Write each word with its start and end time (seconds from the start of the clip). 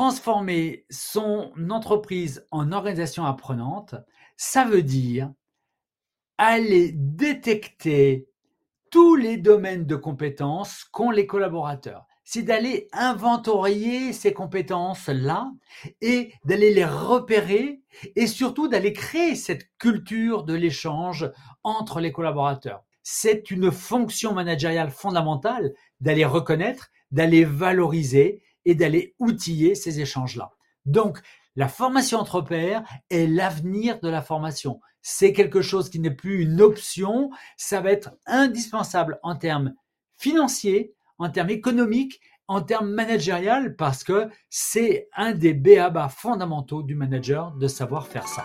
transformer 0.00 0.86
son 0.88 1.52
entreprise 1.68 2.46
en 2.50 2.72
organisation 2.72 3.26
apprenante, 3.26 3.96
ça 4.38 4.64
veut 4.64 4.82
dire 4.82 5.30
aller 6.38 6.92
détecter 6.94 8.26
tous 8.90 9.14
les 9.14 9.36
domaines 9.36 9.84
de 9.84 9.96
compétences 9.96 10.84
qu'ont 10.84 11.10
les 11.10 11.26
collaborateurs. 11.26 12.06
C'est 12.24 12.40
d'aller 12.40 12.88
inventorier 12.94 14.14
ces 14.14 14.32
compétences-là 14.32 15.52
et 16.00 16.32
d'aller 16.46 16.72
les 16.72 16.86
repérer 16.86 17.82
et 18.16 18.26
surtout 18.26 18.68
d'aller 18.68 18.94
créer 18.94 19.34
cette 19.34 19.68
culture 19.76 20.44
de 20.44 20.54
l'échange 20.54 21.30
entre 21.62 22.00
les 22.00 22.10
collaborateurs. 22.10 22.84
C'est 23.02 23.50
une 23.50 23.70
fonction 23.70 24.32
managériale 24.32 24.92
fondamentale 24.92 25.74
d'aller 26.00 26.24
reconnaître, 26.24 26.88
d'aller 27.10 27.44
valoriser 27.44 28.42
et 28.64 28.74
d'aller 28.74 29.14
outiller 29.18 29.74
ces 29.74 30.00
échanges-là. 30.00 30.52
Donc, 30.86 31.20
la 31.56 31.68
formation 31.68 32.18
entre 32.18 32.40
pairs 32.40 32.84
est 33.10 33.26
l'avenir 33.26 34.00
de 34.00 34.08
la 34.08 34.22
formation. 34.22 34.80
C'est 35.02 35.32
quelque 35.32 35.62
chose 35.62 35.90
qui 35.90 35.98
n'est 35.98 36.10
plus 36.10 36.42
une 36.42 36.60
option, 36.60 37.30
ça 37.56 37.80
va 37.80 37.90
être 37.90 38.10
indispensable 38.26 39.18
en 39.22 39.34
termes 39.34 39.74
financiers, 40.16 40.94
en 41.18 41.30
termes 41.30 41.50
économiques, 41.50 42.20
en 42.48 42.60
termes 42.62 42.90
managériels, 42.90 43.76
parce 43.76 44.04
que 44.04 44.28
c'est 44.48 45.08
un 45.14 45.32
des 45.32 45.54
BABA 45.54 46.08
fondamentaux 46.08 46.82
du 46.82 46.94
manager 46.94 47.52
de 47.52 47.68
savoir 47.68 48.06
faire 48.06 48.26
ça. 48.26 48.44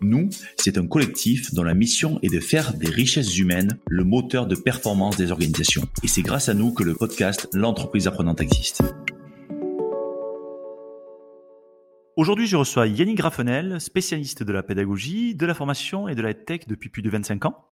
Nous, 0.00 0.28
c'est 0.56 0.78
un 0.78 0.86
collectif 0.86 1.52
dont 1.54 1.62
la 1.62 1.74
mission 1.74 2.18
est 2.22 2.32
de 2.32 2.40
faire 2.40 2.74
des 2.74 2.88
richesses 2.88 3.36
humaines 3.36 3.78
le 3.88 4.04
moteur 4.04 4.46
de 4.46 4.54
performance 4.54 5.16
des 5.16 5.32
organisations. 5.32 5.82
Et 6.02 6.08
c'est 6.08 6.22
grâce 6.22 6.48
à 6.48 6.54
nous 6.54 6.72
que 6.72 6.84
le 6.84 6.94
podcast 6.94 7.48
L'entreprise 7.52 8.06
apprenante 8.06 8.40
existe. 8.40 8.82
Aujourd'hui, 12.16 12.46
je 12.46 12.56
reçois 12.56 12.86
Yannick 12.86 13.16
Graffenel, 13.16 13.80
spécialiste 13.80 14.42
de 14.42 14.52
la 14.52 14.62
pédagogie, 14.62 15.34
de 15.34 15.46
la 15.46 15.54
formation 15.54 16.08
et 16.08 16.14
de 16.14 16.22
la 16.22 16.34
tech 16.34 16.66
depuis 16.66 16.90
plus 16.90 17.02
de 17.02 17.10
25 17.10 17.46
ans. 17.46 17.68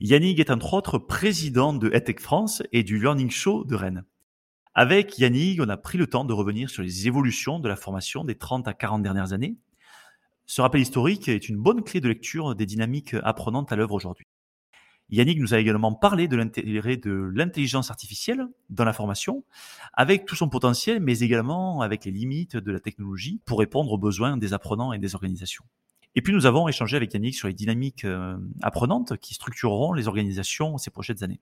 Yannick 0.00 0.40
est 0.40 0.50
entre 0.50 0.74
autres 0.74 0.98
président 0.98 1.72
de 1.72 1.90
EdTech 1.92 2.20
France 2.20 2.62
et 2.72 2.82
du 2.82 2.98
Learning 2.98 3.30
Show 3.30 3.64
de 3.64 3.74
Rennes. 3.74 4.04
Avec 4.74 5.18
Yannick, 5.18 5.60
on 5.60 5.68
a 5.68 5.76
pris 5.76 5.98
le 5.98 6.08
temps 6.08 6.24
de 6.24 6.32
revenir 6.32 6.68
sur 6.68 6.82
les 6.82 7.06
évolutions 7.06 7.60
de 7.60 7.68
la 7.68 7.76
formation 7.76 8.24
des 8.24 8.34
30 8.34 8.66
à 8.66 8.74
40 8.74 9.02
dernières 9.02 9.32
années 9.32 9.56
ce 10.46 10.60
rappel 10.60 10.80
historique 10.80 11.28
est 11.28 11.48
une 11.48 11.56
bonne 11.56 11.82
clé 11.82 12.00
de 12.00 12.08
lecture 12.08 12.54
des 12.54 12.66
dynamiques 12.66 13.16
apprenantes 13.22 13.72
à 13.72 13.76
l'œuvre 13.76 13.94
aujourd'hui. 13.94 14.26
Yannick 15.10 15.38
nous 15.38 15.54
a 15.54 15.58
également 15.58 15.92
parlé 15.92 16.28
de 16.28 16.36
l'intérêt 16.36 16.96
de 16.96 17.30
l'intelligence 17.34 17.90
artificielle 17.90 18.46
dans 18.70 18.84
la 18.84 18.92
formation, 18.92 19.44
avec 19.92 20.24
tout 20.24 20.34
son 20.34 20.48
potentiel, 20.48 21.00
mais 21.00 21.20
également 21.20 21.82
avec 21.82 22.04
les 22.04 22.10
limites 22.10 22.56
de 22.56 22.72
la 22.72 22.80
technologie 22.80 23.40
pour 23.44 23.58
répondre 23.58 23.92
aux 23.92 23.98
besoins 23.98 24.36
des 24.36 24.52
apprenants 24.54 24.92
et 24.92 24.98
des 24.98 25.14
organisations. 25.14 25.64
Et 26.14 26.22
puis 26.22 26.32
nous 26.32 26.46
avons 26.46 26.68
échangé 26.68 26.96
avec 26.96 27.12
Yannick 27.12 27.34
sur 27.34 27.48
les 27.48 27.54
dynamiques 27.54 28.04
euh, 28.04 28.36
apprenantes 28.62 29.16
qui 29.18 29.34
structureront 29.34 29.92
les 29.92 30.08
organisations 30.08 30.78
ces 30.78 30.90
prochaines 30.90 31.22
années. 31.24 31.40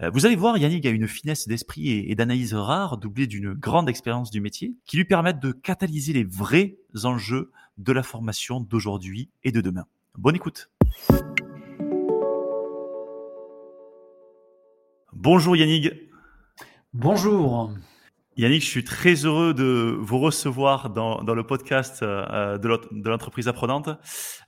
Euh, 0.00 0.10
vous 0.10 0.26
allez 0.26 0.36
voir, 0.36 0.56
Yannick 0.56 0.86
a 0.86 0.90
une 0.90 1.08
finesse 1.08 1.48
d'esprit 1.48 1.90
et 1.90 2.14
d'analyse 2.14 2.54
rare, 2.54 2.98
doublée 2.98 3.26
d'une 3.26 3.52
grande 3.52 3.88
expérience 3.88 4.30
du 4.30 4.40
métier, 4.40 4.74
qui 4.86 4.96
lui 4.96 5.04
permettent 5.04 5.40
de 5.40 5.52
catalyser 5.52 6.12
les 6.12 6.24
vrais 6.24 6.78
enjeux 7.04 7.50
de 7.78 7.92
la 7.92 8.02
formation 8.02 8.60
d'aujourd'hui 8.60 9.30
et 9.44 9.52
de 9.52 9.60
demain. 9.60 9.86
Bonne 10.16 10.36
écoute. 10.36 10.70
Bonjour 15.12 15.56
Yannick. 15.56 15.90
Bonjour. 16.92 17.72
Yannick, 18.38 18.62
je 18.62 18.66
suis 18.66 18.84
très 18.84 19.14
heureux 19.26 19.52
de 19.52 19.94
vous 20.00 20.18
recevoir 20.18 20.88
dans, 20.88 21.22
le 21.22 21.46
podcast 21.46 22.02
euh, 22.02 22.56
de 22.56 23.08
l'entreprise 23.08 23.46
apprenante. 23.46 23.90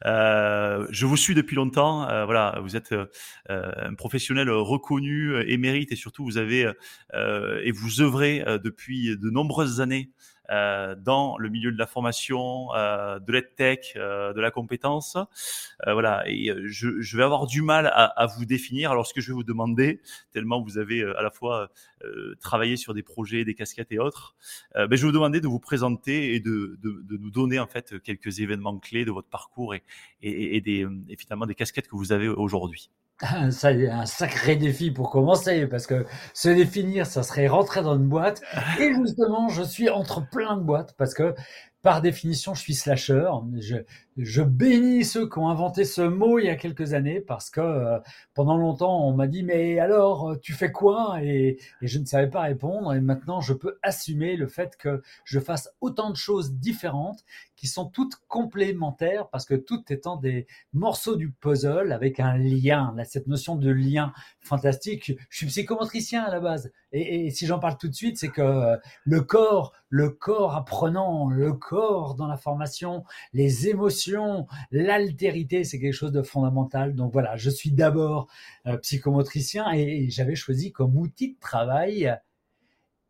Euh, 0.07 0.87
je 0.89 1.05
vous 1.05 1.19
suis 1.19 1.35
depuis 1.35 1.55
longtemps. 1.55 2.09
Euh, 2.09 2.25
voilà, 2.25 2.59
vous 2.63 2.77
êtes 2.77 2.95
un 3.49 3.95
professionnel 3.95 4.49
reconnu, 4.51 5.39
émérite 5.47 5.93
et 5.93 5.97
surtout 5.97 6.25
vous 6.25 6.39
avez 6.39 6.71
et 7.15 7.73
vous 7.73 8.01
œuvrez 8.01 8.43
depuis 8.63 9.19
de 9.19 9.31
nombreuses 9.31 9.83
années 9.83 10.11
dans 10.49 11.37
le 11.39 11.49
milieu 11.49 11.73
de 11.73 11.79
la 11.79 11.87
formation, 11.87 12.75
euh, 12.75 13.19
de 13.19 13.33
l'EdTech, 13.33 13.95
euh, 13.97 14.33
de 14.33 14.41
la 14.41 14.51
compétence. 14.51 15.17
voilà, 15.87 16.25
et 16.27 16.53
je, 16.65 17.01
je, 17.01 17.17
vais 17.17 17.23
avoir 17.23 17.47
du 17.47 17.63
mal 17.63 17.87
à, 17.87 18.05
à, 18.05 18.27
vous 18.27 18.45
définir. 18.45 18.91
Alors, 18.91 19.07
ce 19.07 19.15
que 19.15 19.21
je 19.21 19.29
vais 19.29 19.35
vous 19.35 19.45
demander, 19.45 20.01
tellement 20.33 20.61
vous 20.61 20.79
avez 20.79 21.03
à 21.03 21.23
la 21.23 21.31
fois 21.31 21.71
travaillé 22.41 22.77
sur 22.77 22.95
des 22.95 23.03
projets, 23.03 23.45
des 23.45 23.55
casquettes 23.55 23.93
et 23.93 23.99
autres, 23.99 24.35
ben, 24.75 24.89
je 24.91 24.97
vais 24.97 25.07
vous 25.07 25.13
demander 25.13 25.41
de 25.41 25.49
vous 25.49 25.61
présenter 25.61 26.35
et 26.35 26.41
de, 26.41 26.79
de, 26.83 27.03
de, 27.03 27.17
nous 27.17 27.31
donner 27.31 27.59
en 27.59 27.67
fait 27.67 28.01
quelques 28.03 28.41
événements 28.41 28.79
clés 28.79 29.05
de 29.05 29.11
votre 29.11 29.29
parcours 29.29 29.75
et, 29.75 29.83
et, 30.23 30.57
et 30.57 30.61
des, 30.61 30.87
et 31.09 31.17
finalement 31.17 31.47
des 31.47 31.55
casquettes 31.55 31.89
que 31.89 31.97
vous 31.97 32.13
avez 32.13 32.29
aujourd'hui. 32.29 32.91
Ça, 33.51 33.69
un 33.69 34.07
sacré 34.07 34.57
défi 34.57 34.91
pour 34.91 35.11
commencer, 35.11 35.67
parce 35.67 35.87
que 35.87 36.05
se 36.35 36.49
définir, 36.49 37.07
ça 37.07 37.23
serait 37.23 37.47
rentrer 37.47 37.83
dans 37.83 37.97
une 37.97 38.09
boîte. 38.09 38.43
Et 38.81 38.93
justement, 39.05 39.49
je 39.49 39.63
suis 39.63 39.89
entre 39.89 40.29
plein 40.29 40.57
de 40.57 40.63
boîtes, 40.63 40.95
parce 40.97 41.15
que 41.15 41.35
par 41.83 42.03
définition, 42.03 42.55
je 42.55 42.61
suis 42.61 42.75
slasher. 42.75 43.29
Je, 43.61 43.77
je 44.17 44.43
bénis 44.43 45.05
ceux 45.05 45.29
qui 45.29 45.39
ont 45.39 45.49
inventé 45.49 45.85
ce 45.85 46.01
mot 46.01 46.39
il 46.39 46.47
y 46.47 46.49
a 46.49 46.57
quelques 46.57 46.95
années 46.95 47.21
parce 47.21 47.51
que 47.51 47.61
euh, 47.61 47.99
pendant 48.33 48.57
longtemps, 48.57 49.07
on 49.07 49.13
m'a 49.13 49.27
dit 49.27 49.43
mais 49.43 49.81
alors 49.81 50.31
euh, 50.31 50.37
tu 50.41 50.53
fais 50.53 50.71
quoi? 50.71 51.19
Et, 51.23 51.59
je 51.83 51.99
ne 51.99 52.05
savais 52.05 52.31
pas 52.31 52.43
répondre. 52.43 52.95
Et 52.95 53.01
maintenant 53.01 53.41
je 53.41 53.53
peux 53.53 53.79
assumer 53.83 54.37
le 54.37 54.47
fait 54.47 54.77
que 54.77 55.03
je 55.25 55.41
fasse 55.41 55.71
autant 55.81 56.11
de 56.11 56.17
choses 56.17 56.55
différentes 56.55 57.25
qui 57.57 57.67
sont 57.67 57.87
toutes 57.87 58.17
complémentaires 58.29 59.29
parce 59.29 59.45
que 59.45 59.55
toutes 59.55 59.91
étant 59.91 60.17
des 60.17 60.47
morceaux 60.73 61.17
du 61.17 61.31
puzzle 61.31 61.93
avec 61.93 62.21
un 62.21 62.37
lien, 62.37 62.93
là, 62.97 63.05
cette 63.05 63.27
notion 63.27 63.57
de 63.57 63.71
lien 63.71 64.13
fantastique. 64.41 65.13
Je 65.31 65.39
suis 65.39 65.47
psychomotricien 65.47 66.23
à 66.25 66.31
la 66.31 66.41
base. 66.41 66.73
Et, 66.93 67.27
et 67.27 67.31
si 67.31 67.47
j'en 67.47 67.59
parle 67.59 67.77
tout 67.79 67.89
de 67.89 67.95
suite, 67.95 68.19
c'est 68.19 68.29
que 68.29 68.43
euh, 68.43 68.77
le 69.05 69.23
corps, 69.23 69.73
le 69.89 70.11
corps 70.11 70.55
apprenant, 70.55 71.29
le 71.29 71.53
corps 71.53 72.15
dans 72.15 72.27
la 72.27 72.37
formation, 72.37 73.05
les 73.33 73.69
émotions 73.69 74.04
l'altérité, 74.71 75.65
c'est 75.65 75.79
quelque 75.79 75.93
chose 75.93 76.13
de 76.13 76.23
fondamental. 76.23 76.95
Donc 76.95 77.13
voilà, 77.13 77.37
je 77.37 77.51
suis 77.51 77.71
d'abord 77.71 78.29
euh, 78.67 78.77
psychomotricien 78.79 79.73
et 79.73 80.09
j'avais 80.11 80.35
choisi 80.35 80.73
comme 80.73 80.97
outil 80.97 81.35
de 81.35 81.41
travail 81.41 82.17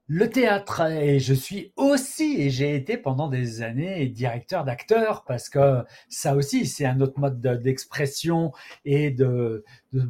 le 0.07 0.29
théâtre 0.29 0.83
et 0.91 1.19
je 1.19 1.33
suis 1.33 1.73
aussi 1.77 2.37
et 2.39 2.51
j'ai 2.51 2.75
été 2.75 2.99
pendant 2.99 3.29
des 3.29 3.63
années 3.63 4.07
directeur 4.07 4.65
d'acteurs 4.65 5.25
parce 5.25 5.49
que 5.49 5.83
ça 6.11 6.37
aussi 6.37 6.67
c'est 6.67 6.85
un 6.85 7.01
autre 7.01 7.19
mode 7.19 7.41
d'expression 7.41 8.53
et 8.85 9.11
de, 9.11 9.65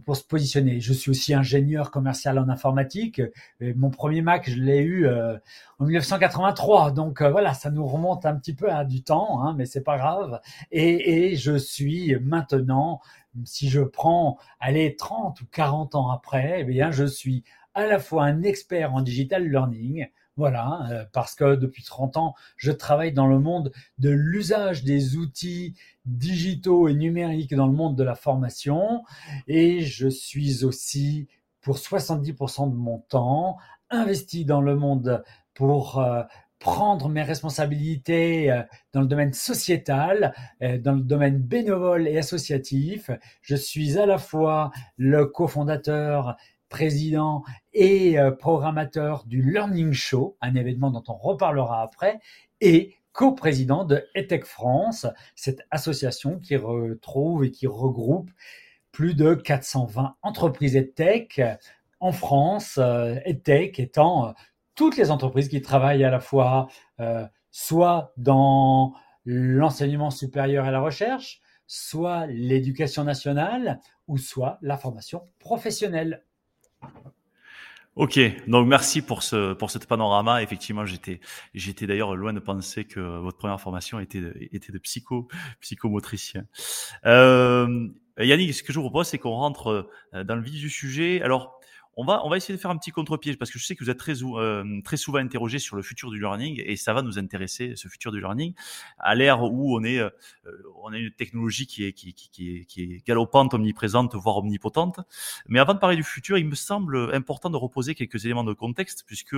pour 0.05 0.17
se 0.17 0.25
positionner. 0.25 0.81
Je 0.81 0.93
suis 0.93 1.13
aussi 1.13 1.33
ingénieur 1.33 1.93
commercial 1.93 2.41
en 2.41 2.49
informatique. 2.49 3.23
Et 3.61 3.73
mon 3.75 3.91
premier 3.91 4.21
Mac 4.21 4.51
je 4.51 4.57
l'ai 4.57 4.81
eu 4.81 5.07
euh, 5.07 5.37
en 5.79 5.85
1983 5.85 6.91
donc 6.91 7.21
euh, 7.21 7.31
voilà 7.31 7.55
ça 7.55 7.71
nous 7.71 7.87
remonte 7.87 8.27
un 8.27 8.35
petit 8.35 8.55
peu 8.55 8.73
à 8.73 8.85
du 8.85 9.05
temps 9.05 9.45
hein, 9.45 9.55
mais 9.57 9.65
c'est 9.65 9.85
pas 9.85 9.97
grave 9.97 10.41
et, 10.73 11.31
et 11.31 11.37
je 11.37 11.57
suis 11.57 12.17
maintenant 12.21 13.01
si 13.45 13.69
je 13.69 13.81
prends 13.81 14.39
allez 14.59 14.97
30 14.97 15.41
ou 15.41 15.47
40 15.53 15.95
ans 15.95 16.11
après 16.11 16.57
eh 16.61 16.65
bien 16.65 16.91
je 16.91 17.05
suis 17.05 17.45
à 17.75 17.87
la 17.87 17.99
fois 17.99 18.25
un 18.25 18.43
expert 18.43 18.95
en 18.95 19.03
digital 19.03 19.49
learning, 19.49 20.07
voilà, 20.37 20.89
euh, 20.91 21.05
parce 21.13 21.35
que 21.35 21.55
depuis 21.55 21.85
30 21.85 22.17
ans, 22.17 22.35
je 22.57 22.73
travaille 22.73 23.13
dans 23.13 23.27
le 23.27 23.39
monde 23.39 23.71
de 23.99 24.11
l'usage 24.11 24.83
des 24.83 25.17
outils 25.17 25.75
digitaux 26.07 26.89
et 26.89 26.95
numériques 26.95 27.55
dans 27.55 27.67
le 27.67 27.73
monde 27.73 27.97
de 27.97 28.03
la 28.03 28.17
formation, 28.17 29.05
et 29.47 29.81
je 29.81 30.09
suis 30.09 30.65
aussi, 30.65 31.29
pour 31.61 31.77
70% 31.77 32.71
de 32.71 32.75
mon 32.75 32.99
temps, 32.99 33.59
investi 33.91 34.45
dans 34.45 34.61
le 34.61 34.75
monde 34.75 35.23
pour 35.55 36.01
euh, 36.01 36.23
prendre 36.59 37.09
mes 37.09 37.23
responsabilités 37.23 38.51
euh, 38.51 38.63
dans 38.93 39.03
le 39.03 39.07
domaine 39.07 39.33
sociétal, 39.33 40.35
dans 40.61 40.93
le 40.93 41.03
domaine 41.03 41.39
bénévole 41.39 42.09
et 42.09 42.19
associatif. 42.19 43.11
Je 43.43 43.55
suis 43.55 43.99
à 43.99 44.07
la 44.07 44.19
fois 44.19 44.73
le 44.97 45.27
cofondateur 45.27 46.37
président 46.75 47.45
et 47.73 48.19
euh, 48.19 48.33
programmateur 48.33 49.27
du 49.27 49.41
Learning 49.49 49.93
Show, 49.93 50.37
un 50.41 50.57
événement 50.57 50.91
dont 50.91 51.05
on 51.07 51.15
reparlera 51.15 51.83
après, 51.83 52.19
et 52.61 52.97
co-président 53.13 53.85
de 53.85 54.05
ETEC 54.17 54.45
France, 54.45 55.07
cette 55.37 55.61
association 55.71 56.41
qui 56.41 56.57
retrouve 56.57 57.45
et 57.45 57.53
qui 57.53 57.69
regroupe 57.69 58.29
plus 58.91 59.15
de 59.15 59.35
420 59.35 60.17
entreprises 60.23 60.75
EdTech 60.75 61.41
en 62.01 62.11
France, 62.11 62.81
euh, 62.83 63.21
EdTech 63.25 63.79
étant 63.79 64.27
euh, 64.27 64.33
toutes 64.75 64.97
les 64.97 65.13
entreprises 65.13 65.49
qui 65.49 65.63
travaillent 65.63 66.03
à 66.03 66.11
la 66.11 66.19
fois 66.19 66.67
soit 67.53 68.13
dans 68.17 68.95
l'enseignement 69.25 70.11
supérieur 70.11 70.67
et 70.67 70.73
la 70.73 70.81
recherche, 70.81 71.41
soit 71.69 72.27
l'éducation 72.27 73.05
nationale 73.05 73.79
ou 74.09 74.19
soit 74.19 74.59
la 74.61 74.77
formation 74.77 75.23
professionnelle. 75.39 76.25
Ok, 77.97 78.19
donc 78.49 78.67
merci 78.67 79.03
pour 79.03 79.23
ce 79.23 79.53
pour 79.53 79.71
cette 79.71 79.87
panorama. 79.87 80.43
Effectivement, 80.43 80.85
j'étais 80.85 81.21
j'étais 81.55 81.87
d'ailleurs 81.87 82.17
loin 82.17 82.33
de 82.33 82.41
penser 82.41 82.85
que 82.85 82.99
votre 82.99 83.39
première 83.39 83.61
formation 83.61 84.01
était 84.01 84.21
de, 84.21 84.35
était 84.51 84.73
de 84.73 84.79
psycho 84.79 85.29
psychomotricien. 85.61 86.45
Euh, 87.07 87.89
Yannick, 88.19 88.53
ce 88.53 88.65
que 88.65 88.73
je 88.73 88.81
vous 88.81 88.89
propose, 88.91 89.07
c'est 89.07 89.19
qu'on 89.19 89.31
rentre 89.31 89.89
euh, 90.13 90.25
dans 90.25 90.35
le 90.35 90.43
vif 90.43 90.61
du 90.61 90.71
sujet. 90.71 91.23
Alors, 91.23 91.61
on 91.97 92.05
va, 92.05 92.25
on 92.25 92.31
va 92.31 92.37
essayer 92.37 92.55
de 92.55 92.61
faire 92.61 92.71
un 92.71 92.77
petit 92.77 92.91
contre-pied 92.91 93.37
parce 93.37 93.51
que 93.51 93.59
je 93.59 93.65
sais 93.65 93.75
que 93.77 93.85
vous 93.85 93.91
êtes 93.91 93.99
très, 93.99 94.23
euh, 94.23 94.81
très 94.85 94.97
souvent 94.97 95.19
interrogé 95.19 95.59
sur 95.59 95.77
le 95.77 95.83
futur 95.83 96.11
du 96.11 96.19
learning 96.19 96.63
et 96.65 96.77
ça 96.77 96.93
va 96.93 97.03
nous 97.03 97.19
intéresser, 97.19 97.75
ce 97.77 97.89
futur 97.89 98.13
du 98.13 98.21
learning, 98.21 98.55
à 98.99 99.15
l'ère 99.15 99.43
où 99.43 99.77
on 99.77 99.85
est, 99.85 99.99
euh, 99.99 100.11
on 100.83 100.93
a 100.93 100.99
une 100.99 101.11
technologie 101.11 101.67
qui 101.67 101.85
est, 101.85 101.93
qui, 101.93 102.15
qui, 102.15 102.57
est, 102.57 102.65
qui 102.65 102.83
est 102.83 103.07
galopante, 103.07 103.55
omniprésente, 103.55 104.15
voire 104.15 104.39
omnipotente. 104.39 105.01
Mais 105.47 105.59
avant 105.59 105.75
de 105.75 105.79
parler 105.79 105.97
du 105.97 106.05
futur, 106.05 106.39
il 106.39 106.47
me 106.47 106.55
semble 106.55 107.15
important 107.15 107.51
de 107.51 107.57
reposer 107.57 107.95
quelques 107.95 108.25
éléments 108.25 108.45
de 108.45 108.53
contexte 108.53 109.05
puisque 109.07 109.37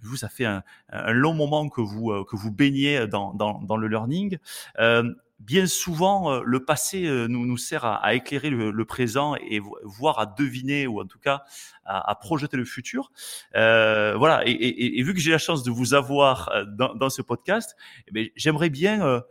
vous, 0.00 0.16
ça 0.16 0.28
fait 0.28 0.46
un, 0.46 0.62
un 0.90 1.12
long 1.12 1.34
moment 1.34 1.68
que 1.68 1.80
vous, 1.80 2.10
euh, 2.10 2.24
que 2.24 2.36
vous 2.36 2.52
baignez 2.52 3.06
dans, 3.06 3.34
dans, 3.34 3.60
dans 3.62 3.76
le 3.76 3.88
learning. 3.88 4.38
Euh, 4.78 5.12
bien 5.38 5.66
souvent, 5.66 6.32
euh, 6.32 6.42
le 6.44 6.64
passé 6.64 7.06
euh, 7.06 7.26
nous, 7.26 7.46
nous 7.46 7.56
sert 7.56 7.84
à, 7.84 8.14
éclairer 8.14 8.50
le, 8.50 8.84
présent 8.84 9.34
et 9.36 9.60
voire 9.82 10.18
à 10.18 10.26
deviner 10.26 10.86
ou 10.86 11.00
en 11.00 11.06
tout 11.06 11.18
cas 11.18 11.44
à, 11.84 12.14
projeter 12.16 12.56
le 12.56 12.64
futur. 12.64 13.12
Euh, 13.54 14.16
voilà. 14.16 14.42
Et, 14.46 15.02
vu 15.02 15.14
que 15.14 15.20
j'ai 15.20 15.30
la 15.30 15.38
chance 15.38 15.62
de 15.62 15.70
vous 15.70 15.94
avoir 15.94 16.50
dans, 16.66 17.10
ce 17.10 17.22
podcast, 17.22 17.76
eh 18.14 18.32
j'aimerais 18.36 18.70
bien 18.70 19.22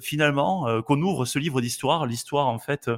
finalement 0.00 0.82
qu'on 0.82 1.00
ouvre 1.00 1.24
ce 1.24 1.38
livre 1.38 1.60
d'histoire, 1.60 2.06
l'histoire 2.06 2.48
en 2.48 2.58
fait 2.58 2.90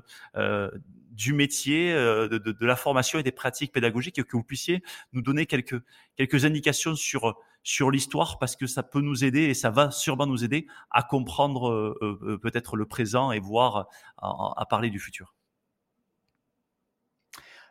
du 1.10 1.32
métier, 1.32 1.92
de, 1.92 2.66
la 2.66 2.76
formation 2.76 3.18
et 3.18 3.22
des 3.22 3.32
pratiques 3.32 3.72
pédagogiques, 3.72 4.18
et 4.18 4.22
que 4.22 4.36
vous 4.36 4.42
puissiez 4.42 4.82
nous 5.12 5.22
donner 5.22 5.46
quelques 5.46 5.80
quelques 6.16 6.44
indications 6.44 6.96
sur 6.96 7.36
sur 7.64 7.90
l'histoire 7.90 8.38
parce 8.38 8.54
que 8.54 8.66
ça 8.66 8.82
peut 8.84 9.00
nous 9.00 9.24
aider 9.24 9.40
et 9.40 9.54
ça 9.54 9.70
va 9.70 9.90
sûrement 9.90 10.26
nous 10.26 10.44
aider 10.44 10.66
à 10.90 11.02
comprendre 11.02 11.70
euh, 11.70 11.98
euh, 12.02 12.18
euh, 12.22 12.38
peut-être 12.38 12.76
le 12.76 12.86
présent 12.86 13.32
et 13.32 13.40
voir 13.40 13.88
à, 14.18 14.64
parler 14.68 14.90
du 14.90 15.00
futur. 15.00 15.34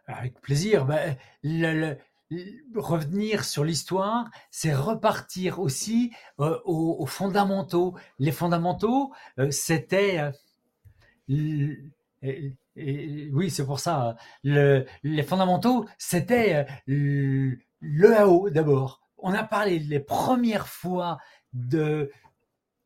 Avec 0.08 0.42
plaisir. 0.42 0.86
Ben, 0.86 1.16
revenir 2.76 3.46
sur 3.46 3.64
l'histoire, 3.64 4.30
c'est 4.50 4.74
repartir 4.74 5.60
aussi 5.60 6.12
aux, 6.38 7.06
fondamentaux. 7.06 7.96
Les 8.20 8.32
fondamentaux, 8.32 9.14
c'était... 9.52 10.32
oui, 11.30 11.92
c'est 13.50 13.66
pour 13.66 13.80
ça. 13.80 14.18
les 14.44 15.24
fondamentaux, 15.24 15.86
c'était 15.98 16.66
le 16.88 18.18
AO 18.18 18.50
d'abord 18.50 19.03
on 19.24 19.34
a 19.34 19.44
parlé 19.44 19.80
les 19.80 20.00
premières 20.00 20.68
fois 20.68 21.18
de 21.54 22.12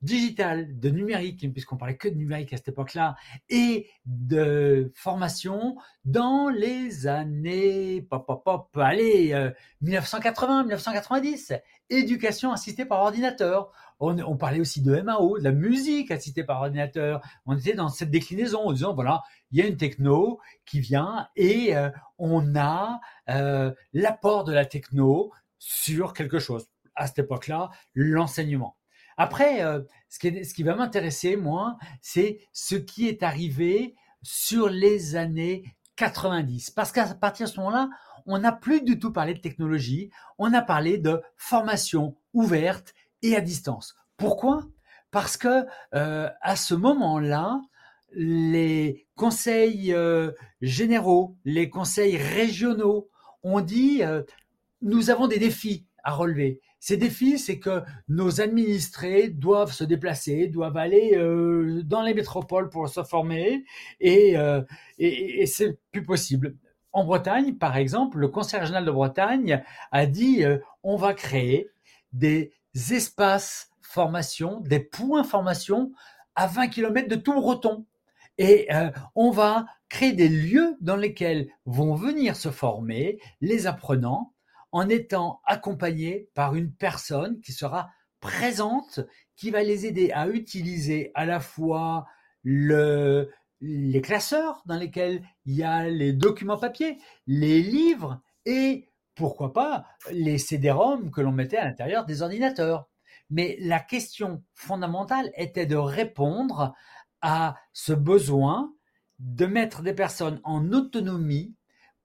digital, 0.02 0.80
de 0.80 0.90
numérique, 0.90 1.52
puisqu'on 1.52 1.78
parlait 1.78 1.98
que 1.98 2.08
de 2.08 2.14
numérique 2.14 2.54
à 2.54 2.58
cette 2.58 2.68
époque-là, 2.68 3.16
et 3.50 3.88
de 4.06 4.92
formation 4.96 5.76
dans 6.06 6.50
les 6.50 7.08
années, 7.08 8.04
pop, 8.04 8.26
pop, 8.26 8.44
pop, 8.44 8.78
allez, 8.78 9.52
1980, 9.82 10.60
euh, 10.60 10.64
1990, 10.64 11.54
éducation 11.90 12.52
assistée 12.52 12.86
par 12.86 13.00
ordinateur. 13.00 13.72
On, 14.00 14.38
parlait 14.38 14.60
aussi 14.60 14.84
de 14.84 15.02
MAO, 15.02 15.40
de 15.40 15.44
la 15.44 15.52
musique 15.52 16.12
assistée 16.12 16.44
par 16.44 16.62
ordinateur. 16.62 17.20
On 17.48 17.58
était 17.58 17.74
dans 17.74 17.90
cette 17.90 18.12
déclinaison 18.12 18.68
en 18.68 18.72
disant, 18.72 18.94
voilà, 18.94 19.24
il 19.50 19.58
y 19.58 19.64
a 19.64 19.66
une 19.66 19.78
techno 19.78 20.40
qui 20.68 20.80
vient 20.80 21.28
et 21.36 21.76
euh, 21.76 21.90
on 22.20 22.56
a 22.56 23.00
euh, 23.30 23.74
l'apport 23.94 24.44
de 24.44 24.54
la 24.54 24.66
techno 24.66 25.32
sur 25.60 26.14
quelque 26.14 26.40
chose. 26.40 26.68
À 26.96 27.08
cette 27.08 27.20
époque-là, 27.20 27.70
l'enseignement. 27.94 28.78
Après, 29.18 29.64
euh, 29.64 29.82
ce, 30.10 30.20
qui 30.20 30.64
va 30.64 30.76
m'intéresser, 30.76 31.36
moi, 31.36 31.78
c'est 32.02 32.40
ce 32.54 32.76
qui 32.76 33.08
est 33.08 33.24
arrivé 33.24 33.96
sur 34.22 34.70
les 34.70 35.16
années 35.16 35.64
90. 35.96 36.72
Parce 36.72 36.92
qu'à 36.92 37.06
partir 37.16 37.48
de 37.48 37.52
ce 37.52 37.60
moment-là, 37.60 37.90
on 38.28 38.40
n'a 38.40 38.52
plus 38.52 38.82
du 38.82 39.00
tout 39.00 39.12
parlé 39.12 39.34
de 39.34 39.40
technologie, 39.40 40.12
on 40.38 40.54
a 40.54 40.62
parlé 40.62 41.00
de 41.00 41.22
formation 41.36 42.16
ouverte 42.34 42.94
et 43.24 43.36
à 43.36 43.42
distance. 43.42 43.96
Pourquoi? 44.18 44.64
Parce 45.10 45.38
que 45.38 45.66
euh, 45.96 46.30
à 46.42 46.56
ce 46.56 46.76
moment-là, 46.76 47.62
les 48.14 49.08
conseils 49.16 49.94
euh, 49.94 50.32
généraux, 50.62 51.36
les 51.44 51.70
conseils 51.70 52.18
régionaux 52.18 53.10
ont 53.44 53.62
dit 53.62 54.04
nous 54.82 55.10
avons 55.10 55.28
des 55.28 55.40
défis 55.40 55.86
à 56.04 56.14
relever. 56.14 56.62
Ces 56.80 56.98
défis, 56.98 57.40
c'est 57.40 57.60
que 57.60 57.82
nos 58.08 58.40
administrés 58.40 59.30
doivent 59.30 59.72
se 59.72 59.84
déplacer, 59.84 60.48
doivent 60.48 60.78
aller 60.78 61.16
euh, 61.16 61.82
dans 61.84 62.04
les 62.04 62.14
métropoles 62.14 62.70
pour 62.70 62.88
se 62.88 63.04
former, 63.04 63.66
et, 64.00 64.38
euh, 64.38 64.62
et, 65.00 65.46
c'est 65.48 65.78
plus 65.92 66.04
possible. 66.04 66.56
En 66.94 67.04
Bretagne, 67.04 67.56
par 67.56 67.78
exemple, 67.78 68.20
le 68.20 68.28
Conseil 68.28 68.60
régional 68.60 68.86
de 68.86 68.92
Bretagne 68.92 69.64
a 69.92 70.06
dit 70.06 70.44
euh, 70.44 70.60
on 70.84 70.96
va 70.96 71.14
créer 71.14 71.70
des 72.14 72.54
espaces 72.92 73.72
formation, 73.82 74.60
des 74.62 74.80
points 74.80 75.24
formation 75.24 75.92
à 76.36 76.48
20 76.48 76.68
km 76.68 77.08
de 77.08 77.16
tout 77.16 77.34
breton. 77.34 77.86
Et 78.38 78.68
on 79.16 79.32
va 79.32 79.66
créer 79.90 80.14
des 80.14 80.30
lieux 80.30 80.78
dans 80.80 80.96
lesquels 80.96 81.48
vont 81.66 81.96
venir 81.96 82.36
se 82.36 82.50
former 82.52 83.20
les 83.42 83.66
apprenants 83.66 84.32
en 84.72 84.90
étant 84.90 85.42
accompagnés 85.46 86.30
par 86.34 86.56
une 86.56 86.72
personne 86.72 87.40
qui 87.42 87.54
sera 87.54 87.90
présente, 88.20 89.00
qui 89.36 89.52
va 89.52 89.64
les 89.64 89.86
aider 89.86 90.12
à 90.12 90.28
utiliser 90.28 91.12
à 91.14 91.26
la 91.26 91.40
fois 91.40 92.06
le, 92.44 93.30
les 93.62 94.02
classeurs 94.02 94.62
dans 94.66 94.78
lesquels 94.78 95.24
il 95.46 95.56
y 95.56 95.64
a 95.64 95.88
les 95.90 96.14
documents 96.14 96.58
papier, 96.58 96.98
les 97.26 97.62
livres 97.62 98.22
et 98.46 98.90
pourquoi 99.16 99.52
pas 99.52 99.86
les 100.12 100.38
CD-ROM 100.38 101.12
que 101.12 101.22
l'on 101.22 101.32
mettait 101.32 101.58
à 101.58 101.66
l'intérieur 101.66 102.06
des 102.06 102.22
ordinateurs. 102.22 102.88
Mais 103.30 103.58
la 103.60 103.80
question 103.80 104.44
fondamentale 104.54 105.32
était 105.36 105.66
de 105.66 105.76
répondre 105.76 106.74
à 107.22 107.56
ce 107.74 107.94
besoin 107.94 108.74
de 109.20 109.46
mettre 109.48 109.82
des 109.82 109.94
personnes 109.94 110.40
en 110.44 110.72
autonomie 110.72 111.56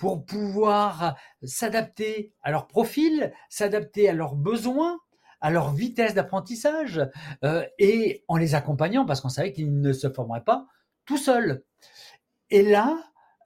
pour 0.02 0.26
pouvoir 0.26 1.14
s'adapter 1.44 2.34
à 2.42 2.50
leur 2.50 2.66
profil, 2.66 3.32
s'adapter 3.48 4.08
à 4.08 4.12
leurs 4.12 4.34
besoins, 4.34 4.98
à 5.40 5.52
leur 5.52 5.72
vitesse 5.72 6.12
d'apprentissage, 6.12 7.08
euh, 7.44 7.64
et 7.78 8.24
en 8.26 8.36
les 8.36 8.56
accompagnant, 8.56 9.06
parce 9.06 9.20
qu'on 9.20 9.28
savait 9.28 9.52
qu'ils 9.52 9.80
ne 9.80 9.92
se 9.92 10.10
formeraient 10.10 10.42
pas 10.42 10.66
tout 11.04 11.18
seuls. 11.18 11.62
Et 12.50 12.64
là, 12.64 12.98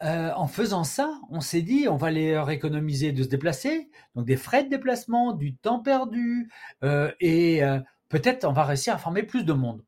euh, 0.02 0.32
en 0.34 0.46
faisant 0.46 0.82
ça, 0.82 1.20
on 1.28 1.42
s'est 1.42 1.60
dit, 1.60 1.88
on 1.90 1.96
va 1.96 2.10
leur 2.10 2.48
économiser 2.48 3.12
de 3.12 3.22
se 3.22 3.28
déplacer, 3.28 3.90
donc 4.14 4.24
des 4.24 4.38
frais 4.38 4.64
de 4.64 4.70
déplacement, 4.70 5.34
du 5.34 5.56
temps 5.56 5.80
perdu, 5.80 6.50
euh, 6.84 7.12
et 7.20 7.60
peut-être 8.08 8.46
on 8.46 8.52
va 8.52 8.64
réussir 8.64 8.94
à 8.94 8.98
former 8.98 9.24
plus 9.24 9.44
de 9.44 9.52
monde. 9.52 9.84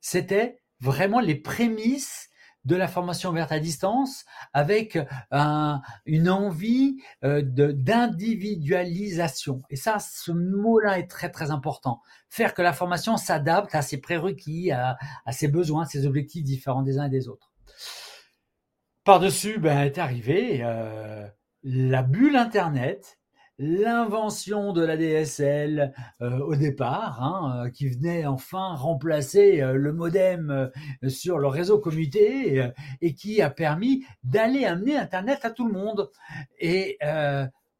C'était 0.00 0.58
vraiment 0.80 1.20
les 1.20 1.36
prémices 1.36 2.27
de 2.64 2.76
la 2.76 2.88
formation 2.88 3.30
ouverte 3.30 3.52
à 3.52 3.60
distance 3.60 4.24
avec 4.52 4.98
une 6.06 6.28
envie 6.28 6.96
euh, 7.24 7.42
d'individualisation. 7.42 9.62
Et 9.70 9.76
ça, 9.76 9.98
ce 9.98 10.32
mot-là 10.32 10.98
est 10.98 11.06
très 11.06 11.30
très 11.30 11.50
important. 11.50 12.02
Faire 12.28 12.52
que 12.54 12.62
la 12.62 12.72
formation 12.72 13.16
s'adapte 13.16 13.74
à 13.74 13.82
ses 13.82 14.00
prérequis, 14.00 14.70
à, 14.72 14.96
ses 15.30 15.48
besoins, 15.48 15.84
ses 15.84 16.06
objectifs 16.06 16.44
différents 16.44 16.82
des 16.82 16.98
uns 16.98 17.06
et 17.06 17.10
des 17.10 17.28
autres. 17.28 17.52
Par-dessus, 19.04 19.58
ben, 19.58 19.80
est 19.80 19.98
arrivé 19.98 20.60
euh, 20.62 21.26
la 21.62 22.02
bulle 22.02 22.36
Internet 22.36 23.17
l'invention 23.58 24.72
de 24.72 24.82
la 24.82 24.96
DSL 24.96 25.92
euh, 26.20 26.38
au 26.38 26.54
départ, 26.54 27.22
hein, 27.22 27.64
euh, 27.66 27.70
qui 27.70 27.88
venait 27.88 28.24
enfin 28.24 28.74
remplacer 28.74 29.60
euh, 29.60 29.72
le 29.72 29.92
modem 29.92 30.70
sur 31.08 31.38
le 31.38 31.48
réseau 31.48 31.78
commuté 31.78 32.70
et 33.00 33.14
qui 33.14 33.42
a 33.42 33.50
permis 33.50 34.04
d'aller 34.22 34.64
amener 34.64 34.96
Internet 34.96 35.44
à 35.44 35.50
tout 35.50 35.66
le 35.66 35.72
monde. 35.72 36.10
Et 36.60 36.98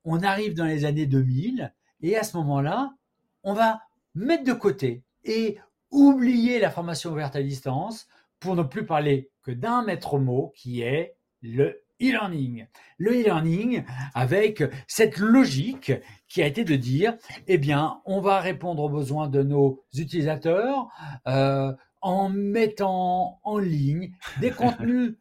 on 0.05 0.23
arrive 0.23 0.55
dans 0.55 0.65
les 0.65 0.85
années 0.85 1.07
2000 1.07 1.73
et 2.01 2.17
à 2.17 2.23
ce 2.23 2.37
moment-là, 2.39 2.95
on 3.43 3.53
va 3.53 3.81
mettre 4.15 4.45
de 4.45 4.53
côté 4.53 5.03
et 5.25 5.59
oublier 5.91 6.59
la 6.59 6.71
formation 6.71 7.13
ouverte 7.13 7.37
à 7.37 7.43
distance 7.43 8.09
pour 8.41 8.57
ne 8.57 8.63
plus 8.63 8.87
parler 8.87 9.31
que 9.43 9.51
d'un 9.51 9.83
maître 9.85 10.19
mot 10.19 10.53
qui 10.57 10.83
est 10.83 11.17
le 11.43 11.83
e-learning. 12.01 12.67
Le 12.99 13.13
e-learning 13.13 13.85
avec 14.15 14.63
cette 14.87 15.19
logique 15.19 15.93
qui 16.29 16.43
a 16.43 16.47
été 16.47 16.65
de 16.65 16.77
dire, 16.77 17.17
eh 17.47 17.59
bien, 17.59 18.01
on 18.05 18.21
va 18.21 18.41
répondre 18.41 18.83
aux 18.83 18.91
besoins 18.91 19.29
de 19.29 19.43
nos 19.43 19.85
utilisateurs 19.97 20.89
euh, 21.27 21.73
en 22.01 22.29
mettant 22.29 23.41
en 23.43 23.59
ligne 23.59 24.13
des 24.41 24.51
contenus 24.53 25.15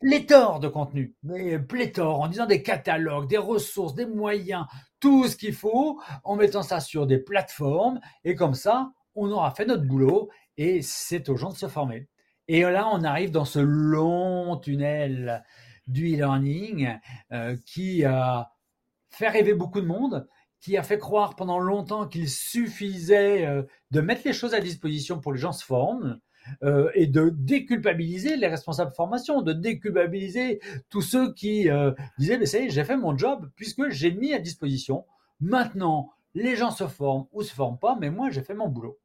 pléthore 0.00 0.60
de 0.60 0.68
contenus, 0.68 1.14
mais 1.22 1.58
pléthore, 1.58 2.20
en 2.20 2.28
disant 2.28 2.46
des 2.46 2.62
catalogues, 2.62 3.28
des 3.28 3.38
ressources, 3.38 3.94
des 3.94 4.06
moyens, 4.06 4.64
tout 4.98 5.28
ce 5.28 5.36
qu'il 5.36 5.52
faut, 5.52 6.00
en 6.24 6.36
mettant 6.36 6.62
ça 6.62 6.80
sur 6.80 7.06
des 7.06 7.18
plateformes, 7.18 8.00
et 8.24 8.34
comme 8.34 8.54
ça, 8.54 8.92
on 9.14 9.30
aura 9.30 9.50
fait 9.50 9.66
notre 9.66 9.84
boulot, 9.84 10.30
et 10.56 10.80
c'est 10.82 11.28
aux 11.28 11.36
gens 11.36 11.50
de 11.50 11.56
se 11.56 11.68
former. 11.68 12.08
Et 12.52 12.62
là, 12.62 12.88
on 12.92 13.04
arrive 13.04 13.30
dans 13.30 13.44
ce 13.44 13.60
long 13.60 14.56
tunnel 14.56 15.44
du 15.86 16.16
e-learning 16.16 16.98
euh, 17.30 17.56
qui 17.64 18.04
a 18.04 18.50
fait 19.08 19.28
rêver 19.28 19.54
beaucoup 19.54 19.80
de 19.80 19.86
monde, 19.86 20.26
qui 20.60 20.76
a 20.76 20.82
fait 20.82 20.98
croire 20.98 21.36
pendant 21.36 21.60
longtemps 21.60 22.08
qu'il 22.08 22.28
suffisait 22.28 23.46
euh, 23.46 23.62
de 23.92 24.00
mettre 24.00 24.22
les 24.24 24.32
choses 24.32 24.52
à 24.52 24.58
disposition 24.58 25.20
pour 25.20 25.30
que 25.30 25.36
les 25.36 25.42
gens 25.42 25.52
se 25.52 25.64
forment. 25.64 26.18
Euh, 26.64 26.90
et 26.94 27.06
de 27.06 27.28
déculpabiliser 27.32 28.36
les 28.36 28.48
responsables 28.48 28.90
de 28.90 28.96
formation, 28.96 29.42
de 29.42 29.52
déculpabiliser 29.52 30.58
tous 30.88 31.02
ceux 31.02 31.32
qui 31.34 31.68
disaient 32.18 32.38
mais 32.38 32.46
ça 32.46 32.58
y 32.58 32.62
est, 32.66 32.70
j'ai 32.70 32.82
fait 32.82 32.96
mon 32.96 33.16
job 33.16 33.48
puisque 33.54 33.90
j'ai 33.90 34.10
mis 34.10 34.32
à 34.32 34.40
disposition. 34.40 35.04
Maintenant, 35.38 36.10
les 36.34 36.56
gens 36.56 36.72
se 36.72 36.88
forment 36.88 37.26
ou 37.30 37.42
se 37.42 37.54
forment 37.54 37.78
pas, 37.78 37.96
mais 38.00 38.10
moi 38.10 38.30
j'ai 38.30 38.42
fait 38.42 38.54
mon 38.54 38.68
boulot 38.68 38.98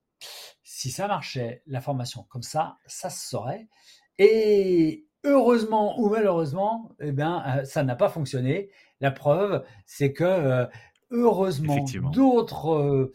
si 0.75 0.91
ça 0.91 1.08
marchait, 1.08 1.63
la 1.67 1.79
formation 1.79 2.24
comme 2.27 2.44
ça, 2.44 2.79
ça 2.86 3.10
se 3.10 3.29
saurait. 3.29 3.70
Et 4.17 5.08
heureusement 5.24 5.98
ou 6.01 6.10
malheureusement, 6.10 6.91
eh 7.00 7.13
bien, 7.13 7.41
euh, 7.48 7.63
ça 7.63 7.84
n'a 7.84 7.96
pas 7.96 8.10
fonctionné. 8.10 8.70
La 9.00 9.12
preuve, 9.12 9.63
c'est 9.86 10.12
que 10.12 10.25
euh, 10.25 10.65
heureusement, 11.12 11.86
d'autres 12.12 12.74
euh, 12.74 13.13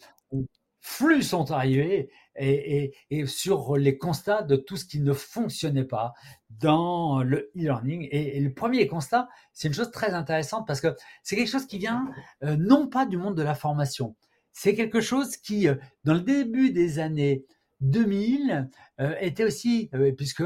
flux 0.80 1.22
sont 1.22 1.50
arrivés 1.50 2.10
et, 2.34 2.94
sur 3.26 3.76
les 3.76 3.98
constats 3.98 4.40
de 4.40 4.56
tout 4.56 4.78
ce 4.78 4.86
qui 4.86 5.00
ne 5.00 5.12
fonctionnait 5.12 5.84
pas 5.84 6.14
dans 6.48 7.22
le 7.22 7.50
e-learning. 7.54 8.08
Et, 8.10 8.40
le 8.40 8.54
premier 8.54 8.86
constat, 8.86 9.28
c'est 9.52 9.68
une 9.68 9.74
chose 9.74 9.90
très 9.90 10.14
intéressante 10.14 10.66
parce 10.66 10.80
que 10.80 10.96
c'est 11.22 11.36
quelque 11.36 11.50
chose 11.50 11.66
qui 11.66 11.76
vient 11.76 12.08
non 12.40 12.88
pas 12.88 13.04
du 13.04 13.18
monde 13.18 13.36
de 13.36 13.42
la 13.42 13.54
formation, 13.54 14.16
c'est 14.52 14.74
quelque 14.74 15.00
chose 15.00 15.36
qui, 15.36 15.68
euh, 15.68 15.74
dans 16.04 16.14
le 16.14 16.20
début 16.20 16.70
des 16.70 16.98
années 16.98 17.44
2000, 17.80 18.68
euh, 19.00 19.14
était 19.20 19.44
aussi, 19.44 19.88
euh, 19.94 20.12
puisque 20.12 20.44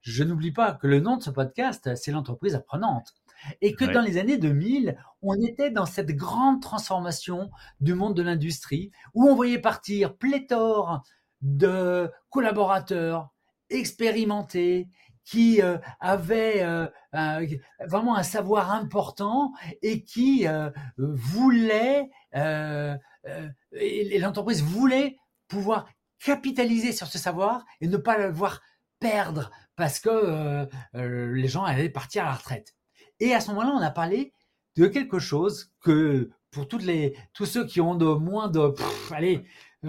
je 0.00 0.24
n'oublie 0.24 0.52
pas 0.52 0.72
que 0.72 0.86
le 0.86 1.00
nom 1.00 1.16
de 1.16 1.22
ce 1.22 1.30
podcast, 1.30 1.94
c'est 1.96 2.12
l'entreprise 2.12 2.54
apprenante. 2.54 3.14
Et 3.60 3.74
que 3.74 3.84
dans 3.84 4.00
les 4.00 4.16
années 4.16 4.38
2000, 4.38 4.96
on 5.20 5.34
était 5.34 5.70
dans 5.70 5.84
cette 5.84 6.12
grande 6.12 6.62
transformation 6.62 7.50
du 7.80 7.94
monde 7.94 8.14
de 8.14 8.22
l'industrie, 8.22 8.90
où 9.14 9.28
on 9.28 9.34
voyait 9.34 9.58
partir 9.58 10.16
pléthore 10.16 11.02
de 11.42 12.10
collaborateurs 12.30 13.28
expérimentés, 13.68 14.88
qui 15.22 15.60
avaient 16.00 16.64
vraiment 17.86 18.16
un 18.16 18.22
savoir 18.22 18.72
important 18.72 19.52
et 19.82 20.02
qui 20.02 20.46
voulaient 20.96 22.08
et 22.36 24.18
l'entreprise 24.18 24.62
voulait 24.62 25.16
pouvoir 25.48 25.86
capitaliser 26.24 26.92
sur 26.92 27.06
ce 27.06 27.18
savoir 27.18 27.64
et 27.80 27.88
ne 27.88 27.96
pas 27.96 28.18
le 28.18 28.30
voir 28.30 28.60
perdre 28.98 29.50
parce 29.76 30.00
que 30.00 30.08
euh, 30.08 30.66
euh, 30.94 31.34
les 31.34 31.48
gens 31.48 31.64
allaient 31.64 31.90
partir 31.90 32.24
à 32.24 32.26
la 32.26 32.34
retraite. 32.34 32.74
Et 33.20 33.34
à 33.34 33.40
ce 33.40 33.50
moment-là, 33.50 33.72
on 33.74 33.82
a 33.82 33.90
parlé 33.90 34.32
de 34.76 34.86
quelque 34.86 35.18
chose 35.18 35.70
que 35.80 36.30
pour 36.50 36.68
tous 36.68 36.80
ceux 37.44 37.66
qui 37.66 37.80
ont 37.80 37.94
de 37.94 38.06
moins 38.06 38.48
de 38.48 38.74
allez, 39.10 39.44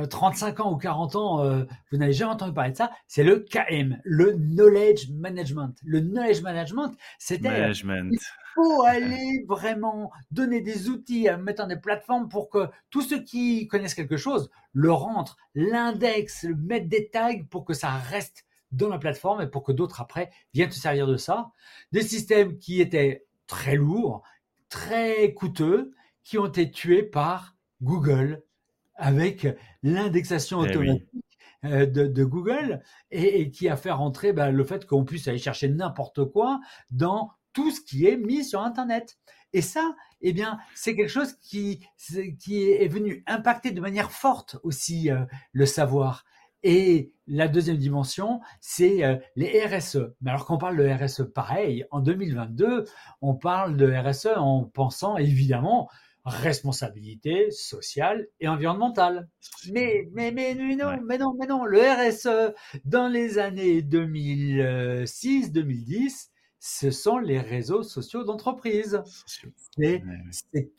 35 0.10 0.60
ans 0.60 0.74
ou 0.74 0.78
40 0.78 1.16
ans, 1.16 1.66
vous 1.92 1.98
n'avez 1.98 2.14
jamais 2.14 2.34
entendu 2.34 2.54
parler 2.54 2.72
de 2.72 2.78
ça, 2.78 2.92
c'est 3.08 3.24
le 3.24 3.40
KM, 3.40 4.00
le 4.04 4.34
Knowledge 4.34 5.10
Management. 5.12 5.76
Le 5.84 6.02
Knowledge 6.02 6.42
Management, 6.42 6.96
c'était 7.18 7.50
Management 7.50 8.12
faut 8.58 8.82
aller 8.84 9.46
vraiment 9.48 10.12
donner 10.32 10.62
des 10.62 10.90
outils, 10.90 11.28
à 11.28 11.38
mettre 11.38 11.64
en 11.64 11.68
des 11.68 11.78
plateformes 11.78 12.28
pour 12.28 12.50
que 12.50 12.68
tous 12.90 13.04
ceux 13.04 13.22
qui 13.24 13.68
connaissent 13.68 13.94
quelque 13.94 14.18
chose 14.18 14.50
le 14.74 14.92
rentrent, 14.92 15.38
l'index, 15.54 16.44
mettent 16.58 16.90
des 16.90 17.10
tags 17.10 17.44
pour 17.52 17.66
que 17.66 17.74
ça 17.74 17.92
reste 17.92 18.46
dans 18.72 18.90
la 18.90 18.98
plateforme 18.98 19.42
et 19.42 19.48
pour 19.48 19.64
que 19.64 19.72
d'autres 19.72 20.02
après 20.02 20.32
viennent 20.56 20.72
se 20.72 20.80
servir 20.80 21.06
de 21.06 21.18
ça. 21.18 21.52
Des 21.92 22.02
systèmes 22.02 22.58
qui 22.58 22.82
étaient 22.82 23.26
très 23.46 23.76
lourds, 23.76 24.24
très 24.70 25.34
coûteux, 25.36 25.94
qui 26.24 26.40
ont 26.40 26.48
été 26.48 26.72
tués 26.72 27.04
par 27.04 27.56
Google 27.84 28.44
avec 28.98 29.48
l'indexation 29.84 30.64
eh 30.66 30.70
automatique. 30.70 31.08
Euh, 31.66 31.88
de, 31.88 32.24
Google 32.24 32.84
et, 33.10 33.50
qui 33.50 33.68
a 33.68 33.76
fait 33.76 33.90
rentrer 33.90 34.32
bah, 34.32 34.52
le 34.52 34.64
fait 34.64 34.86
qu'on 34.86 35.04
puisse 35.04 35.28
aller 35.28 35.40
chercher 35.40 35.70
n'importe 35.70 36.24
quoi 36.26 36.60
dans 36.92 37.32
tout 37.52 37.72
ce 37.72 37.82
qui 37.82 38.06
est 38.06 38.16
mis 38.16 38.46
sur 38.46 38.62
Internet. 38.62 39.18
Et 39.54 39.64
ça, 39.64 39.96
eh 40.22 40.34
bien, 40.34 40.60
c'est 40.76 40.96
quelque 40.96 41.10
chose 41.10 41.34
qui, 41.42 41.80
qui 42.40 42.70
est 42.70 42.88
venu 42.88 43.24
impacter 43.26 43.72
de 43.72 43.82
manière 43.82 44.12
forte 44.12 44.58
aussi 44.62 45.10
euh, 45.10 45.26
le 45.52 45.66
savoir. 45.66 46.26
Et 46.62 47.12
la 47.28 47.48
deuxième 47.48 47.78
dimension, 47.78 48.42
c'est 48.62 49.04
euh, 49.04 49.18
les 49.36 49.66
RSE. 49.66 50.14
Mais 50.22 50.30
alors 50.30 50.46
qu'on 50.46 50.58
parle 50.58 50.78
de 50.78 50.88
RSE 50.88 51.24
pareil, 51.34 51.86
en 51.90 52.02
2022, 52.02 52.86
on 53.22 53.36
parle 53.36 53.78
de 53.78 53.92
RSE 53.92 54.38
en 54.38 54.64
pensant 54.64 55.18
évidemment 55.18 55.90
responsabilité 56.28 57.50
sociale 57.52 58.28
et 58.40 58.48
environnementale. 58.48 59.28
Mais, 59.72 60.08
mais, 60.14 60.32
mais, 60.32 60.56
non, 60.56 60.98
mais 61.06 61.18
non, 61.18 61.36
mais 61.40 61.48
non, 61.48 61.66
le 61.66 61.80
RSE 61.80 62.54
dans 62.86 63.08
les 63.08 63.40
années 63.40 63.82
2006-2010, 63.82 66.30
ce 66.60 66.92
sont 66.92 67.18
les 67.18 67.40
réseaux 67.40 67.84
sociaux 67.84 68.24
d'entreprise. 68.24 69.02
C'est 69.78 70.04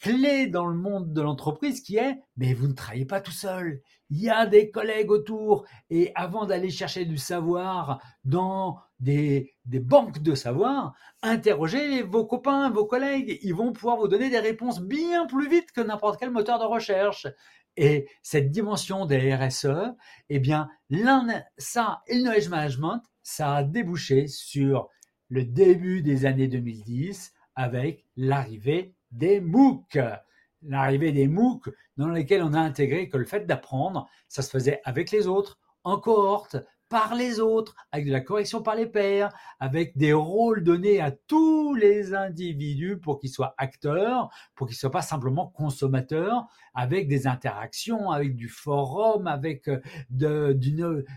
clé 0.01 0.47
dans 0.47 0.67
le 0.67 0.77
monde 0.77 1.13
de 1.13 1.23
l'entreprise 1.23 1.81
qui 1.81 1.97
est, 1.97 2.21
mais 2.37 2.53
vous 2.53 2.69
ne 2.69 2.75
travaillez 2.75 3.07
pas 3.07 3.21
tout 3.21 3.33
seul. 3.33 3.81
Il 4.11 4.21
y 4.21 4.29
a 4.29 4.47
des 4.47 4.71
collègues 4.71 5.11
autour. 5.11 5.67
Et 5.91 6.13
avant 6.15 6.47
d'aller 6.47 6.71
chercher 6.71 7.05
du 7.05 7.17
savoir 7.17 8.01
dans 8.25 8.79
des, 9.01 9.55
des 9.69 9.81
banques 9.81 10.23
de 10.23 10.35
savoir, 10.35 10.95
interrogez 11.23 12.03
vos 12.03 12.25
copains, 12.25 12.71
vos 12.71 12.87
collègues. 12.87 13.39
Ils 13.43 13.55
vont 13.55 13.73
pouvoir 13.73 13.99
vous 13.99 14.09
donner 14.09 14.31
des 14.31 14.39
réponses 14.39 14.81
bien 14.81 15.27
plus 15.27 15.49
vite 15.49 15.73
que 15.73 15.83
n'importe 15.83 16.19
quel 16.19 16.31
moteur 16.31 16.59
de 16.59 16.65
recherche. 16.65 17.27
Et 17.77 18.09
cette 18.23 18.51
dimension 18.51 19.05
des 19.05 19.35
RSE, 19.35 19.93
eh 20.31 20.41
bien, 20.41 20.69
ça 21.59 22.03
et 22.09 22.17
le 22.17 22.23
knowledge 22.23 22.49
management, 22.49 23.03
ça 23.23 23.57
a 23.57 23.63
débouché 23.63 24.27
sur 24.27 24.89
le 25.29 25.45
début 25.45 26.03
des 26.03 26.25
années 26.25 26.49
2010 26.49 27.33
avec 27.55 28.07
l'arrivée 28.17 28.95
des 29.11 29.41
MOOC. 29.41 29.99
L'arrivée 30.63 31.13
des 31.13 31.29
MOOC 31.29 31.71
dans 31.99 32.09
lesquels 32.09 32.43
on 32.43 32.55
a 32.55 32.61
intégré 32.61 33.09
que 33.09 33.19
le 33.19 33.27
fait 33.27 33.47
d'apprendre, 33.47 34.09
ça 34.29 34.43
se 34.43 34.51
faisait 34.51 34.81
avec 34.85 35.11
les 35.11 35.27
autres, 35.27 35.59
en 35.85 36.01
cohorte, 36.01 36.57
par 36.89 37.15
les 37.15 37.41
autres, 37.41 37.75
avec 37.93 38.07
de 38.07 38.13
la 38.13 38.21
correction 38.21 38.63
par 38.63 38.75
les 38.75 38.87
pairs, 38.87 39.31
avec 39.61 39.97
des 39.97 40.13
rôles 40.13 40.65
donnés 40.65 41.01
à 41.01 41.11
tous 41.11 41.75
les 41.75 42.15
individus 42.15 42.99
pour 42.99 43.19
qu'ils 43.19 43.31
soient 43.31 43.55
acteurs, 43.59 44.31
pour 44.55 44.67
qu'ils 44.67 44.75
ne 44.75 44.79
soient 44.79 44.91
pas 44.91 45.03
simplement 45.03 45.47
consommateurs, 45.49 46.47
avec 46.75 47.09
des 47.09 47.27
interactions, 47.27 48.11
avec 48.11 48.37
du 48.37 48.49
forum, 48.49 49.27
avec 49.27 49.69
euh, 49.69 50.55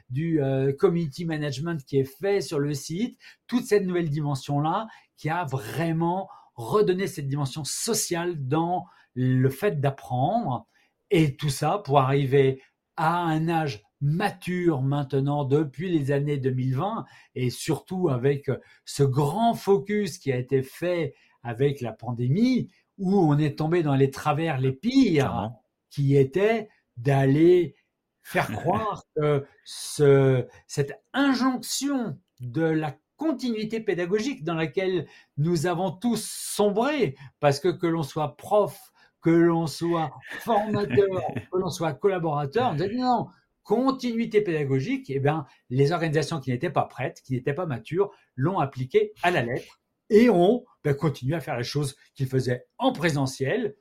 du 0.10 0.42
euh, 0.42 0.74
community 0.74 1.26
management 1.26 1.84
qui 1.86 2.00
est 2.00 2.20
fait 2.20 2.42
sur 2.42 2.60
le 2.60 2.74
site, 2.74 3.18
toute 3.48 3.66
cette 3.66 3.86
nouvelle 3.86 4.10
dimension-là 4.10 4.88
qui 5.18 5.30
a 5.30 5.46
vraiment 5.46 6.30
redonné 6.56 7.08
cette 7.08 7.28
dimension 7.28 7.64
sociale 7.64 8.48
dans 8.48 8.86
le 9.14 9.50
fait 9.50 9.80
d'apprendre. 9.80 10.68
Et 11.12 11.36
tout 11.36 11.50
ça 11.50 11.82
pour 11.84 12.00
arriver 12.00 12.62
à 12.98 13.18
un 13.18 13.50
âge 13.50 13.84
mature 14.02 14.82
maintenant 14.82 15.46
depuis 15.46 15.90
les 15.90 16.12
années 16.12 16.38
2020 16.38 17.06
et 17.36 17.50
surtout 17.50 18.10
avec 18.10 18.50
ce 18.86 19.04
grand 19.04 19.54
focus 19.54 20.18
qui 20.18 20.32
a 20.32 20.38
été 20.38 20.64
fait 20.64 21.14
avec 21.44 21.82
la 21.82 21.94
pandémie 21.94 22.70
où 22.98 23.18
on 23.20 23.38
est 23.38 23.58
tombé 23.58 23.84
dans 23.84 23.96
les 23.96 24.12
travers 24.12 24.60
les 24.60 24.72
pires, 24.72 25.52
qui 25.90 26.16
étaient 26.16 26.70
d'aller 26.98 27.76
faire 28.22 28.52
croire 28.52 29.04
que 29.16 29.46
ce, 29.66 30.46
cette 30.68 31.02
injonction 31.14 32.18
de 32.40 32.64
la 32.64 32.96
continuité 33.18 33.80
pédagogique 33.80 34.44
dans 34.44 34.56
laquelle 34.56 35.08
nous 35.38 35.68
avons 35.68 35.92
tous 35.92 36.24
sombré, 36.24 37.16
parce 37.40 37.60
que 37.60 37.68
que 37.70 37.88
l'on 37.88 38.04
soit 38.04 38.36
prof, 38.36 38.92
que 39.22 39.30
l'on 39.30 39.68
soit 39.68 40.12
formateur, 40.40 41.22
que 41.52 41.58
l'on 41.58 41.70
soit 41.70 41.94
collaborateur, 41.94 42.72
on 42.72 42.76
dit 42.76 42.98
non, 42.98 43.28
continuité 43.64 44.42
pédagogique, 44.42 45.10
eh 45.10 45.20
bien, 45.20 45.46
les 45.70 45.92
organisations 45.92 46.40
qui 46.40 46.52
n'étaient 46.52 46.70
pas 46.70 46.86
prêtes, 46.86 47.22
qui 47.24 47.34
n'étaient 47.34 47.54
pas 47.54 47.66
matures, 47.66 48.12
l'ont 48.36 48.60
appliquée 48.60 49.14
à 49.24 49.32
la 49.32 49.44
lettre 49.44 49.82
et 50.10 50.30
ont 50.30 50.66
ben, 50.84 50.94
continué 50.94 51.36
à 51.36 51.40
faire 51.40 51.58
les 51.58 51.64
choses 51.64 51.96
qu'ils 52.16 52.28
faisaient 52.28 52.66
en 52.78 52.92
présentiel. 52.92 53.76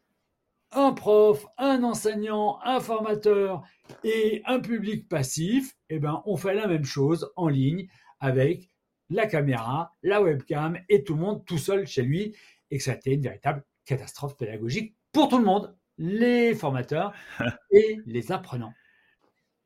Un 0.73 0.93
prof, 0.93 1.47
un 1.59 1.83
enseignant, 1.83 2.61
un 2.63 2.79
formateur 2.79 3.63
et 4.05 4.41
un 4.47 4.61
public 4.61 5.09
passif, 5.09 5.75
eh 5.89 5.99
ben, 5.99 6.23
on 6.27 6.37
fait 6.37 6.55
la 6.55 6.69
même 6.69 6.85
chose 6.85 7.31
en 7.35 7.49
ligne 7.49 7.89
avec 8.21 8.69
la 9.09 9.27
caméra, 9.27 9.93
la 10.03 10.23
webcam 10.23 10.79
et 10.89 11.03
tout 11.03 11.15
le 11.15 11.21
monde 11.21 11.45
tout 11.45 11.59
seul 11.59 11.87
chez 11.87 12.03
lui 12.03 12.37
et 12.71 12.79
que 12.79 12.85
ça 12.85 12.93
a 12.93 12.95
été 12.95 13.13
une 13.13 13.23
véritable 13.23 13.65
catastrophe 13.85 14.37
pédagogique 14.37 14.95
pour 15.13 15.29
tout 15.29 15.39
le 15.39 15.45
monde, 15.45 15.77
les 15.99 16.55
formateurs 16.55 17.13
et 17.73 17.99
les 18.07 18.31
apprenants. 18.31 18.73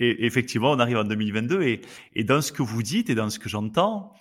Et 0.01 0.27
effectivement, 0.27 0.73
on 0.73 0.79
arrive 0.79 0.97
en 0.97 1.05
2022 1.05 1.63
et, 1.63 1.81
et 2.15 2.25
dans 2.25 2.41
ce 2.41 2.53
que 2.53 2.63
vous 2.63 2.83
dites 2.83 3.11
et 3.11 3.15
dans 3.15 3.31
ce 3.31 3.39
que 3.39 3.49
j'entends, 3.49 4.13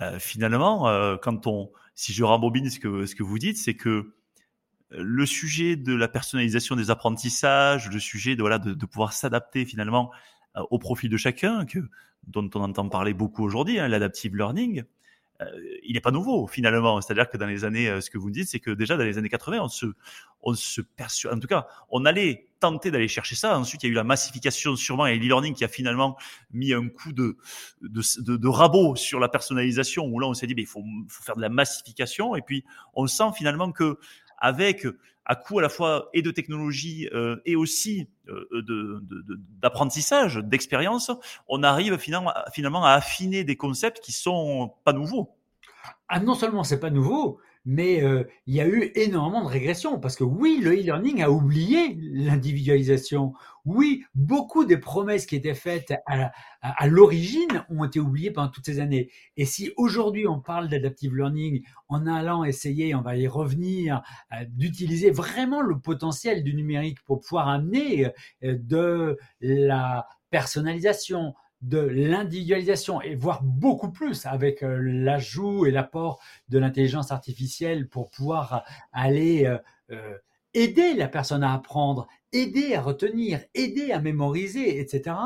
euh, 0.00 0.18
finalement, 0.18 0.88
euh, 0.88 1.16
quand 1.16 1.46
on, 1.46 1.70
si 1.94 2.12
je 2.12 2.24
rembobine 2.24 2.68
ce 2.70 2.78
que, 2.78 3.06
ce 3.06 3.14
que 3.14 3.22
vous 3.22 3.38
dites, 3.38 3.56
c'est 3.56 3.74
que 3.74 3.88
euh, 3.88 4.12
le 4.90 5.26
sujet 5.26 5.76
de 5.76 5.94
la 5.94 6.08
personnalisation 6.08 6.76
des 6.76 6.90
apprentissages, 6.90 7.88
le 7.90 7.98
sujet 7.98 8.36
de, 8.36 8.42
voilà, 8.42 8.58
de, 8.58 8.74
de 8.74 8.86
pouvoir 8.86 9.12
s'adapter 9.12 9.64
finalement 9.64 10.10
au 10.70 10.78
profil 10.78 11.08
de 11.08 11.16
chacun, 11.16 11.64
que, 11.64 11.78
dont 12.26 12.48
on 12.54 12.60
entend 12.60 12.88
parler 12.88 13.14
beaucoup 13.14 13.42
aujourd'hui, 13.42 13.78
hein, 13.78 13.88
l'adaptive 13.88 14.36
learning, 14.36 14.80
euh, 14.80 14.84
il 15.84 15.94
n'est 15.94 16.00
pas 16.00 16.10
nouveau 16.10 16.46
finalement. 16.46 17.00
C'est-à-dire 17.00 17.28
que 17.28 17.36
dans 17.36 17.46
les 17.46 17.64
années, 17.64 17.88
euh, 17.88 18.00
ce 18.00 18.10
que 18.10 18.18
vous 18.18 18.28
me 18.28 18.32
dites, 18.32 18.48
c'est 18.48 18.60
que 18.60 18.70
déjà 18.70 18.96
dans 18.96 19.04
les 19.04 19.18
années 19.18 19.28
80, 19.28 19.58
on 19.60 19.68
se, 19.68 19.86
on 20.42 20.54
se 20.54 20.80
perçoit, 20.80 21.34
en 21.34 21.38
tout 21.38 21.46
cas, 21.46 21.66
on 21.90 22.04
allait 22.04 22.48
tenter 22.60 22.90
d'aller 22.90 23.08
chercher 23.08 23.34
ça. 23.34 23.58
Ensuite, 23.58 23.82
il 23.82 23.86
y 23.86 23.88
a 23.90 23.92
eu 23.92 23.96
la 23.96 24.04
massification 24.04 24.76
sûrement 24.76 25.06
et 25.06 25.18
l'e-learning 25.18 25.54
qui 25.54 25.64
a 25.64 25.68
finalement 25.68 26.16
mis 26.52 26.72
un 26.72 26.88
coup 26.88 27.12
de, 27.12 27.36
de, 27.82 28.36
de, 28.36 28.48
rabot 28.48 28.94
sur 28.96 29.18
la 29.18 29.28
personnalisation 29.28 30.06
où 30.06 30.20
là, 30.20 30.28
on 30.28 30.34
s'est 30.34 30.46
dit, 30.46 30.54
mais 30.54 30.62
il 30.62 30.68
faut, 30.68 30.84
faut 31.08 31.22
faire 31.22 31.36
de 31.36 31.40
la 31.42 31.48
massification. 31.48 32.36
Et 32.36 32.42
puis, 32.42 32.64
on 32.94 33.06
sent 33.06 33.30
finalement 33.36 33.72
que 33.72 33.98
avec 34.42 34.86
à 35.24 35.36
coup 35.36 35.58
à 35.58 35.62
la 35.62 35.68
fois 35.68 36.10
et 36.12 36.20
de 36.20 36.30
technologie 36.30 37.08
euh, 37.14 37.36
et 37.46 37.56
aussi 37.56 38.08
euh, 38.28 39.00
d'apprentissage, 39.62 40.36
d'expérience, 40.36 41.10
on 41.48 41.62
arrive 41.62 41.96
finalement, 41.98 42.84
à 42.84 42.90
affiner 42.90 43.44
des 43.44 43.56
concepts 43.56 44.00
qui 44.00 44.12
sont 44.12 44.74
pas 44.84 44.92
nouveaux. 44.92 45.30
Ah 46.08 46.20
non 46.20 46.34
seulement 46.34 46.64
c'est 46.64 46.80
pas 46.80 46.90
nouveau, 46.90 47.40
mais 47.64 48.02
euh, 48.02 48.24
il 48.46 48.54
y 48.54 48.60
a 48.60 48.66
eu 48.66 48.90
énormément 48.94 49.44
de 49.44 49.48
régression 49.48 49.98
parce 49.98 50.16
que 50.16 50.24
oui, 50.24 50.58
le 50.60 50.72
e-learning 50.72 51.22
a 51.22 51.30
oublié 51.30 51.96
l'individualisation. 51.98 53.32
Oui, 53.64 54.04
beaucoup 54.16 54.64
des 54.64 54.76
promesses 54.76 55.24
qui 55.24 55.36
étaient 55.36 55.54
faites 55.54 55.94
à, 56.06 56.86
l'origine 56.88 57.64
ont 57.68 57.84
été 57.84 58.00
oubliées 58.00 58.32
pendant 58.32 58.48
toutes 58.48 58.66
ces 58.66 58.80
années. 58.80 59.08
Et 59.36 59.44
si 59.44 59.70
aujourd'hui 59.76 60.26
on 60.26 60.40
parle 60.40 60.68
d'adaptive 60.68 61.14
learning 61.14 61.62
en 61.88 62.08
allant 62.08 62.42
essayer, 62.42 62.94
on 62.96 63.02
va 63.02 63.16
y 63.16 63.28
revenir, 63.28 64.02
euh, 64.32 64.44
d'utiliser 64.48 65.10
vraiment 65.12 65.60
le 65.60 65.78
potentiel 65.78 66.42
du 66.42 66.54
numérique 66.54 67.02
pour 67.04 67.20
pouvoir 67.20 67.48
amener 67.48 68.06
euh, 68.42 68.58
de 68.58 69.16
la 69.40 70.08
personnalisation, 70.30 71.34
de 71.60 71.78
l'individualisation 71.78 73.00
et 73.00 73.14
voire 73.14 73.44
beaucoup 73.44 73.92
plus 73.92 74.26
avec 74.26 74.64
euh, 74.64 74.76
l'ajout 74.82 75.66
et 75.66 75.70
l'apport 75.70 76.20
de 76.48 76.58
l'intelligence 76.58 77.12
artificielle 77.12 77.88
pour 77.88 78.10
pouvoir 78.10 78.64
aller 78.92 79.46
aider 80.54 80.94
la 80.94 81.08
personne 81.08 81.42
à 81.42 81.54
apprendre, 81.54 82.08
aider 82.32 82.74
à 82.74 82.80
retenir, 82.82 83.40
aider 83.54 83.92
à 83.92 84.00
mémoriser, 84.00 84.80
etc. 84.80 85.16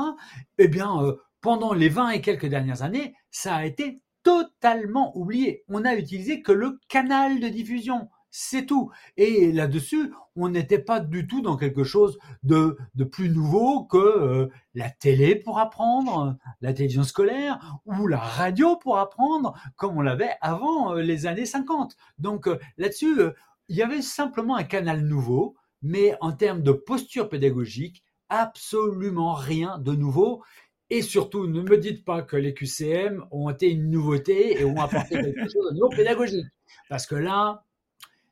Eh 0.59 0.69
bien, 0.69 1.17
pendant 1.41 1.73
les 1.73 1.89
20 1.89 2.11
et 2.11 2.21
quelques 2.21 2.47
dernières 2.47 2.83
années, 2.83 3.15
ça 3.31 3.57
a 3.57 3.65
été 3.65 4.01
totalement 4.27 5.17
oublié. 5.17 5.63
On 5.69 5.81
n'a 5.81 5.95
utilisé 5.95 6.43
que 6.43 6.51
le 6.51 6.81
canal 6.89 7.39
de 7.39 7.49
diffusion. 7.49 8.09
C'est 8.33 8.67
tout. 8.67 8.91
Et 9.17 9.53
là-dessus, 9.53 10.13
on 10.35 10.49
n'était 10.49 10.81
pas 10.81 10.99
du 10.99 11.29
tout 11.29 11.41
dans 11.41 11.57
quelque 11.57 11.85
chose 11.85 12.19
de, 12.43 12.77
de 12.97 13.05
plus 13.05 13.31
nouveau 13.31 13.85
que 13.85 13.97
euh, 13.97 14.49
la 14.75 14.91
télé 14.91 15.37
pour 15.37 15.61
apprendre, 15.61 16.37
la 16.61 16.75
télévision 16.75 17.05
scolaire 17.05 17.79
ou 17.87 18.09
la 18.09 18.19
radio 18.19 18.75
pour 18.75 18.99
apprendre, 18.99 19.55
comme 19.77 19.97
on 19.97 20.03
l'avait 20.03 20.35
avant 20.41 20.97
euh, 20.97 21.03
les 21.03 21.27
années 21.27 21.47
50. 21.47 21.97
Donc 22.19 22.49
euh, 22.49 22.59
là-dessus, 22.77 23.21
il 23.69 23.77
y 23.77 23.83
avait 23.83 24.03
simplement 24.03 24.57
un 24.57 24.65
canal 24.65 25.03
nouveau, 25.03 25.57
mais 25.83 26.15
en 26.21 26.33
termes 26.33 26.63
de 26.63 26.73
posture 26.73 27.29
pédagogique, 27.29 28.05
absolument 28.29 29.35
rien 29.35 29.79
de 29.79 29.93
nouveau. 29.93 30.43
Et 30.91 31.03
surtout, 31.03 31.47
ne 31.47 31.63
me 31.63 31.79
dites 31.79 32.05
pas 32.05 32.23
que 32.23 32.37
les 32.37 32.55
QCM 32.55 33.25
ont 33.31 33.51
été 33.51 33.71
une 33.71 33.91
nouveauté 33.91 34.61
et 34.61 34.65
ont 34.65 34.81
apporté 34.81 35.15
quelque 35.21 35.49
chose 35.49 35.71
de 35.71 35.75
nouveau 35.75 35.89
pédagogique. 35.89 36.47
Parce 36.89 37.07
que 37.07 37.17
là, 37.17 37.65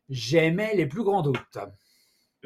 j'aimais 0.09 0.75
les 0.77 0.87
plus 0.87 1.03
grands 1.03 1.23
doutes. 1.23 1.59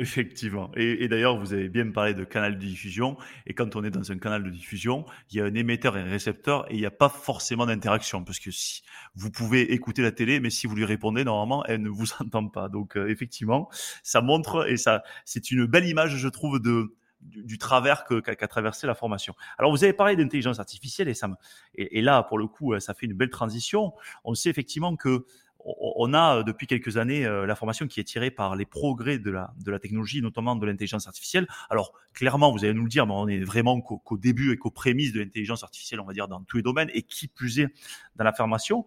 Effectivement. 0.01 0.71
Et, 0.77 1.09
d'ailleurs, 1.09 1.37
vous 1.37 1.53
avez 1.53 1.69
bien 1.69 1.91
parlé 1.91 2.15
de 2.15 2.23
canal 2.23 2.57
de 2.57 2.65
diffusion. 2.65 3.17
Et 3.47 3.55
quand 3.55 3.75
on 3.75 3.83
est 3.83 3.91
dans 3.91 4.13
un 4.13 4.19
canal 4.19 4.45
de 4.45 4.51
diffusion, 4.51 5.05
il 5.31 5.39
y 5.39 5.41
a 5.41 5.45
un 5.45 5.55
émetteur 5.55 5.97
et 5.97 6.01
un 6.01 6.09
récepteur 6.09 6.71
et 6.71 6.75
il 6.75 6.81
n'y 6.81 6.87
a 6.87 6.93
pas 6.93 7.09
forcément 7.09 7.67
d'interaction. 7.67 8.23
Parce 8.23 8.39
que 8.39 8.53
si 8.53 8.83
vous 9.17 9.33
pouvez 9.33 9.73
écouter 9.73 10.03
la 10.03 10.13
télé, 10.13 10.39
mais 10.39 10.51
si 10.51 10.69
vous 10.69 10.77
lui 10.77 10.85
répondez, 10.85 11.25
normalement, 11.25 11.65
elle 11.67 11.83
ne 11.83 11.89
vous 11.89 12.07
entend 12.21 12.47
pas. 12.47 12.69
Donc, 12.69 12.97
euh, 12.97 13.09
effectivement, 13.09 13.69
ça 14.05 14.21
montre 14.21 14.71
et 14.71 14.77
ça, 14.77 15.03
c'est 15.25 15.51
une 15.51 15.67
belle 15.67 15.87
image, 15.87 16.17
je 16.17 16.29
trouve, 16.29 16.61
de, 16.61 16.95
du, 17.21 17.59
travers 17.59 18.05
qu'a 18.05 18.47
traversé 18.47 18.87
la 18.87 18.95
formation. 18.95 19.35
Alors, 19.59 19.73
vous 19.73 19.83
avez 19.83 19.93
parlé 19.93 20.15
d'intelligence 20.15 20.61
artificielle 20.61 21.09
et 21.09 21.15
ça 21.15 21.29
et, 21.75 21.99
et, 21.99 22.03
là, 22.03 22.23
pour 22.23 22.39
le 22.39 22.47
coup, 22.47 22.79
ça 22.79 22.95
fait 22.95 23.07
une 23.07 23.15
belle 23.15 23.31
transition. 23.31 23.95
On 24.23 24.35
sait 24.35 24.49
effectivement 24.49 24.95
que 24.95 25.27
on 25.65 26.15
a 26.15 26.39
euh, 26.39 26.43
depuis 26.43 26.67
quelques 26.67 26.97
années 26.97 27.27
euh, 27.27 27.47
la 27.47 27.55
formation 27.55 27.87
qui 27.87 28.01
est 28.01 28.05
tirée 28.05 28.31
par 28.31 28.57
les 28.57 28.65
progrès 28.65 29.19
de 29.19 29.31
la, 29.31 29.53
de 29.65 29.71
la 29.71 29.79
technologie, 29.79 30.23
notamment 30.23 30.57
de 30.57 30.65
l'intelligence 30.65 31.07
artificielle. 31.07 31.47
Alors 31.71 31.93
clairement, 32.15 32.53
vous 32.53 32.65
allez 32.65 32.75
nous 32.75 32.85
le 32.85 32.89
dire, 32.89 33.07
mais 33.07 33.15
on 33.15 33.29
est 33.29 33.41
vraiment 33.41 33.81
qu'au 33.81 34.17
début 34.17 34.53
et 34.53 34.57
qu'aux 34.57 34.71
prémices 34.71 35.13
de 35.13 35.21
l'intelligence 35.21 35.65
artificielle, 35.65 36.01
on 36.01 36.05
va 36.05 36.13
dire, 36.13 36.29
dans 36.29 36.43
tous 36.43 36.59
les 36.59 36.63
domaines, 36.63 36.91
et 36.95 37.03
qui 37.03 37.29
plus 37.29 37.61
est 37.61 37.69
dans 38.17 38.25
la 38.25 38.33
formation. 38.33 38.87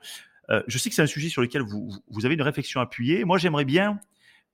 Euh, 0.49 0.63
je 0.67 0.77
sais 0.77 0.89
que 0.89 0.95
c'est 0.95 1.01
un 1.01 1.07
sujet 1.07 1.29
sur 1.29 1.41
lequel 1.41 1.61
vous, 1.61 1.91
vous 2.09 2.25
avez 2.25 2.35
une 2.35 2.41
réflexion 2.41 2.81
appuyée. 2.81 3.23
Moi, 3.25 3.37
j'aimerais 3.37 3.65
bien 3.65 3.99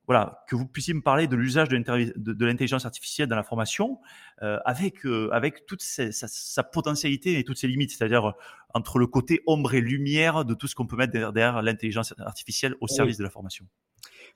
voilà, 0.07 0.41
que 0.47 0.55
vous 0.55 0.65
puissiez 0.65 0.93
me 0.93 1.01
parler 1.01 1.27
de 1.27 1.35
l'usage 1.35 1.67
de, 1.67 2.45
l'intelligence 2.45 2.85
artificielle 2.85 3.27
dans 3.27 3.35
la 3.35 3.43
formation 3.43 3.99
euh, 4.41 4.57
avec, 4.63 5.05
euh, 5.05 5.29
avec 5.33 5.65
toute 5.65 5.81
sa, 5.81 6.11
sa, 6.11 6.63
potentialité 6.63 7.37
et 7.37 7.43
toutes 7.43 7.57
ses 7.57 7.67
limites, 7.67 7.91
c'est-à-dire 7.91 8.29
euh, 8.29 8.31
entre 8.73 8.99
le 8.99 9.07
côté 9.07 9.43
ombre 9.47 9.73
et 9.73 9.81
lumière 9.81 10.45
de 10.45 10.53
tout 10.53 10.67
ce 10.67 10.75
qu'on 10.75 10.87
peut 10.87 10.95
mettre 10.95 11.11
derrière, 11.11 11.61
l'intelligence 11.61 12.13
artificielle 12.19 12.75
au 12.79 12.87
service 12.87 13.17
de 13.17 13.23
la 13.23 13.29
formation. 13.29 13.65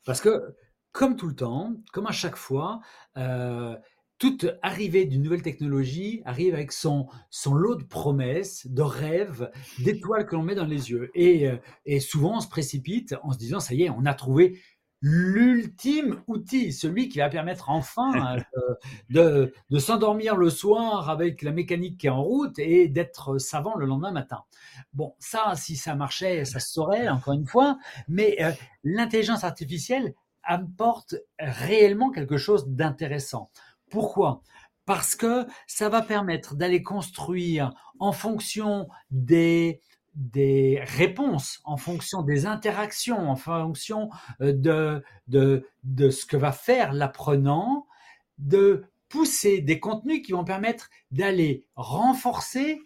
Parce 0.05 0.19
que, 0.19 0.55
comme 0.91 1.15
tout 1.15 1.27
le 1.27 1.36
temps, 1.36 1.73
comme 1.93 2.07
à 2.07 2.12
chaque 2.12 2.36
fois, 2.36 2.81
euh, 3.15 3.77
toute 4.17 4.47
arrivée 4.62 5.05
d'une 5.05 5.23
nouvelle 5.23 5.41
technologie 5.41 6.21
arrive 6.25 6.53
avec 6.53 6.73
son, 6.73 7.07
son 7.29 7.53
lot 7.53 7.75
de 7.75 7.86
promesses, 7.86 8.67
de 8.67 8.81
rêves, 8.81 9.49
d'étoiles 9.79 10.25
que 10.25 10.36
l'on 10.36 10.43
met 10.43 10.53
dans 10.53 10.65
les 10.65 10.91
yeux. 10.91 11.12
Et, 11.15 11.49
et 11.86 11.99
souvent, 11.99 12.38
on 12.38 12.39
se 12.39 12.47
précipite 12.47 13.15
en 13.23 13.31
se 13.31 13.39
disant, 13.39 13.60
ça 13.60 13.73
y 13.73 13.84
est, 13.84 13.89
on 13.89 14.05
a 14.05 14.13
trouvé 14.13 14.60
l'ultime 15.02 16.22
outil, 16.28 16.72
celui 16.72 17.10
qui 17.10 17.20
va 17.20 17.30
permettre 17.30 17.70
enfin 17.70 18.38
euh, 19.16 19.48
de, 19.70 19.80
s'endormir 19.80 20.36
le 20.36 20.50
soir 20.50 21.10
avec 21.10 21.42
la 21.42 21.52
mécanique 21.52 22.00
qui 22.00 22.08
est 22.08 22.12
en 22.12 22.22
route 22.22 22.58
et 22.60 22.88
d'être 22.88 23.40
savant 23.40 23.76
le 23.76 23.86
lendemain 23.88 24.12
matin. 24.12 24.44
Bon, 24.94 25.16
ça, 25.20 25.54
si 25.56 25.76
ça 25.76 25.96
marchait, 25.96 26.46
ça 26.46 26.60
se 26.60 26.72
saurait, 26.72 27.10
encore 27.10 27.34
une 27.34 27.48
fois, 27.48 27.78
mais 28.08 28.38
euh, 28.42 28.52
l'intelligence 28.84 29.44
artificielle 29.44 30.14
apporte 30.44 31.16
réellement 31.40 32.12
quelque 32.12 32.38
chose 32.38 32.68
d'intéressant. 32.68 33.50
Pourquoi? 33.90 34.42
Parce 34.86 35.16
que 35.16 35.46
ça 35.68 35.90
va 35.90 36.02
permettre 36.02 36.56
d'aller 36.56 36.84
construire 36.84 37.74
en 38.00 38.12
fonction 38.12 38.88
des 39.10 39.82
des 40.13 40.82
réponses 40.84 41.62
en 41.63 41.78
fonction 41.78 42.21
des 42.21 42.45
interactions, 42.45 43.30
en 43.30 43.36
fonction 43.36 44.10
euh, 44.41 44.54
de, 44.54 45.04
de, 45.28 45.67
de 45.84 46.10
ce 46.10 46.26
que 46.26 46.38
va 46.38 46.52
faire 46.52 46.93
l'apprenant, 46.93 47.88
de 48.38 48.84
pousser 49.10 49.62
des 49.62 49.80
contenus 49.80 50.21
qui 50.26 50.32
vont 50.32 50.43
permettre 50.43 50.89
d'aller 51.12 51.65
renforcer 51.76 52.80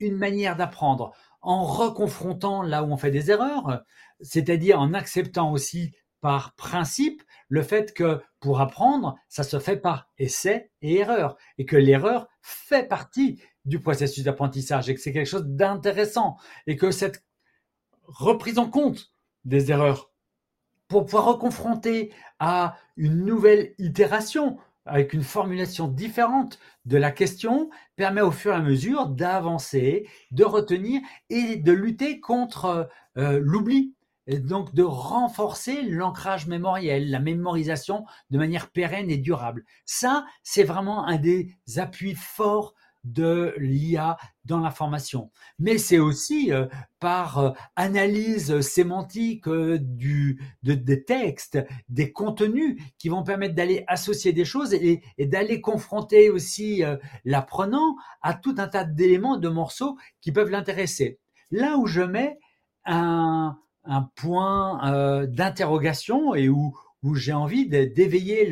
une 0.00 0.16
manière 0.16 0.56
d'apprendre. 0.56 1.12
En 1.40 1.64
reconfrontant 1.64 2.62
là 2.62 2.82
où 2.82 2.92
on 2.92 2.96
fait 2.96 3.10
des 3.10 3.30
erreurs, 3.30 3.84
c'est-à-dire 4.20 4.80
en 4.80 4.94
acceptant 4.94 5.52
aussi 5.52 5.92
par 6.20 6.54
principe 6.56 7.22
le 7.48 7.62
fait 7.62 7.94
que 7.94 8.20
pour 8.40 8.60
apprendre, 8.60 9.16
ça 9.28 9.42
se 9.42 9.58
fait 9.58 9.76
par 9.76 10.08
essai 10.18 10.70
et 10.82 10.96
erreur, 10.96 11.36
et 11.58 11.66
que 11.66 11.76
l'erreur 11.76 12.26
fait 12.42 12.88
partie 12.88 13.40
du 13.66 13.80
processus 13.80 14.24
d'apprentissage, 14.24 14.88
et 14.88 14.94
que 14.94 15.00
c'est 15.00 15.12
quelque 15.12 15.28
chose 15.28 15.46
d'intéressant, 15.46 16.36
et 16.66 16.76
que 16.76 16.90
cette 16.90 17.24
reprise 18.04 18.58
en 18.58 18.68
compte 18.68 19.12
des 19.44 19.70
erreurs 19.70 20.10
pour 20.88 21.04
pouvoir 21.04 21.24
reconfronter 21.26 22.12
à 22.38 22.76
une 22.96 23.24
nouvelle 23.24 23.74
itération 23.78 24.58
avec 24.86 25.12
une 25.12 25.24
formulation 25.24 25.88
différente 25.88 26.60
de 26.84 26.96
la 26.96 27.10
question 27.10 27.70
permet 27.96 28.20
au 28.20 28.30
fur 28.30 28.52
et 28.52 28.56
à 28.56 28.62
mesure 28.62 29.08
d'avancer, 29.08 30.08
de 30.30 30.44
retenir 30.44 31.00
et 31.28 31.56
de 31.56 31.72
lutter 31.72 32.20
contre 32.20 32.88
euh, 33.18 33.40
l'oubli. 33.42 33.94
Et 34.28 34.40
donc 34.40 34.74
de 34.74 34.82
renforcer 34.82 35.82
l'ancrage 35.82 36.48
mémoriel, 36.48 37.10
la 37.10 37.20
mémorisation 37.20 38.06
de 38.30 38.38
manière 38.38 38.70
pérenne 38.70 39.08
et 39.08 39.18
durable. 39.18 39.64
Ça, 39.84 40.26
c'est 40.42 40.64
vraiment 40.64 41.06
un 41.06 41.16
des 41.16 41.54
appuis 41.76 42.16
forts 42.16 42.74
de 43.06 43.54
l'IA 43.58 44.16
dans 44.44 44.58
l'information. 44.60 45.30
Mais 45.58 45.78
c'est 45.78 45.98
aussi 45.98 46.52
euh, 46.52 46.66
par 46.98 47.38
euh, 47.38 47.50
analyse 47.76 48.60
sémantique 48.60 49.46
euh, 49.48 49.78
du, 49.80 50.40
des 50.62 51.04
textes, 51.04 51.58
des 51.88 52.12
contenus 52.12 52.80
qui 52.98 53.08
vont 53.08 53.22
permettre 53.22 53.54
d'aller 53.54 53.84
associer 53.86 54.32
des 54.32 54.44
choses 54.44 54.74
et, 54.74 55.02
d'aller 55.18 55.60
confronter 55.60 56.30
aussi 56.30 56.82
l'apprenant 57.24 57.96
à 58.22 58.34
tout 58.34 58.54
un 58.58 58.68
tas 58.68 58.84
d'éléments, 58.84 59.36
de 59.36 59.48
morceaux 59.48 59.96
qui 60.20 60.32
peuvent 60.32 60.50
l'intéresser. 60.50 61.18
Là 61.50 61.76
où 61.76 61.86
je 61.86 62.02
mets 62.02 62.38
un, 62.84 63.56
point 64.16 65.26
d'interrogation 65.26 66.34
et 66.34 66.48
où, 66.48 66.76
où 67.06 67.14
j'ai 67.14 67.32
envie 67.32 67.68
d'éveiller 67.68 68.46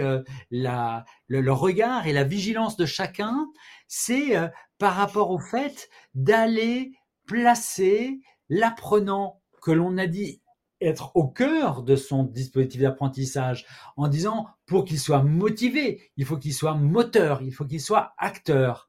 le, 0.50 1.50
regard 1.50 2.06
et 2.06 2.12
la 2.12 2.22
vigilance 2.22 2.76
de 2.76 2.86
chacun, 2.86 3.48
c'est 3.88 4.36
euh, 4.36 4.46
par 4.78 4.94
rapport 4.94 5.30
au 5.30 5.38
fait 5.38 5.90
d'aller 6.14 6.92
placer 7.26 8.20
l'apprenant 8.48 9.42
que 9.60 9.72
l'on 9.72 9.98
a 9.98 10.06
dit 10.06 10.40
être 10.80 11.10
au 11.16 11.26
cœur 11.26 11.82
de 11.82 11.96
son 11.96 12.22
dispositif 12.22 12.80
d'apprentissage 12.82 13.66
en 13.96 14.06
disant 14.06 14.46
pour 14.66 14.84
qu'il 14.84 15.00
soit 15.00 15.22
motivé, 15.22 16.12
il 16.16 16.24
faut 16.24 16.36
qu'il 16.36 16.54
soit 16.54 16.74
moteur, 16.74 17.42
il 17.42 17.52
faut 17.52 17.64
qu'il 17.64 17.80
soit 17.80 18.14
acteur. 18.18 18.88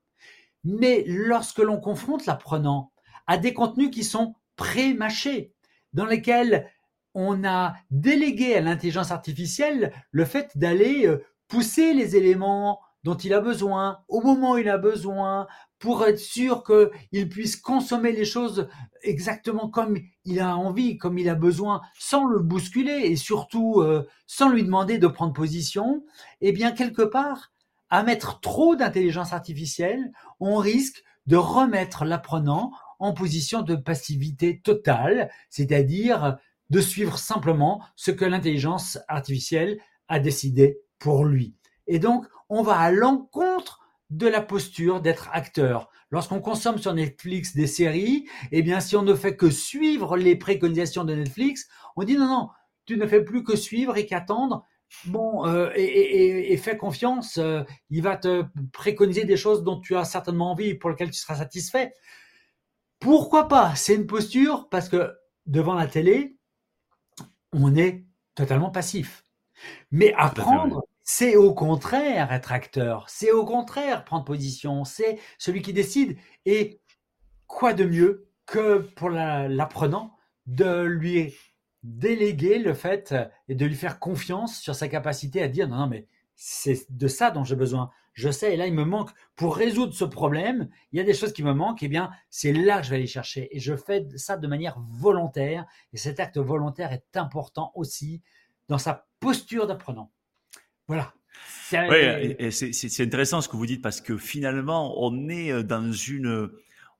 Mais 0.63 1.03
lorsque 1.07 1.59
l'on 1.59 1.79
confronte 1.79 2.27
l'apprenant 2.27 2.91
à 3.25 3.37
des 3.37 3.53
contenus 3.53 3.89
qui 3.89 4.03
sont 4.03 4.35
pré-mâchés, 4.57 5.53
dans 5.93 6.05
lesquels 6.05 6.69
on 7.15 7.43
a 7.45 7.75
délégué 7.89 8.55
à 8.55 8.61
l'intelligence 8.61 9.09
artificielle 9.09 9.93
le 10.11 10.25
fait 10.25 10.51
d'aller 10.55 11.07
euh, 11.07 11.23
pousser 11.47 11.93
les 11.93 12.15
éléments 12.15 12.81
dont 13.03 13.15
il 13.15 13.33
a 13.33 13.39
besoin, 13.39 13.99
au 14.07 14.21
moment 14.21 14.53
où 14.53 14.57
il 14.57 14.67
a 14.67 14.77
besoin, 14.77 15.47
pour 15.79 16.05
être 16.05 16.19
sûr 16.19 16.63
qu'il 16.63 17.29
puisse 17.29 17.55
consommer 17.55 18.11
les 18.11 18.25
choses 18.25 18.67
exactement 19.03 19.69
comme 19.69 19.97
il 20.25 20.39
a 20.39 20.57
envie, 20.57 20.97
comme 20.97 21.19
il 21.19 21.29
a 21.29 21.35
besoin, 21.35 21.81
sans 21.99 22.25
le 22.25 22.39
bousculer 22.39 23.01
et 23.05 23.15
surtout 23.15 23.81
euh, 23.81 24.07
sans 24.25 24.49
lui 24.49 24.63
demander 24.63 24.97
de 24.97 25.07
prendre 25.07 25.33
position, 25.33 26.03
eh 26.41 26.51
bien 26.51 26.71
quelque 26.71 27.03
part, 27.03 27.53
à 27.89 28.03
mettre 28.03 28.39
trop 28.39 28.75
d'intelligence 28.75 29.33
artificielle, 29.33 30.11
on 30.39 30.57
risque 30.57 31.03
de 31.27 31.37
remettre 31.37 32.05
l'apprenant 32.05 32.71
en 32.99 33.13
position 33.13 33.61
de 33.61 33.75
passivité 33.75 34.59
totale, 34.61 35.29
c'est-à-dire 35.49 36.37
de 36.69 36.81
suivre 36.81 37.17
simplement 37.17 37.83
ce 37.95 38.11
que 38.11 38.25
l'intelligence 38.25 38.97
artificielle 39.07 39.79
a 40.07 40.19
décidé 40.19 40.79
pour 40.99 41.25
lui. 41.25 41.55
Et 41.87 41.99
donc, 41.99 42.25
on 42.49 42.63
va 42.63 42.77
à 42.77 42.91
l'encontre 42.91 43.79
de 44.09 44.27
la 44.27 44.41
posture 44.41 45.01
d'être 45.01 45.29
acteur. 45.31 45.89
Lorsqu'on 46.11 46.39
consomme 46.39 46.77
sur 46.77 46.93
Netflix 46.93 47.55
des 47.55 47.67
séries, 47.67 48.27
eh 48.51 48.61
bien, 48.61 48.79
si 48.79 48.95
on 48.95 49.01
ne 49.01 49.15
fait 49.15 49.35
que 49.35 49.49
suivre 49.49 50.17
les 50.17 50.35
préconisations 50.35 51.03
de 51.03 51.15
Netflix, 51.15 51.67
on 51.95 52.03
dit 52.03 52.15
non, 52.15 52.27
non, 52.27 52.49
tu 52.85 52.97
ne 52.97 53.07
fais 53.07 53.23
plus 53.23 53.43
que 53.43 53.55
suivre 53.55 53.97
et 53.97 54.05
qu'attendre. 54.05 54.65
Bon, 55.05 55.45
euh, 55.47 55.71
et, 55.75 56.55
fais 56.57 56.77
confiance, 56.77 57.37
euh, 57.37 57.63
il 57.89 58.01
va 58.01 58.15
te 58.15 58.45
préconiser 58.71 59.25
des 59.25 59.35
choses 59.35 59.63
dont 59.63 59.79
tu 59.79 59.95
as 59.95 60.05
certainement 60.05 60.51
envie 60.51 60.69
et 60.69 60.75
pour 60.75 60.89
lesquelles 60.89 61.09
tu 61.09 61.19
seras 61.19 61.35
satisfait. 61.35 61.91
Pourquoi 62.99 63.47
pas? 63.47 63.75
C'est 63.75 63.95
une 63.95 64.07
posture 64.07 64.69
parce 64.69 64.87
que 64.87 65.11
devant 65.47 65.73
la 65.73 65.87
télé, 65.87 66.34
on 67.55 67.75
est 67.75 68.05
totalement 68.35 68.69
passif. 68.69 69.23
Mais 69.91 70.13
apprendre, 70.17 70.85
c'est 71.03 71.35
au 71.35 71.53
contraire 71.53 72.31
être 72.31 72.51
acteur, 72.51 73.05
c'est 73.09 73.31
au 73.31 73.45
contraire 73.45 74.03
prendre 74.03 74.25
position, 74.25 74.83
c'est 74.83 75.17
celui 75.37 75.61
qui 75.61 75.71
décide. 75.71 76.17
Et 76.45 76.81
quoi 77.47 77.73
de 77.73 77.85
mieux 77.85 78.27
que 78.45 78.79
pour 78.79 79.09
l'apprenant 79.09 80.17
de 80.45 80.81
lui 80.81 81.33
déléguer 81.83 82.59
le 82.59 82.73
fait 82.73 83.15
et 83.47 83.55
de 83.55 83.65
lui 83.65 83.75
faire 83.75 83.99
confiance 83.99 84.59
sur 84.59 84.75
sa 84.75 84.87
capacité 84.87 85.41
à 85.41 85.47
dire 85.47 85.67
non, 85.67 85.77
non, 85.77 85.87
mais 85.87 86.07
c'est 86.35 86.85
de 86.89 87.07
ça 87.07 87.31
dont 87.31 87.43
j'ai 87.43 87.55
besoin. 87.55 87.91
Je 88.15 88.31
sais, 88.31 88.53
et 88.53 88.57
là, 88.57 88.65
il 88.65 88.73
me 88.73 88.85
manque, 88.85 89.11
pour 89.35 89.57
résoudre 89.57 89.93
ce 89.93 90.05
problème, 90.05 90.69
il 90.91 90.97
y 90.97 91.01
a 91.01 91.03
des 91.03 91.13
choses 91.13 91.33
qui 91.33 91.43
me 91.43 91.53
manquent, 91.53 91.83
et 91.83 91.87
eh 91.87 91.89
bien, 91.89 92.09
c'est 92.29 92.53
là 92.53 92.79
que 92.79 92.85
je 92.85 92.89
vais 92.89 92.95
aller 92.95 93.07
chercher. 93.07 93.49
Et 93.55 93.59
je 93.59 93.75
fais 93.75 94.07
ça 94.15 94.37
de 94.37 94.47
manière 94.47 94.79
volontaire, 94.79 95.65
et 95.91 95.97
cet 95.97 96.21
acte 96.21 96.37
volontaire 96.37 96.93
est 96.93 97.17
important 97.17 97.73
aussi 97.75 98.21
dans 98.69 98.77
sa 98.77 99.05
posture 99.19 99.67
d'apprenant. 99.67 100.11
Voilà. 100.87 101.13
Oui, 101.73 102.51
c'est 102.51 103.03
intéressant 103.03 103.41
ce 103.41 103.49
que 103.49 103.57
vous 103.57 103.65
dites 103.65 103.81
parce 103.81 103.99
que 103.99 104.17
finalement, 104.17 104.95
on 105.03 105.27
est 105.27 105.51
euh, 105.51 105.63
dans 105.63 105.91
une, 105.91 106.49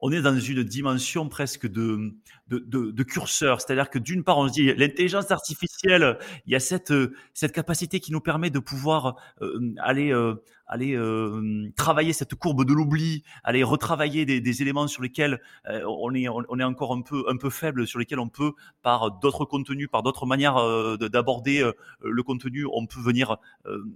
on 0.06 0.12
est 0.12 0.22
dans 0.22 0.40
une 0.40 0.62
dimension 0.62 1.30
presque 1.30 1.66
de, 1.66 2.14
de, 2.48 2.60
de, 2.60 3.04
curseur. 3.04 3.60
C'est-à-dire 3.60 3.90
que 3.90 3.98
d'une 3.98 4.24
part, 4.24 4.38
on 4.38 4.48
se 4.48 4.54
dit 4.54 4.72
l'intelligence 4.76 5.32
artificielle, 5.32 6.20
il 6.46 6.54
y 6.54 6.56
a 6.56 6.60
cette, 6.60 6.94
cette 7.34 7.52
capacité 7.52 8.00
qui 8.00 8.12
nous 8.12 8.22
permet 8.22 8.52
de 8.52 8.60
pouvoir 8.60 9.16
euh, 9.42 9.74
aller, 9.80 10.14
euh, 10.14 10.36
aller 10.68 10.96
euh, 10.96 11.72
travailler 11.76 12.14
cette 12.14 12.36
courbe 12.36 12.66
de 12.66 12.72
l'oubli, 12.72 13.24
aller 13.44 13.64
retravailler 13.64 14.28
des, 14.28 14.42
des, 14.42 14.62
éléments 14.62 14.88
sur 14.88 15.02
lesquels 15.02 15.42
on, 15.68 16.14
est, 16.14 16.28
on, 16.30 16.60
est 16.60 16.64
encore 16.64 16.94
un 16.94 17.02
peu, 17.02 17.26
un 17.28 17.38
peu 17.38 17.50
faible, 17.50 17.88
sur 17.88 17.98
lesquels 17.98 18.20
on 18.20 18.30
peut, 18.30 18.52
par 18.84 19.10
d'autres 19.10 19.46
contenus, 19.46 19.90
par 19.92 20.04
d'autres 20.04 20.28
manières 20.28 20.58
d'aborder 21.00 21.68
le 22.02 22.22
contenu, 22.22 22.68
on 22.72 22.86
peut 22.86 23.02
venir 23.02 23.38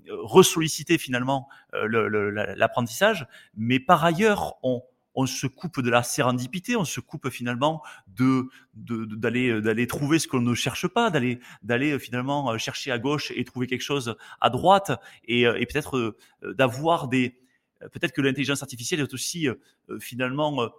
ressolliciter 0.09 0.97
finalement 0.97 1.47
l'apprentissage. 1.71 3.27
Mais 3.55 3.79
par 3.79 4.03
ailleurs, 4.03 4.55
on 4.63 4.81
on 5.15 5.25
se 5.25 5.47
coupe 5.47 5.81
de 5.81 5.89
la 5.89 6.03
sérendipité, 6.03 6.75
on 6.75 6.85
se 6.85 6.99
coupe 6.99 7.29
finalement 7.29 7.81
de 8.07 8.49
d'aller 8.73 9.61
d'aller 9.61 9.87
trouver 9.87 10.19
ce 10.19 10.27
qu'on 10.27 10.41
ne 10.41 10.53
cherche 10.53 10.87
pas, 10.87 11.09
d'aller 11.09 11.39
d'aller 11.63 11.91
euh, 11.91 11.99
finalement 11.99 12.51
euh, 12.51 12.57
chercher 12.57 12.91
à 12.91 12.99
gauche 12.99 13.31
et 13.35 13.43
trouver 13.43 13.67
quelque 13.67 13.81
chose 13.81 14.15
à 14.41 14.49
droite 14.49 14.91
et, 15.25 15.47
euh, 15.47 15.59
et 15.59 15.65
peut-être 15.65 16.15
d'avoir 16.41 17.07
des 17.07 17.41
peut-être 17.91 18.11
que 18.11 18.21
l'intelligence 18.21 18.61
artificielle 18.61 18.99
est 18.99 19.13
aussi 19.13 19.47
finalement 19.99 20.69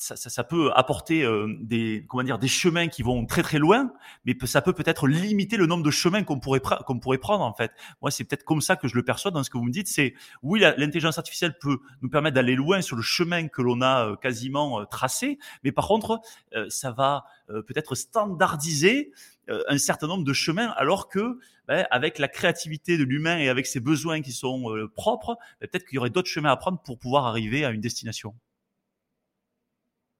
ça, 0.00 0.14
ça, 0.14 0.30
ça, 0.30 0.44
peut 0.44 0.70
apporter 0.76 1.24
euh, 1.24 1.52
des 1.60 2.06
comment 2.08 2.22
dire 2.22 2.38
des 2.38 2.46
chemins 2.46 2.86
qui 2.86 3.02
vont 3.02 3.26
très 3.26 3.42
très 3.42 3.58
loin, 3.58 3.92
mais 4.24 4.36
ça 4.44 4.62
peut 4.62 4.72
peut-être 4.72 5.08
limiter 5.08 5.56
le 5.56 5.66
nombre 5.66 5.82
de 5.82 5.90
chemins 5.90 6.22
qu'on 6.22 6.38
pourrait 6.38 6.62
qu'on 6.86 7.00
pourrait 7.00 7.18
prendre 7.18 7.42
en 7.44 7.52
fait. 7.52 7.72
Moi, 8.00 8.12
c'est 8.12 8.22
peut-être 8.22 8.44
comme 8.44 8.60
ça 8.60 8.76
que 8.76 8.86
je 8.86 8.94
le 8.94 9.02
perçois 9.02 9.32
dans 9.32 9.42
ce 9.42 9.50
que 9.50 9.58
vous 9.58 9.64
me 9.64 9.72
dites. 9.72 9.88
C'est 9.88 10.14
oui, 10.44 10.60
l'intelligence 10.60 11.18
artificielle 11.18 11.58
peut 11.58 11.80
nous 12.00 12.08
permettre 12.08 12.36
d'aller 12.36 12.54
loin 12.54 12.80
sur 12.80 12.94
le 12.94 13.02
chemin 13.02 13.48
que 13.48 13.60
l'on 13.60 13.80
a 13.80 14.06
euh, 14.06 14.16
quasiment 14.16 14.80
euh, 14.80 14.84
tracé, 14.84 15.40
mais 15.64 15.72
par 15.72 15.88
contre, 15.88 16.20
ça 16.68 16.92
va 16.92 17.24
peut-être 17.48 17.94
standardiser 17.94 19.12
un 19.48 19.78
certain 19.78 20.06
nombre 20.06 20.24
de 20.24 20.32
chemins, 20.32 20.68
alors 20.76 21.08
que 21.08 21.38
ben, 21.66 21.86
avec 21.90 22.18
la 22.18 22.28
créativité 22.28 22.98
de 22.98 23.04
l'humain 23.04 23.38
et 23.38 23.48
avec 23.48 23.66
ses 23.66 23.80
besoins 23.80 24.20
qui 24.20 24.32
sont 24.32 24.66
propres, 24.94 25.36
ben, 25.60 25.68
peut-être 25.68 25.86
qu'il 25.86 25.96
y 25.96 25.98
aurait 25.98 26.10
d'autres 26.10 26.28
chemins 26.28 26.50
à 26.50 26.56
prendre 26.56 26.80
pour 26.82 26.98
pouvoir 26.98 27.26
arriver 27.26 27.64
à 27.64 27.70
une 27.70 27.80
destination. 27.80 28.34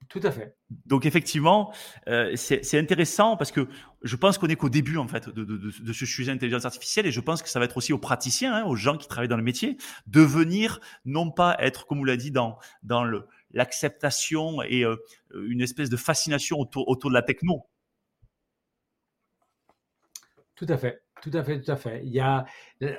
Tout 0.09 0.21
à 0.23 0.31
fait. 0.31 0.57
Donc 0.87 1.05
effectivement, 1.05 1.73
euh, 2.09 2.35
c'est 2.35 2.79
intéressant 2.79 3.37
parce 3.37 3.53
que 3.53 3.69
je 4.03 4.17
pense 4.17 4.39
qu'on 4.39 4.47
est 4.47 4.57
qu'au 4.57 4.71
début 4.71 4.97
en 4.97 5.07
fait 5.07 5.29
de, 5.29 5.45
de, 5.45 5.57
de, 5.57 5.93
ce 5.93 6.07
sujet 6.07 6.33
d'intelligence 6.33 6.65
artificielle 6.65 7.07
et 7.07 7.13
je 7.13 7.21
pense 7.21 7.43
que 7.43 7.49
ça 7.51 7.59
va 7.59 7.67
être 7.67 7.77
aussi 7.77 7.93
aux 7.93 7.99
praticiens, 7.99 8.55
hein, 8.55 8.65
aux 8.65 8.75
gens 8.75 8.97
qui 8.97 9.07
travaillent 9.07 9.29
dans 9.29 9.37
le 9.37 9.43
métier, 9.43 9.77
de 10.07 10.23
venir 10.23 10.81
non 11.05 11.31
pas 11.31 11.57
être, 11.59 11.87
comme 11.87 11.99
vous 11.99 12.05
l'a 12.07 12.17
dit, 12.17 12.31
dans 12.31 12.59
dans 12.83 13.05
le 13.05 13.27
l'acceptation 13.51 14.63
et 14.63 14.83
euh, 14.83 14.97
une 15.35 15.61
espèce 15.61 15.91
de 15.91 15.97
fascination 15.97 16.59
autour, 16.59 16.89
autour 16.89 17.11
de 17.11 17.15
la 17.15 17.23
techno. 17.23 17.67
Tout 20.55 20.67
à 20.71 20.79
fait. 20.79 21.03
Tout 21.21 21.31
à 21.35 21.43
fait, 21.43 21.61
tout 21.61 21.71
à 21.71 21.77
fait. 21.77 22.01
Il 22.05 22.13
y 22.13 22.21
a, 22.21 22.47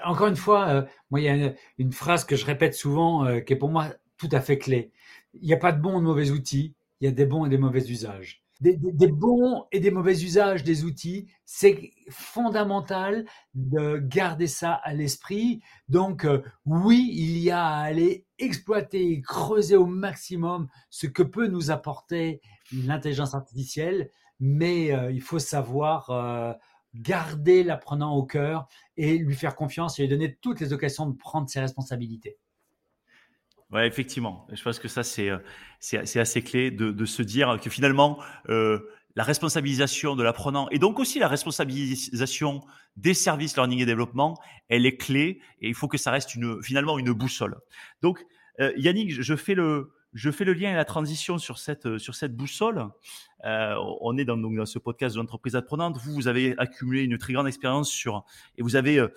encore 0.03 0.27
une 0.27 0.35
fois, 0.35 0.67
euh, 0.67 0.81
moi, 1.09 1.21
il 1.21 1.23
y 1.23 1.29
a 1.29 1.53
une, 1.77 1.93
phrase 1.93 2.25
que 2.25 2.35
je 2.35 2.45
répète 2.45 2.73
souvent, 2.75 3.25
qui 3.41 3.53
est 3.53 3.55
pour 3.55 3.69
moi 3.69 3.87
tout 4.17 4.29
à 4.31 4.41
fait 4.41 4.57
clé. 4.57 4.91
Il 5.33 5.47
n'y 5.47 5.53
a 5.53 5.57
pas 5.57 5.71
de 5.71 5.79
bons 5.79 5.95
ou 5.95 5.99
de 5.99 6.05
mauvais 6.05 6.31
outils 6.31 6.75
il 6.99 7.05
y 7.05 7.07
a 7.07 7.11
des 7.11 7.25
bons 7.25 7.45
et 7.45 7.49
des 7.49 7.57
mauvais 7.57 7.85
usages. 7.89 8.43
des, 8.59 8.75
bons 9.07 9.65
et 9.71 9.79
des 9.79 9.91
mauvais 9.91 10.21
usages 10.21 10.63
des 10.63 10.83
outils. 10.83 11.27
C'est 11.45 11.91
fondamental 12.09 13.25
de 13.53 13.97
garder 13.97 14.47
ça 14.47 14.73
à 14.73 14.93
l'esprit. 14.93 15.61
Donc, 15.87 16.25
euh, 16.25 16.43
oui, 16.65 17.09
il 17.13 17.37
y 17.37 17.51
a 17.51 17.65
à 17.65 17.81
aller 17.81 18.25
exploiter, 18.37 19.21
creuser 19.21 19.77
au 19.77 19.85
maximum 19.85 20.67
ce 20.89 21.07
que 21.07 21.23
peut 21.23 21.47
nous 21.47 21.71
apporter 21.71 22.41
l'intelligence 22.73 23.33
artificielle, 23.33 24.09
mais 24.39 24.91
euh, 24.91 25.11
il 25.11 25.21
faut 25.21 25.39
savoir 25.39 26.09
euh, 26.09 26.53
garder 26.93 27.63
l'apprenant 27.63 28.15
au 28.15 28.23
cœur 28.23 28.67
et 28.97 29.17
lui 29.17 29.35
faire 29.35 29.55
confiance 29.55 29.99
et 29.99 30.03
lui 30.03 30.09
donner 30.09 30.37
toutes 30.41 30.59
les 30.59 30.73
occasions 30.73 31.07
de 31.07 31.15
prendre 31.15 31.49
ses 31.49 31.59
responsabilités. 31.61 32.37
Ouais, 33.71 33.87
effectivement. 33.87 34.47
Je 34.51 34.61
pense 34.63 34.79
que 34.79 34.87
ça, 34.87 35.03
c'est, 35.03 35.29
euh, 35.29 35.37
c'est, 35.79 36.19
assez 36.19 36.41
clé 36.41 36.71
de, 36.71 36.91
de, 36.91 37.05
se 37.05 37.21
dire 37.21 37.59
que 37.61 37.69
finalement, 37.69 38.19
euh, 38.49 38.79
la 39.15 39.23
responsabilisation 39.23 40.15
de 40.15 40.23
l'apprenant 40.23 40.67
et 40.69 40.79
donc 40.79 40.99
aussi 40.99 41.19
la 41.19 41.27
responsabilisation 41.27 42.61
des 42.97 43.13
services 43.13 43.55
learning 43.55 43.79
et 43.81 43.85
développement, 43.85 44.39
elle 44.69 44.87
est 44.87 44.97
clé 44.97 45.39
et 45.61 45.67
il 45.67 45.75
faut 45.75 45.87
que 45.87 45.97
ça 45.99 46.09
reste 46.09 46.33
une, 46.33 46.63
finalement 46.63 46.97
une 46.97 47.11
boussole. 47.11 47.57
Donc, 48.01 48.25
euh, 48.59 48.73
Yannick, 48.75 49.21
je 49.21 49.35
fais 49.35 49.53
le, 49.53 49.91
je 50.13 50.31
fais 50.31 50.45
le 50.45 50.53
lien 50.53 50.71
et 50.71 50.75
la 50.75 50.85
transition 50.85 51.37
sur 51.37 51.59
cette, 51.59 51.99
sur 51.99 52.15
cette 52.15 52.35
boussole. 52.35 52.87
Euh, 53.45 53.75
on 54.01 54.17
est 54.17 54.25
dans, 54.25 54.37
donc, 54.37 54.55
dans 54.55 54.65
ce 54.65 54.79
podcast 54.79 55.15
de 55.15 55.19
l'entreprise 55.21 55.55
apprenante. 55.55 55.97
Vous, 55.97 56.13
vous 56.13 56.27
avez 56.27 56.57
accumulé 56.57 57.03
une 57.03 57.17
très 57.17 57.33
grande 57.33 57.47
expérience 57.47 57.89
sur, 57.89 58.25
et 58.57 58.61
vous 58.61 58.75
avez 58.75 58.99
euh, 58.99 59.07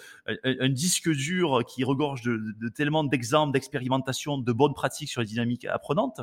un, 0.45 0.69
disque 0.69 1.11
dur 1.11 1.63
qui 1.67 1.85
regorge 1.85 2.23
de, 2.23 2.41
de 2.61 2.69
tellement 2.69 3.05
d'exemples, 3.05 3.53
d'expérimentations, 3.53 4.39
de 4.39 4.53
bonnes 4.53 4.75
pratiques 4.75 5.09
sur 5.09 5.21
les 5.21 5.27
dynamiques 5.27 5.65
apprenantes. 5.65 6.21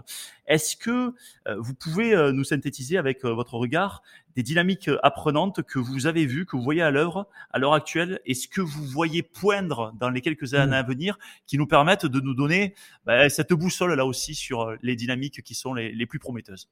Est-ce 0.48 0.76
que 0.76 1.14
euh, 1.48 1.56
vous 1.60 1.74
pouvez 1.74 2.14
euh, 2.14 2.32
nous 2.32 2.44
synthétiser 2.44 2.98
avec 2.98 3.24
votre 3.24 3.56
regard 3.56 4.02
des 4.36 4.44
dynamiques 4.44 4.90
apprenantes 5.04 5.64
que 5.64 5.80
vous 5.80 6.08
avez 6.08 6.26
vues, 6.26 6.46
que 6.46 6.56
vous 6.56 6.64
voyez 6.64 6.82
à 6.82 6.92
l'œuvre 6.92 7.28
à 7.52 7.60
l'heure 7.60 7.74
actuelle, 7.74 8.20
et 8.26 8.34
ce 8.34 8.48
que 8.48 8.62
vous 8.62 8.86
voyez 8.86 9.24
poindre 9.24 9.94
dans 10.00 10.10
les 10.10 10.22
quelques 10.22 10.54
années 10.54 10.76
à 10.76 10.84
venir, 10.84 11.18
qui 11.48 11.58
nous 11.58 11.68
permettent 11.68 12.06
de 12.06 12.20
nous 12.20 12.34
donner 12.34 12.76
bah, 13.06 13.30
cette 13.30 13.54
boussole 13.54 13.94
là 13.94 14.06
aussi 14.06 14.36
sur 14.36 14.76
les 14.82 14.96
dynamiques 14.96 15.42
qui 15.42 15.56
sont 15.56 15.74
les, 15.74 15.92
les 15.92 16.06
plus 16.06 16.20
prometteuses? 16.20 16.70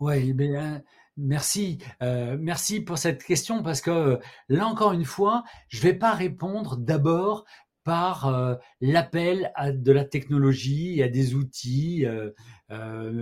Oui, 0.00 0.32
bien, 0.32 0.82
merci. 1.16 1.78
Euh, 2.02 2.36
merci 2.38 2.80
pour 2.80 2.98
cette 2.98 3.24
question 3.24 3.62
parce 3.62 3.80
que 3.80 4.18
là 4.48 4.66
encore 4.66 4.92
une 4.92 5.04
fois, 5.04 5.44
je 5.68 5.80
vais 5.80 5.94
pas 5.94 6.12
répondre 6.12 6.76
d'abord 6.76 7.44
par 7.84 8.26
euh, 8.26 8.56
l'appel 8.80 9.52
à 9.54 9.70
de 9.72 9.92
la 9.92 10.04
technologie 10.04 11.02
à 11.02 11.08
des 11.08 11.34
outils 11.34 12.04
euh, 12.04 12.32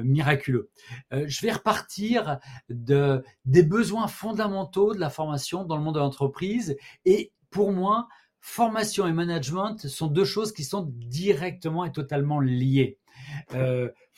miraculeux. 0.03 0.71
je 1.13 1.43
vais 1.43 1.53
repartir 1.53 2.39
de, 2.71 3.23
des 3.45 3.63
besoins 3.63 4.09
fondamentaux 4.09 4.95
de 4.95 5.01
la 5.01 5.11
formation 5.11 5.65
dans 5.65 5.77
le 5.77 5.83
monde 5.83 5.97
de 5.97 6.01
l'entreprise 6.01 6.77
et 7.05 7.33
pour 7.51 7.73
moi, 7.73 8.09
formation 8.41 9.07
et 9.07 9.13
management 9.13 9.87
sont 9.87 10.07
deux 10.07 10.25
choses 10.25 10.53
qui 10.53 10.65
sont 10.65 10.91
directement 10.97 11.85
et 11.85 11.93
totalement 11.93 12.41
liées. 12.41 12.99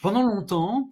pendant 0.01 0.23
longtemps, 0.23 0.91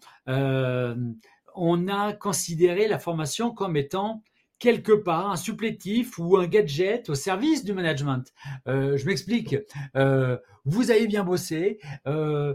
on 1.55 1.88
a 1.88 2.12
considéré 2.12 2.88
la 2.88 2.99
formation 2.99 3.53
comme 3.53 3.77
étant 3.77 4.23
quelque 4.59 4.93
part 4.93 5.31
un 5.31 5.37
supplétif 5.37 6.19
ou 6.19 6.37
un 6.37 6.47
gadget 6.47 7.11
au 7.11 7.14
service 7.14 7.64
du 7.64 7.75
management. 7.75 8.33
Euh, 8.67 8.97
je 8.97 9.05
m'explique. 9.05 9.57
Euh, 9.97 10.38
vous 10.64 10.90
avez 10.90 11.07
bien 11.07 11.25
bossé 11.25 11.79
euh, 12.07 12.55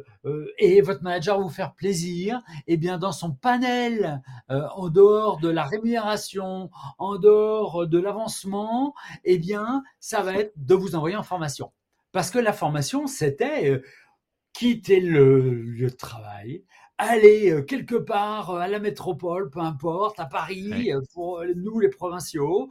et 0.57 0.81
votre 0.81 1.03
manager 1.03 1.37
va 1.37 1.43
vous 1.43 1.49
faire 1.49 1.75
plaisir. 1.75 2.41
Et 2.65 2.73
eh 2.73 2.77
bien 2.77 2.97
dans 2.97 3.11
son 3.11 3.31
panel, 3.31 4.23
en 4.47 4.89
dehors 4.89 5.37
de 5.39 5.49
la 5.49 5.65
rémunération, 5.65 6.71
en 6.97 7.17
dehors 7.17 7.85
de 7.85 7.99
l'avancement, 7.99 8.95
eh 9.23 9.37
bien 9.37 9.83
ça 9.99 10.23
va 10.23 10.33
être 10.33 10.53
de 10.55 10.73
vous 10.73 10.95
envoyer 10.95 11.15
en 11.15 11.23
formation. 11.23 11.71
Parce 12.11 12.31
que 12.31 12.39
la 12.39 12.53
formation, 12.53 13.05
c'était 13.05 13.79
quitter 14.53 14.99
le 14.99 15.51
lieu 15.51 15.89
de 15.89 15.95
travail, 15.95 16.63
aller 16.99 17.49
euh, 17.51 17.61
quelque 17.63 17.95
part 17.95 18.51
euh, 18.51 18.59
à 18.59 18.67
la 18.67 18.79
métropole, 18.79 19.49
peu 19.49 19.59
importe, 19.59 20.19
à 20.19 20.25
Paris, 20.25 20.91
euh, 20.91 20.99
pour 21.13 21.43
nous 21.55 21.79
les 21.79 21.89
provinciaux, 21.89 22.69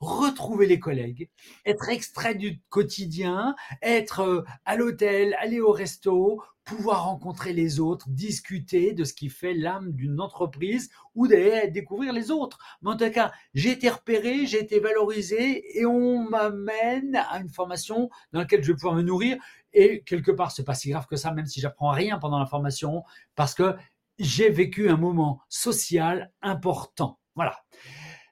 retrouver 0.00 0.66
les 0.66 0.78
collègues, 0.78 1.30
être 1.64 1.88
extrait 1.88 2.34
du 2.34 2.60
quotidien, 2.68 3.54
être 3.80 4.44
à 4.66 4.76
l'hôtel, 4.76 5.34
aller 5.40 5.60
au 5.60 5.70
resto, 5.70 6.42
pouvoir 6.64 7.04
rencontrer 7.04 7.52
les 7.52 7.80
autres, 7.80 8.08
discuter 8.10 8.92
de 8.92 9.04
ce 9.04 9.14
qui 9.14 9.28
fait 9.28 9.54
l'âme 9.54 9.92
d'une 9.92 10.20
entreprise 10.20 10.90
ou 11.14 11.26
d'aller 11.26 11.68
découvrir 11.68 12.12
les 12.12 12.30
autres. 12.30 12.58
Mais 12.82 12.90
en 12.90 12.96
tout 12.96 13.10
cas, 13.10 13.32
j'ai 13.54 13.70
été 13.70 13.88
repéré, 13.88 14.46
j'ai 14.46 14.60
été 14.60 14.80
valorisé 14.80 15.78
et 15.78 15.86
on 15.86 16.28
m'amène 16.28 17.16
à 17.16 17.40
une 17.40 17.50
formation 17.50 18.10
dans 18.32 18.40
laquelle 18.40 18.62
je 18.62 18.72
vais 18.72 18.76
pouvoir 18.76 18.94
me 18.94 19.02
nourrir 19.02 19.38
et 19.74 20.02
quelque 20.04 20.30
part, 20.30 20.52
c'est 20.52 20.64
pas 20.64 20.74
si 20.74 20.90
grave 20.90 21.06
que 21.06 21.16
ça, 21.16 21.32
même 21.32 21.46
si 21.46 21.60
j'apprends 21.60 21.90
rien 21.90 22.18
pendant 22.18 22.38
la 22.38 22.46
formation, 22.46 23.04
parce 23.34 23.54
que 23.54 23.74
j'ai 24.18 24.48
vécu 24.48 24.88
un 24.88 24.96
moment 24.96 25.40
social 25.48 26.32
important. 26.40 27.18
Voilà. 27.34 27.58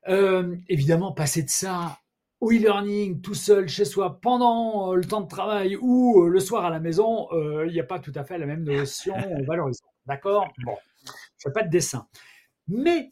Euh, 0.09 0.57
évidemment, 0.69 1.13
passer 1.13 1.43
de 1.43 1.51
ça 1.51 1.99
au 2.41 2.51
e-learning 2.51 3.21
tout 3.21 3.35
seul 3.35 3.69
chez 3.69 3.85
soi 3.85 4.21
pendant 4.21 4.93
euh, 4.93 4.97
le 4.97 5.05
temps 5.05 5.21
de 5.21 5.29
travail 5.29 5.77
ou 5.81 6.23
euh, 6.23 6.29
le 6.29 6.41
soir 6.41 6.65
à 6.65 6.71
la 6.71 6.81
maison, 6.81 7.29
il 7.67 7.73
n'y 7.73 7.81
a 7.81 7.85
pas 7.85 7.99
tout 7.99 8.13
à 8.15 8.25
fait 8.25 8.39
la 8.39 8.47
même 8.47 8.65
notion 8.65 9.15
valorisante. 9.47 9.89
D'accord? 10.07 10.49
Bon, 10.65 10.77
je 11.05 11.49
fais 11.49 11.53
pas 11.53 11.63
de 11.63 11.71
dessin. 11.71 12.07
Mais 12.69 13.11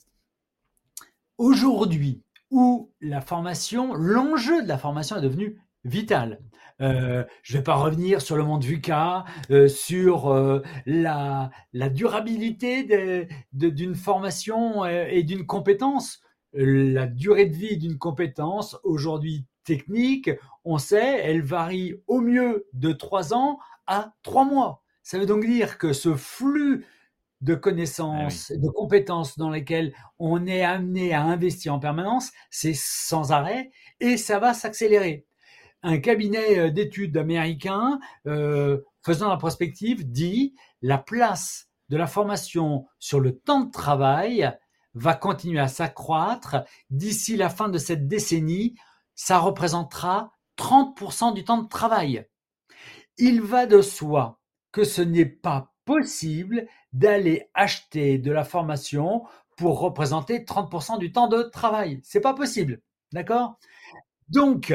aujourd'hui, 1.38 2.22
où 2.50 2.90
la 3.00 3.20
formation, 3.20 3.94
l'enjeu 3.94 4.62
de 4.62 4.68
la 4.68 4.78
formation 4.78 5.16
est 5.16 5.22
devenu 5.22 5.60
vital. 5.84 6.40
Euh, 6.80 7.24
je 7.42 7.54
ne 7.54 7.58
vais 7.58 7.64
pas 7.64 7.74
revenir 7.74 8.22
sur 8.22 8.36
le 8.36 8.42
monde 8.42 8.64
VUCA, 8.64 9.24
euh, 9.50 9.68
sur 9.68 10.28
euh, 10.28 10.62
la, 10.86 11.50
la, 11.72 11.88
durabilité 11.90 13.28
d'une 13.52 13.94
formation 13.94 14.84
et 14.86 15.22
d'une 15.22 15.46
compétence. 15.46 16.22
La 16.52 17.06
durée 17.06 17.46
de 17.46 17.56
vie 17.56 17.76
d'une 17.76 17.98
compétence, 17.98 18.78
aujourd'hui 18.82 19.46
technique, 19.64 20.30
on 20.64 20.78
sait, 20.78 21.20
elle 21.22 21.42
varie 21.42 21.94
au 22.06 22.20
mieux 22.20 22.66
de 22.72 22.92
trois 22.92 23.34
ans 23.34 23.58
à 23.86 24.14
trois 24.22 24.44
mois. 24.44 24.82
Ça 25.02 25.18
veut 25.18 25.26
donc 25.26 25.44
dire 25.44 25.78
que 25.78 25.92
ce 25.92 26.14
flux 26.14 26.86
de 27.40 27.54
connaissances, 27.54 28.52
ah 28.54 28.58
de 28.58 28.68
compétences 28.68 29.38
dans 29.38 29.50
lesquelles 29.50 29.94
on 30.18 30.46
est 30.46 30.62
amené 30.62 31.14
à 31.14 31.22
investir 31.22 31.72
en 31.72 31.78
permanence, 31.78 32.32
c'est 32.50 32.74
sans 32.74 33.32
arrêt 33.32 33.70
et 34.00 34.16
ça 34.16 34.38
va 34.38 34.52
s'accélérer 34.52 35.26
un 35.82 35.98
cabinet 35.98 36.58
euh, 36.58 36.70
d'études 36.70 37.16
américain 37.16 38.00
euh, 38.26 38.80
faisant 39.04 39.28
la 39.28 39.36
prospective 39.36 40.10
dit 40.10 40.54
la 40.82 40.98
place 40.98 41.68
de 41.88 41.96
la 41.96 42.06
formation 42.06 42.86
sur 42.98 43.20
le 43.20 43.38
temps 43.38 43.60
de 43.60 43.70
travail 43.70 44.52
va 44.94 45.14
continuer 45.14 45.60
à 45.60 45.68
s'accroître. 45.68 46.56
D'ici 46.90 47.36
la 47.36 47.48
fin 47.48 47.68
de 47.68 47.78
cette 47.78 48.08
décennie, 48.08 48.74
ça 49.14 49.38
représentera 49.38 50.32
30% 50.56 51.34
du 51.34 51.44
temps 51.44 51.62
de 51.62 51.68
travail. 51.68 52.26
Il 53.18 53.42
va 53.42 53.66
de 53.66 53.82
soi 53.82 54.38
que 54.72 54.84
ce 54.84 55.02
n'est 55.02 55.26
pas 55.26 55.72
possible 55.84 56.66
d'aller 56.92 57.50
acheter 57.54 58.18
de 58.18 58.30
la 58.30 58.44
formation 58.44 59.24
pour 59.56 59.80
représenter 59.80 60.44
30% 60.44 60.98
du 60.98 61.12
temps 61.12 61.28
de 61.28 61.42
travail. 61.42 62.00
C'est 62.02 62.20
pas 62.20 62.34
possible. 62.34 62.80
D'accord? 63.12 63.58
Donc, 64.28 64.72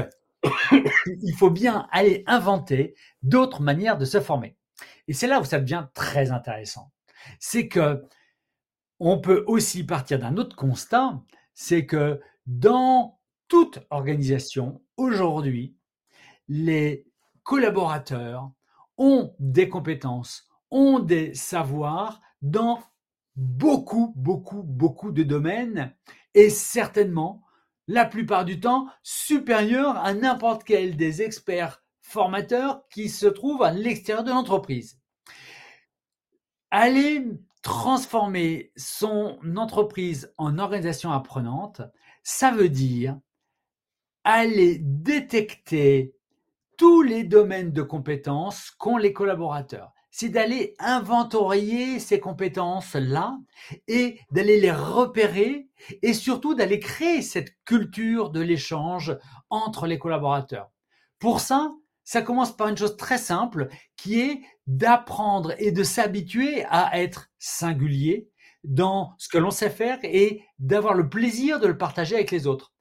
il 0.72 1.34
faut 1.38 1.50
bien 1.50 1.88
aller 1.92 2.24
inventer 2.28 2.96
d'autres 3.24 3.62
manières 3.62 3.98
de 3.98 4.06
se 4.06 4.20
former. 4.20 4.58
Et 5.08 5.14
c'est 5.14 5.28
là 5.28 5.40
où 5.40 5.46
ça 5.46 5.60
devient 5.60 5.88
très 5.94 6.32
intéressant. 6.32 6.92
C'est 7.40 7.68
que 7.68 8.04
on 9.00 9.20
peut 9.20 9.44
aussi 9.48 9.86
partir 9.86 10.20
d'un 10.20 10.38
autre 10.38 10.56
constat, 10.56 11.22
c'est 11.54 11.86
que 11.86 12.22
dans 12.46 13.20
toute 13.48 13.80
organisation, 13.90 14.82
aujourd'hui, 14.98 15.76
les 16.48 17.06
collaborateurs 17.44 18.52
ont 18.98 19.36
des 19.40 19.68
compétences, 19.70 20.50
ont 20.72 21.00
des 21.00 21.34
savoirs 21.34 22.22
dans 22.42 22.80
beaucoup, 23.36 24.14
beaucoup, 24.16 24.64
beaucoup 24.64 25.12
de 25.12 25.24
domaines 25.24 25.94
et 26.34 26.50
certainement 26.50 27.45
la 27.88 28.06
plupart 28.06 28.46
du 28.46 28.60
temps 28.60 28.88
supérieur 29.04 29.98
à 29.98 30.14
n'importe 30.14 30.64
quel 30.64 30.96
des 30.96 31.22
experts 31.22 31.84
formateurs 32.02 32.88
qui 32.90 33.10
se 33.10 33.26
trouvent 33.26 33.64
à 33.64 33.72
l'extérieur 33.72 34.24
de 34.24 34.32
l'entreprise. 34.32 35.00
Aller 36.72 37.28
transformer 37.62 38.72
son 38.76 39.40
entreprise 39.56 40.32
en 40.38 40.60
organisation 40.60 41.12
apprenante, 41.12 41.82
ça 42.24 42.52
veut 42.52 42.70
dire 42.70 43.20
aller 44.24 44.78
détecter 44.80 46.16
tous 46.78 47.02
les 47.02 47.24
domaines 47.24 47.72
de 47.72 47.82
compétences 47.82 48.72
qu'ont 48.72 48.98
les 48.98 49.14
collaborateurs. 49.14 49.95
C'est 50.18 50.30
d'aller 50.30 50.76
inventorier 50.80 52.00
ces 52.00 52.22
compétences-là 52.22 53.38
et 53.90 54.18
d'aller 54.32 54.62
les 54.62 54.72
repérer 54.72 55.68
et 56.02 56.14
surtout 56.14 56.56
d'aller 56.56 56.80
créer 56.80 57.22
cette 57.22 57.54
culture 57.66 58.30
de 58.30 58.40
l'échange 58.40 59.18
entre 59.50 59.88
les 59.88 60.00
collaborateurs. 60.00 60.72
Pour 61.20 61.42
ça, 61.42 61.70
ça 62.06 62.22
commence 62.22 62.56
par 62.56 62.70
une 62.70 62.78
chose 62.78 62.96
très 62.96 63.18
simple 63.18 63.68
qui 63.98 64.22
est 64.22 64.40
d'apprendre 64.68 65.54
et 65.58 65.74
de 65.74 65.84
s'habituer 65.84 66.64
à 66.70 66.98
être 66.98 67.28
singulier 67.38 68.30
dans 68.64 69.16
ce 69.18 69.28
que 69.28 69.38
l'on 69.38 69.52
sait 69.52 69.70
faire 69.70 70.00
et 70.04 70.44
d'avoir 70.60 70.94
le 70.94 71.10
plaisir 71.10 71.60
de 71.60 71.68
le 71.68 71.78
partager 71.78 72.16
avec 72.16 72.32
les 72.32 72.48
autres. 72.48 72.72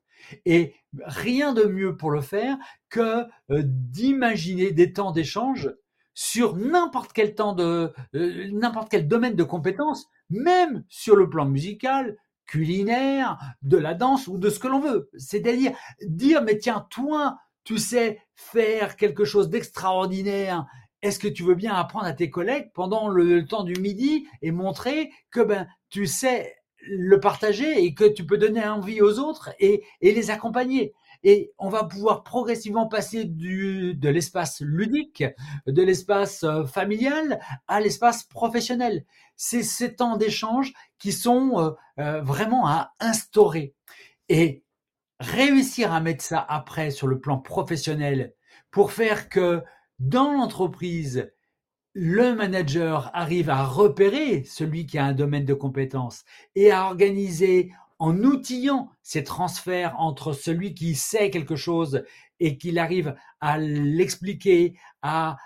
Et 0.45 0.77
rien 1.05 1.53
de 1.53 1.65
mieux 1.65 1.97
pour 1.97 2.13
le 2.13 2.21
faire 2.21 2.57
que 2.91 3.25
euh, 3.51 3.63
d'imaginer 3.65 4.71
des 4.71 4.93
temps 4.93 5.11
d'échange 5.11 5.69
sur 6.15 6.57
n'importe 6.57 7.13
quel 7.13 7.35
temps 7.35 7.53
de 7.53 7.93
euh, 8.15 8.49
n'importe 8.53 8.89
quel 8.91 9.09
domaine 9.09 9.35
de 9.35 9.43
compétences, 9.43 10.09
même 10.31 10.85
sur 10.89 11.17
le 11.17 11.29
plan 11.29 11.45
musical, 11.45 12.17
culinaire, 12.47 13.39
de 13.63 13.77
la 13.77 13.95
danse 13.95 14.29
ou 14.29 14.39
de 14.39 14.49
ce 14.49 14.59
que 14.59 14.69
l'on 14.69 14.81
veut. 14.81 15.11
C'est-à-dire 15.17 15.73
dire 16.03 16.43
mais 16.43 16.59
tiens 16.59 16.87
toi 16.91 17.39
tu 17.65 17.79
sais 17.79 18.21
faire 18.35 18.97
quelque 18.97 19.25
chose 19.25 19.49
d'extraordinaire. 19.49 20.67
Est-ce 21.03 21.19
que 21.19 21.29
tu 21.29 21.43
veux 21.43 21.55
bien 21.55 21.75
apprendre 21.75 22.07
à 22.07 22.13
tes 22.13 22.31
collègues 22.31 22.71
pendant 22.75 23.09
le, 23.09 23.45
temps 23.47 23.65
du 23.65 23.79
midi 23.81 24.27
et 24.43 24.53
montrer 24.53 25.11
que 25.31 25.41
ben 25.41 25.67
tu 25.91 26.07
sais 26.07 26.55
le 26.87 27.19
partager 27.19 27.83
et 27.83 27.95
que 27.95 28.05
tu 28.05 28.27
peux 28.27 28.39
donner 28.39 28.65
envie 28.67 29.01
aux 29.01 29.19
autres 29.19 29.51
et, 29.59 29.83
et 30.01 30.13
les 30.13 30.31
accompagner? 30.31 30.95
Et 31.25 31.53
on 31.59 31.71
va 31.71 31.85
pouvoir 31.85 32.23
progressivement 32.23 32.87
passer 32.87 33.25
du, 33.25 33.95
de 33.95 34.09
l'espace 34.11 34.61
ludique, 34.61 35.25
de 35.67 35.83
l'espace 35.83 36.45
euh, 36.45 36.65
familial 36.65 37.41
à 37.67 37.81
l'espace 37.81 38.23
professionnel. 38.25 39.05
C'est 39.35 39.63
ces 39.63 39.97
temps 39.97 40.19
d'échange 40.19 40.73
qui 40.99 41.13
sont 41.13 41.59
euh, 41.59 41.71
euh, 41.99 42.21
vraiment 42.21 42.69
à 42.69 42.93
instaurer. 43.01 43.75
Et 44.29 44.63
réussir 45.19 45.93
à 45.93 46.01
mettre 46.01 46.23
ça 46.23 46.45
après 46.47 46.91
sur 46.91 47.07
le 47.07 47.19
plan 47.19 47.39
professionnel 47.39 48.35
pour 48.71 48.93
faire 48.93 49.29
que 49.29 49.63
dans 49.99 50.33
l'entreprise, 50.33 51.31
le 51.95 52.35
manager 52.35 53.11
arrive 53.15 53.49
à 53.49 53.65
repérer 53.65 54.45
celui 54.45 54.87
qui 54.87 54.99
a 54.99 55.05
un 55.05 55.13
domaine 55.13 55.45
de 55.45 55.55
compétences 55.55 56.25
et 56.57 56.73
à 56.73 56.87
organiser 56.87 57.73
en 57.99 58.19
outillant 58.23 58.91
ces 59.03 59.25
transferts 59.25 59.95
entre 59.99 60.33
celui 60.33 60.75
qui 60.75 60.95
sait 60.95 61.31
quelque 61.31 61.57
chose 61.57 62.05
et 62.41 62.59
qu'il 62.59 62.79
arrive 62.79 63.15
à 63.41 63.59
l'expliquer, 63.59 64.75
à, 65.03 65.37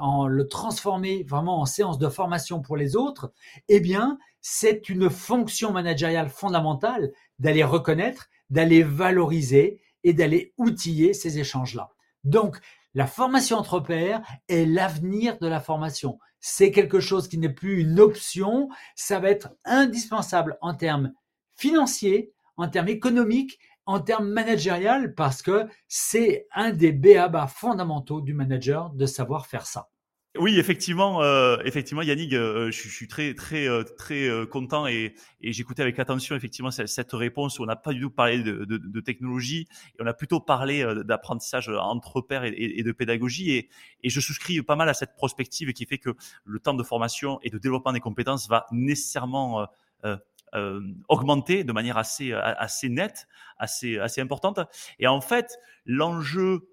en 0.00 0.26
le 0.26 0.48
transformer 0.48 1.22
vraiment 1.22 1.60
en 1.60 1.66
séance 1.66 1.98
de 1.98 2.08
formation 2.08 2.60
pour 2.60 2.76
les 2.76 2.96
autres, 2.96 3.32
eh 3.68 3.80
bien, 3.80 4.18
c'est 4.40 4.88
une 4.88 5.08
fonction 5.08 5.72
managériale 5.72 6.28
fondamentale 6.28 7.12
d'aller 7.38 7.64
reconnaître, 7.64 8.28
d'aller 8.50 8.82
valoriser 8.82 9.80
et 10.04 10.12
d'aller 10.12 10.52
outiller 10.58 11.14
ces 11.14 11.38
échanges-là. 11.38 11.90
Donc, 12.24 12.58
la 12.94 13.06
formation 13.06 13.58
entre 13.58 13.80
pairs 13.80 14.22
est 14.48 14.64
l'avenir 14.64 15.38
de 15.38 15.46
la 15.46 15.60
formation. 15.60 16.18
C'est 16.40 16.70
quelque 16.70 17.00
chose 17.00 17.28
qui 17.28 17.38
n'est 17.38 17.48
plus 17.48 17.80
une 17.80 18.00
option, 18.00 18.68
ça 18.94 19.18
va 19.20 19.30
être 19.30 19.50
indispensable 19.64 20.58
en 20.60 20.74
termes 20.74 21.12
financier, 21.56 22.32
en 22.56 22.68
termes 22.68 22.88
économiques, 22.88 23.58
en 23.86 24.00
termes 24.00 24.28
managériels, 24.28 25.14
parce 25.14 25.42
que 25.42 25.66
c'est 25.88 26.46
un 26.54 26.72
des 26.72 26.92
BABA 26.92 27.46
fondamentaux 27.46 28.20
du 28.20 28.34
manager 28.34 28.90
de 28.90 29.06
savoir 29.06 29.46
faire 29.46 29.66
ça. 29.66 29.88
Oui, 30.38 30.58
effectivement, 30.58 31.22
euh, 31.22 31.56
effectivement, 31.64 32.02
Yannick, 32.02 32.32
euh, 32.34 32.70
je, 32.70 32.88
suis 32.88 33.08
très, 33.08 33.34
très, 33.34 33.68
euh, 33.68 33.84
très 33.84 34.28
content 34.50 34.86
et, 34.86 35.14
j'écoutais 35.40 35.82
avec 35.82 35.98
attention 35.98 36.34
effectivement 36.36 36.70
cette, 36.70 37.12
réponse 37.12 37.58
où 37.58 37.62
on 37.62 37.66
n'a 37.66 37.76
pas 37.76 37.92
du 37.92 38.00
tout 38.00 38.10
parlé 38.10 38.42
de, 38.42 39.00
technologie 39.00 39.68
et 39.98 40.02
on 40.02 40.06
a 40.06 40.12
plutôt 40.12 40.40
parlé 40.40 40.84
d'apprentissage 41.04 41.68
entre 41.68 42.20
pairs 42.20 42.44
et, 42.44 42.82
de 42.82 42.92
pédagogie 42.92 43.52
et, 43.52 43.68
et, 44.02 44.10
je 44.10 44.20
souscris 44.20 44.60
pas 44.62 44.76
mal 44.76 44.88
à 44.88 44.94
cette 44.94 45.14
prospective 45.14 45.72
qui 45.72 45.86
fait 45.86 45.98
que 45.98 46.10
le 46.44 46.58
temps 46.58 46.74
de 46.74 46.82
formation 46.82 47.38
et 47.42 47.50
de 47.50 47.58
développement 47.58 47.92
des 47.92 48.00
compétences 48.00 48.48
va 48.48 48.66
nécessairement 48.72 49.66
euh, 50.56 50.80
augmenté 51.08 51.64
de 51.64 51.72
manière 51.72 51.98
assez, 51.98 52.32
euh, 52.32 52.40
assez 52.42 52.88
nette, 52.88 53.28
assez, 53.58 53.98
assez 53.98 54.20
importante. 54.20 54.60
Et 54.98 55.06
en 55.06 55.20
fait, 55.20 55.58
l'enjeu 55.84 56.70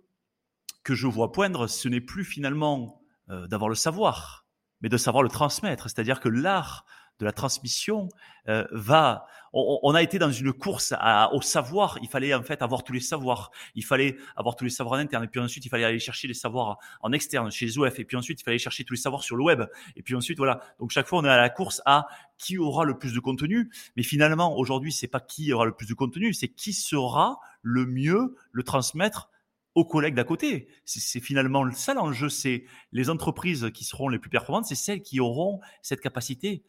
que 0.83 0.95
je 0.95 1.07
vois 1.07 1.31
poindre, 1.31 1.67
ce 1.67 1.89
n'est 1.89 2.01
plus 2.01 2.23
finalement 2.23 3.01
euh, 3.29 3.47
d'avoir 3.47 3.69
le 3.69 3.75
savoir, 3.75 4.45
mais 4.81 4.89
de 4.89 4.97
savoir 4.97 5.21
le 5.21 5.29
transmettre. 5.29 5.89
C'est-à-dire 5.89 6.19
que 6.19 6.29
l'art 6.29 6.85
de 7.19 7.25
la 7.25 7.31
transmission 7.31 8.09
euh, 8.49 8.65
va. 8.71 9.25
On, 9.55 9.93
a 9.93 10.01
été 10.01 10.17
dans 10.17 10.31
une 10.31 10.51
course 10.51 10.95
au 11.31 11.41
savoir. 11.41 11.99
Il 12.01 12.09
fallait 12.09 12.33
en 12.33 12.41
fait 12.41 12.63
avoir 12.63 12.83
tous 12.83 12.91
les 12.91 12.99
savoirs. 12.99 13.51
Il 13.75 13.85
fallait 13.85 14.17
avoir 14.35 14.55
tous 14.55 14.63
les 14.63 14.71
savoirs 14.71 14.99
en 14.99 15.03
interne. 15.03 15.23
Et 15.23 15.27
puis 15.27 15.39
ensuite, 15.39 15.63
il 15.63 15.69
fallait 15.69 15.83
aller 15.83 15.99
chercher 15.99 16.27
les 16.27 16.33
savoirs 16.33 16.79
en 17.01 17.11
externe 17.11 17.51
chez 17.51 17.67
les 17.67 17.77
OF. 17.77 17.99
Et 17.99 18.03
puis 18.03 18.17
ensuite, 18.17 18.41
il 18.41 18.43
fallait 18.43 18.57
chercher 18.57 18.83
tous 18.83 18.95
les 18.95 18.99
savoirs 18.99 19.23
sur 19.23 19.35
le 19.35 19.43
web. 19.43 19.63
Et 19.95 20.01
puis 20.01 20.15
ensuite, 20.15 20.39
voilà. 20.39 20.59
Donc 20.79 20.89
chaque 20.89 21.05
fois, 21.05 21.19
on 21.19 21.25
est 21.25 21.29
à 21.29 21.37
la 21.37 21.51
course 21.51 21.83
à 21.85 22.07
qui 22.39 22.57
aura 22.57 22.83
le 22.83 22.97
plus 22.97 23.13
de 23.13 23.19
contenu. 23.19 23.71
Mais 23.95 24.01
finalement, 24.01 24.57
aujourd'hui, 24.57 24.91
c'est 24.91 25.07
pas 25.07 25.19
qui 25.19 25.53
aura 25.53 25.65
le 25.65 25.75
plus 25.75 25.87
de 25.87 25.93
contenu, 25.93 26.33
c'est 26.33 26.47
qui 26.47 26.73
sera 26.73 27.39
le 27.61 27.85
mieux 27.85 28.35
le 28.51 28.63
transmettre 28.63 29.29
aux 29.75 29.85
collègues 29.85 30.15
d'à 30.15 30.23
côté. 30.23 30.67
C'est 30.85 31.19
finalement 31.19 31.69
ça 31.71 31.93
l'enjeu, 31.93 32.29
c'est 32.29 32.65
les 32.91 33.09
entreprises 33.09 33.69
qui 33.73 33.83
seront 33.83 34.09
les 34.09 34.19
plus 34.19 34.29
performantes, 34.29 34.65
c'est 34.65 34.75
celles 34.75 35.01
qui 35.01 35.19
auront 35.19 35.59
cette 35.81 36.01
capacité 36.01 36.63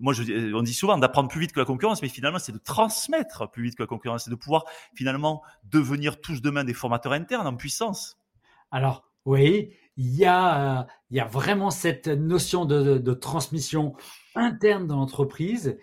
moi, 0.00 0.12
je, 0.12 0.22
euh, 0.22 0.52
on 0.54 0.62
dit 0.62 0.74
souvent 0.74 0.96
d'apprendre 0.98 1.28
plus 1.28 1.40
vite 1.40 1.52
que 1.52 1.60
la 1.60 1.66
concurrence, 1.66 2.02
mais 2.02 2.08
finalement, 2.08 2.38
c'est 2.38 2.52
de 2.52 2.58
transmettre 2.58 3.50
plus 3.50 3.64
vite 3.64 3.76
que 3.76 3.82
la 3.82 3.86
concurrence, 3.86 4.24
c'est 4.24 4.30
de 4.30 4.36
pouvoir 4.36 4.64
finalement 4.94 5.42
devenir 5.64 6.20
tous 6.20 6.40
demain 6.42 6.64
des 6.64 6.74
formateurs 6.74 7.12
internes 7.12 7.46
en 7.46 7.56
puissance. 7.56 8.18
Alors, 8.70 9.04
oui, 9.24 9.72
il 9.96 10.14
y 10.14 10.24
a, 10.24 10.86
il 11.10 11.16
y 11.16 11.20
a 11.20 11.26
vraiment 11.26 11.70
cette 11.70 12.08
notion 12.08 12.64
de, 12.64 13.12
transmission 13.14 13.94
interne 14.34 14.86
dans 14.86 14.96
l'entreprise, 14.96 15.76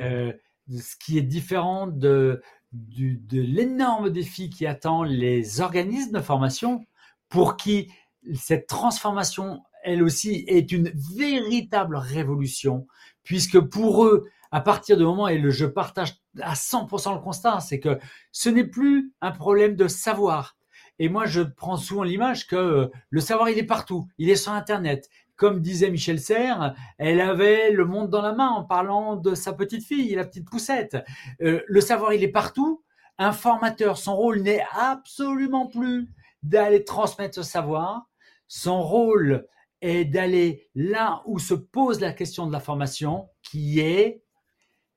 euh, 0.00 0.32
ce 0.68 0.96
qui 0.96 1.18
est 1.18 1.22
différent 1.22 1.86
de, 1.86 2.42
de 2.72 3.40
l'énorme 3.40 4.10
défi 4.10 4.50
qui 4.50 4.66
attend 4.66 5.02
les 5.02 5.60
organismes 5.60 6.12
de 6.12 6.20
formation 6.20 6.84
pour 7.28 7.56
qui 7.56 7.90
cette 8.34 8.66
transformation, 8.66 9.62
elle 9.82 10.02
aussi, 10.02 10.44
est 10.48 10.72
une 10.72 10.92
véritable 11.16 11.96
révolution 11.96 12.86
puisque 13.24 13.60
pour 13.60 14.04
eux, 14.04 14.28
à 14.50 14.60
partir 14.60 14.96
du 14.96 15.04
moment, 15.04 15.28
et 15.28 15.42
je 15.50 15.66
partage 15.66 16.14
à 16.40 16.54
100% 16.54 17.14
le 17.14 17.20
constat, 17.20 17.60
c'est 17.60 17.80
que 17.80 17.98
ce 18.32 18.48
n'est 18.48 18.66
plus 18.66 19.12
un 19.20 19.30
problème 19.30 19.76
de 19.76 19.88
savoir. 19.88 20.56
Et 20.98 21.08
moi, 21.08 21.26
je 21.26 21.40
prends 21.40 21.76
souvent 21.76 22.02
l'image 22.02 22.46
que 22.46 22.56
euh, 22.56 22.88
le 23.10 23.20
savoir, 23.20 23.48
il 23.48 23.58
est 23.58 23.64
partout, 23.64 24.06
il 24.18 24.28
est 24.28 24.36
sur 24.36 24.52
Internet. 24.52 25.08
Comme 25.36 25.60
disait 25.60 25.90
Michel 25.90 26.20
Serres, 26.20 26.74
elle 26.98 27.20
avait 27.20 27.70
le 27.70 27.86
monde 27.86 28.10
dans 28.10 28.20
la 28.20 28.34
main 28.34 28.48
en 28.48 28.64
parlant 28.64 29.16
de 29.16 29.34
sa 29.34 29.52
petite 29.52 29.84
fille, 29.84 30.14
la 30.14 30.24
petite 30.24 30.48
poussette. 30.48 30.98
Euh, 31.40 31.62
le 31.66 31.80
savoir, 31.80 32.12
il 32.12 32.22
est 32.22 32.28
partout. 32.28 32.82
Un 33.18 33.32
formateur, 33.32 33.96
son 33.98 34.14
rôle 34.14 34.40
n'est 34.40 34.64
absolument 34.72 35.66
plus 35.66 36.08
d'aller 36.42 36.84
transmettre 36.84 37.34
ce 37.36 37.42
savoir. 37.42 38.06
Son 38.46 38.82
rôle, 38.82 39.46
est 39.82 40.06
d'aller 40.06 40.70
là 40.74 41.22
où 41.26 41.38
se 41.38 41.54
pose 41.54 42.00
la 42.00 42.12
question 42.12 42.46
de 42.46 42.52
la 42.52 42.60
formation, 42.60 43.28
qui 43.42 43.80
est 43.80 44.22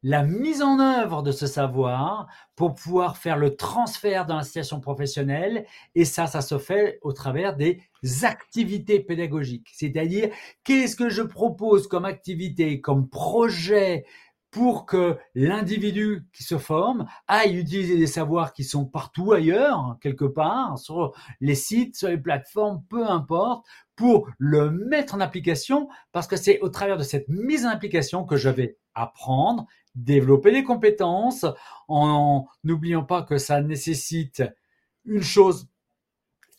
la 0.08 0.22
mise 0.22 0.62
en 0.62 0.80
œuvre 0.80 1.24
de 1.24 1.32
ce 1.32 1.48
savoir 1.48 2.28
pour 2.56 2.76
pouvoir 2.76 3.18
faire 3.18 3.38
le 3.38 3.56
transfert 3.56 4.28
dans 4.28 4.36
la 4.36 4.44
situation 4.44 4.80
professionnelle. 4.80 5.66
Et 5.96 6.06
ça, 6.06 6.28
ça 6.28 6.42
se 6.42 6.60
fait 6.60 7.00
au 7.02 7.12
travers 7.12 7.56
des 7.56 7.82
activités 8.22 9.00
pédagogiques. 9.00 9.70
C'est-à-dire, 9.74 10.30
qu'est-ce 10.64 10.96
que 10.96 11.10
je 11.10 11.24
propose 11.24 11.88
comme 11.88 12.06
activité, 12.06 12.82
comme 12.82 13.10
projet 13.10 14.06
pour 14.52 14.86
que 14.86 15.18
l'individu 15.34 16.28
qui 16.32 16.44
se 16.44 16.58
forme 16.58 17.08
aille 17.28 17.58
utiliser 17.58 17.98
des 17.98 18.08
savoirs 18.08 18.54
qui 18.54 18.64
sont 18.64 18.86
partout 18.86 19.34
ailleurs, 19.34 19.98
quelque 20.00 20.24
part, 20.24 20.78
sur 20.78 21.14
les 21.42 21.56
sites, 21.56 21.98
sur 21.98 22.08
les 22.08 22.18
plateformes, 22.18 22.82
peu 22.90 23.06
importe, 23.06 23.66
pour 23.96 24.30
le 24.38 24.72
mettre 24.72 25.16
en 25.16 25.20
application, 25.20 25.90
parce 26.12 26.28
que 26.28 26.36
c'est 26.36 26.60
au 26.60 26.70
travers 26.70 26.98
de 26.98 27.04
cette 27.04 27.28
mise 27.30 27.66
en 27.66 27.70
application 27.70 28.26
que 28.26 28.38
je 28.38 28.50
vais 28.50 28.78
apprendre, 28.94 29.66
développer 29.96 30.52
des 30.52 30.64
compétences, 30.64 31.46
en 31.88 32.48
n'oubliant 32.64 33.04
pas 33.04 33.24
que 33.24 33.38
ça 33.38 33.62
nécessite 33.62 34.44
une 35.06 35.22
chose 35.22 35.70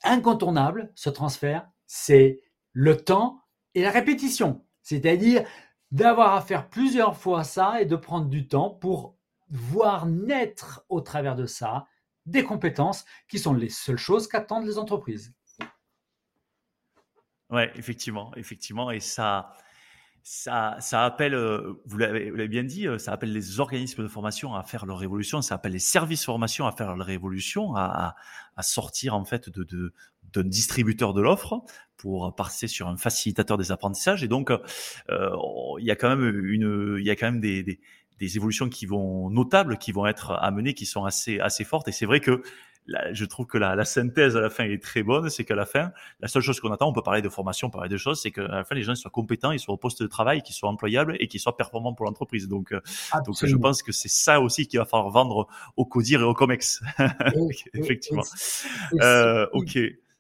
incontournable, 0.03 0.93
ce 0.95 1.11
transfert, 1.11 1.69
c'est 1.87 2.41
le 2.73 2.97
temps 2.97 3.43
et 3.75 3.83
la 3.83 3.91
répétition. 3.91 4.65
C'est-à-dire 4.83 5.45
d'avoir 5.91 6.35
à 6.35 6.41
faire 6.41 6.69
plusieurs 6.69 7.17
fois 7.17 7.45
ça 7.45 7.81
et 7.81 7.87
de 7.87 7.97
prendre 7.97 8.27
du 8.27 8.49
temps 8.49 8.71
pour 8.71 9.17
voir 9.51 10.07
naître 10.07 10.85
au 10.89 11.01
travers 11.01 11.37
de 11.37 11.47
ça 11.47 11.87
des 12.27 12.43
compétences 12.43 13.05
qui 13.29 13.39
sont 13.39 13.55
les 13.55 13.69
seules 13.69 13.99
choses 13.99 14.27
qu'attendent 14.27 14.67
les 14.67 14.79
entreprises. 14.79 15.33
Ouais, 17.51 17.71
effectivement, 17.77 18.33
effectivement, 18.37 18.91
et 18.91 18.99
ça, 18.99 19.53
ça, 20.25 20.77
ça 20.81 21.05
appelle, 21.05 21.35
euh, 21.35 21.81
vous 21.87 21.99
l'avez 21.99 22.49
bien 22.49 22.65
dit, 22.65 22.89
euh, 22.89 22.99
ça 22.99 23.13
appelle 23.13 23.33
les 23.33 23.61
organismes 23.61 24.03
de 24.03 24.09
formation 24.09 24.57
à 24.57 24.65
faire 24.65 24.85
leur 24.85 24.99
révolution, 24.99 25.41
ça 25.43 25.55
appelle 25.55 25.71
les 25.73 25.79
services 25.79 26.25
formation 26.25 26.67
à 26.67 26.73
faire 26.73 26.97
leur 26.97 27.07
révolution, 27.07 27.77
à, 27.77 28.17
à, 28.57 28.63
sortir 28.63 29.15
en 29.15 29.25
fait 29.25 29.49
de, 29.49 29.63
de 29.63 29.93
d'un 30.33 30.43
distributeur 30.43 31.15
de 31.15 31.23
l'offre 31.23 31.63
pour 31.97 32.35
passer 32.35 32.67
sur 32.67 32.89
un 32.89 32.97
facilitateur 32.97 33.57
des 33.57 33.71
apprentissages. 33.71 34.25
Et 34.25 34.29
donc, 34.29 34.51
euh, 34.51 34.61
il 35.79 35.85
y 35.85 35.93
a 35.93 35.97
quand 35.97 36.09
même 36.09 36.45
une, 36.45 36.97
il 36.99 37.07
y 37.07 37.11
a 37.11 37.17
quand 37.17 37.31
même 37.31 37.41
des, 37.41 37.63
des, 37.63 37.81
des 38.19 38.37
évolutions 38.37 38.69
qui 38.69 38.87
vont 38.87 39.31
notables, 39.31 39.79
qui 39.79 39.93
vont 39.93 40.07
être 40.07 40.33
amenées, 40.33 40.75
qui 40.75 40.85
sont 40.85 41.05
assez 41.05 41.39
assez 41.39 41.63
fortes. 41.63 41.87
Et 41.87 41.93
c'est 41.93 42.07
vrai 42.07 42.19
que 42.19 42.43
je 43.13 43.25
trouve 43.25 43.47
que 43.47 43.59
la, 43.59 43.75
la, 43.75 43.85
synthèse 43.85 44.37
à 44.37 44.41
la 44.41 44.51
fin 44.51 44.65
est 44.65 44.83
très 44.83 45.03
bonne. 45.03 45.29
C'est 45.31 45.45
qu'à 45.45 45.55
la 45.55 45.67
fin, 45.67 45.93
la 46.21 46.29
seule 46.29 46.43
chose 46.43 46.61
qu'on 46.61 46.73
attend, 46.73 46.89
on 46.89 46.93
peut 46.93 47.03
parler 47.03 47.23
de 47.23 47.29
formation, 47.29 47.71
parler 47.71 47.89
de 47.89 47.97
choses, 47.97 48.21
c'est 48.21 48.31
qu'à 48.31 48.43
la 48.43 48.65
fin, 48.65 48.75
les 48.75 48.83
gens 48.83 48.95
soient 48.95 49.11
compétents, 49.11 49.53
ils 49.53 49.59
soient 49.59 49.75
au 49.75 49.79
poste 49.79 50.03
de 50.03 50.07
travail, 50.07 50.43
qu'ils 50.43 50.55
soient 50.55 50.69
employables 50.69 51.17
et 51.21 51.29
qu'ils 51.29 51.41
soient 51.41 51.57
performants 51.57 51.95
pour 51.95 52.07
l'entreprise. 52.07 52.49
Donc, 52.49 52.73
euh, 52.73 52.81
donc, 53.25 53.37
je 53.43 53.57
pense 53.57 53.83
que 53.83 53.93
c'est 53.93 54.09
ça 54.11 54.41
aussi 54.41 54.67
qu'il 54.67 54.79
va 54.79 54.85
falloir 54.85 55.11
vendre 55.11 55.47
au 55.77 55.85
CODIR 55.85 56.21
et 56.21 56.25
au 56.25 56.35
COMEX. 56.35 56.83
Effectivement. 57.75 58.25
euh, 59.01 59.47
ok. 59.53 59.79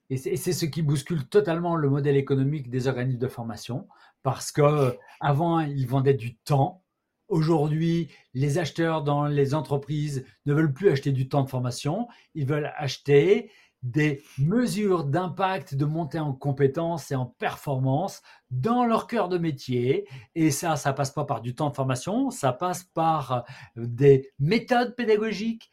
Et 0.08 0.16
c'est 0.16 0.52
ce 0.52 0.66
qui 0.66 0.82
bouscule 0.82 1.26
totalement 1.26 1.74
le 1.74 1.90
modèle 1.90 2.16
économique 2.16 2.70
des 2.70 2.86
organismes 2.86 3.18
de 3.18 3.28
formation, 3.28 3.88
parce 4.22 4.52
que 4.52 4.96
avant, 5.20 5.60
ils 5.60 5.86
vendaient 5.86 6.14
du 6.14 6.36
temps 6.36 6.84
Aujourd'hui, 7.28 8.08
les 8.34 8.58
acheteurs 8.58 9.02
dans 9.02 9.26
les 9.26 9.54
entreprises 9.54 10.24
ne 10.46 10.54
veulent 10.54 10.72
plus 10.72 10.90
acheter 10.90 11.12
du 11.12 11.28
temps 11.28 11.42
de 11.42 11.48
formation, 11.48 12.06
ils 12.34 12.46
veulent 12.46 12.72
acheter 12.76 13.50
des 13.82 14.22
mesures 14.38 15.04
d'impact, 15.04 15.74
de 15.74 15.84
montée 15.84 16.18
en 16.18 16.32
compétences 16.32 17.10
et 17.10 17.14
en 17.14 17.26
performance 17.26 18.22
dans 18.50 18.84
leur 18.84 19.06
cœur 19.06 19.28
de 19.28 19.38
métier. 19.38 20.08
Et 20.34 20.50
ça, 20.50 20.76
ça 20.76 20.92
passe 20.92 21.10
pas 21.10 21.24
par 21.24 21.40
du 21.40 21.54
temps 21.54 21.70
de 21.70 21.74
formation, 21.74 22.30
ça 22.30 22.52
passe 22.52 22.84
par 22.84 23.44
des 23.76 24.30
méthodes 24.38 24.96
pédagogiques 24.96 25.70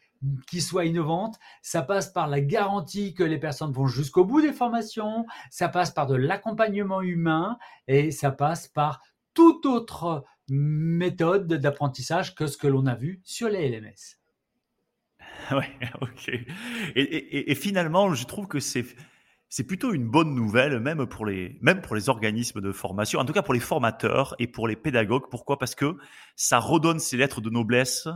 qui 0.48 0.60
soient 0.60 0.86
innovantes, 0.86 1.38
ça 1.60 1.82
passe 1.82 2.08
par 2.08 2.28
la 2.28 2.40
garantie 2.40 3.14
que 3.14 3.24
les 3.24 3.38
personnes 3.38 3.72
vont 3.72 3.86
jusqu'au 3.86 4.24
bout 4.24 4.40
des 4.40 4.52
formations, 4.52 5.26
ça 5.50 5.68
passe 5.68 5.90
par 5.90 6.06
de 6.06 6.14
l'accompagnement 6.14 7.02
humain. 7.02 7.58
Et 7.88 8.10
ça 8.10 8.30
passe 8.30 8.68
par 8.68 9.02
tout 9.34 9.66
autre 9.66 10.24
méthode 10.48 11.52
d'apprentissage 11.54 12.34
que 12.34 12.46
ce 12.46 12.56
que 12.56 12.66
l'on 12.66 12.86
a 12.86 12.94
vu 12.94 13.20
sur 13.24 13.48
les 13.48 13.68
LMS. 13.68 14.18
Ouais, 15.50 15.70
ok. 16.00 16.30
Et, 16.94 17.54
finalement, 17.54 18.14
je 18.14 18.24
trouve 18.24 18.46
que 18.46 18.60
c'est 18.60 18.84
c'est 19.50 19.64
plutôt 19.64 19.92
une 19.92 20.08
bonne 20.08 20.34
nouvelle, 20.34 20.80
même 20.80 21.06
pour 21.06 21.26
les 21.26 21.58
même 21.60 21.80
pour 21.80 21.94
les 21.94 22.08
organismes 22.08 22.60
de 22.60 22.72
formation, 22.72 23.20
en 23.20 23.24
tout 23.24 23.32
cas 23.32 23.42
pour 23.42 23.54
les 23.54 23.60
formateurs 23.60 24.34
et 24.38 24.46
pour 24.46 24.68
les 24.68 24.74
pédagogues. 24.74 25.28
Pourquoi? 25.30 25.58
Parce 25.58 25.74
que 25.74 25.96
ça 26.34 26.58
redonne 26.58 26.98
ces 26.98 27.16
lettres 27.16 27.40
de 27.40 27.50
noblesse 27.50 28.08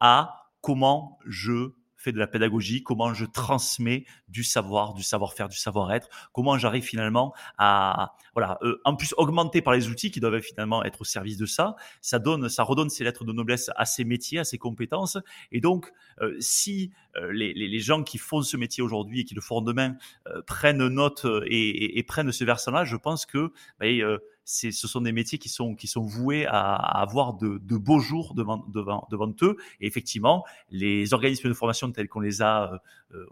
à 0.00 0.50
comment 0.60 1.18
je 1.26 1.72
de 2.12 2.18
la 2.18 2.26
pédagogie, 2.26 2.82
comment 2.82 3.14
je 3.14 3.24
transmets 3.24 4.04
du 4.28 4.44
savoir, 4.44 4.94
du 4.94 5.02
savoir-faire, 5.02 5.48
du 5.48 5.56
savoir-être, 5.56 6.08
comment 6.32 6.58
j'arrive 6.58 6.84
finalement 6.84 7.34
à, 7.58 8.14
voilà, 8.34 8.58
euh, 8.62 8.80
en 8.84 8.96
plus 8.96 9.14
augmenter 9.16 9.62
par 9.62 9.74
les 9.74 9.88
outils 9.88 10.10
qui 10.10 10.20
doivent 10.20 10.40
finalement 10.40 10.84
être 10.84 11.00
au 11.00 11.04
service 11.04 11.36
de 11.36 11.46
ça, 11.46 11.76
ça 12.00 12.18
donne, 12.18 12.48
ça 12.48 12.62
redonne 12.62 12.88
ces 12.88 13.04
lettres 13.04 13.24
de 13.24 13.32
noblesse 13.32 13.70
à 13.76 13.84
ces 13.84 14.04
métiers, 14.04 14.38
à 14.38 14.44
ces 14.44 14.58
compétences. 14.58 15.18
Et 15.52 15.60
donc, 15.60 15.92
euh, 16.20 16.36
si 16.40 16.92
euh, 17.16 17.32
les, 17.32 17.78
gens 17.80 18.02
qui 18.02 18.18
font 18.18 18.42
ce 18.42 18.56
métier 18.56 18.82
aujourd'hui 18.82 19.20
et 19.20 19.24
qui 19.24 19.34
le 19.34 19.40
feront 19.40 19.60
demain 19.60 19.96
prennent 20.46 20.86
note 20.88 21.26
et, 21.46 21.98
et, 21.98 22.02
prennent 22.02 22.32
ce 22.32 22.44
versant-là, 22.44 22.84
je 22.84 22.96
pense 22.96 23.26
que 23.26 23.52
ben, 23.78 24.18
ce 24.46 24.70
sont 24.70 25.00
des 25.00 25.10
métiers 25.10 25.38
qui 25.38 25.48
sont, 25.48 25.74
qui 25.74 25.88
sont 25.88 26.02
voués 26.02 26.46
à, 26.46 26.74
avoir 26.74 27.34
de, 27.34 27.58
de, 27.58 27.76
beaux 27.76 27.98
jours 27.98 28.32
devant, 28.34 28.64
devant, 28.68 29.06
devant 29.10 29.32
eux. 29.42 29.56
Et 29.80 29.86
effectivement, 29.86 30.44
les 30.70 31.12
organismes 31.12 31.48
de 31.48 31.54
formation 31.54 31.90
tels 31.90 32.08
qu'on 32.08 32.20
les 32.20 32.42
a, 32.42 32.72
euh, 32.72 32.78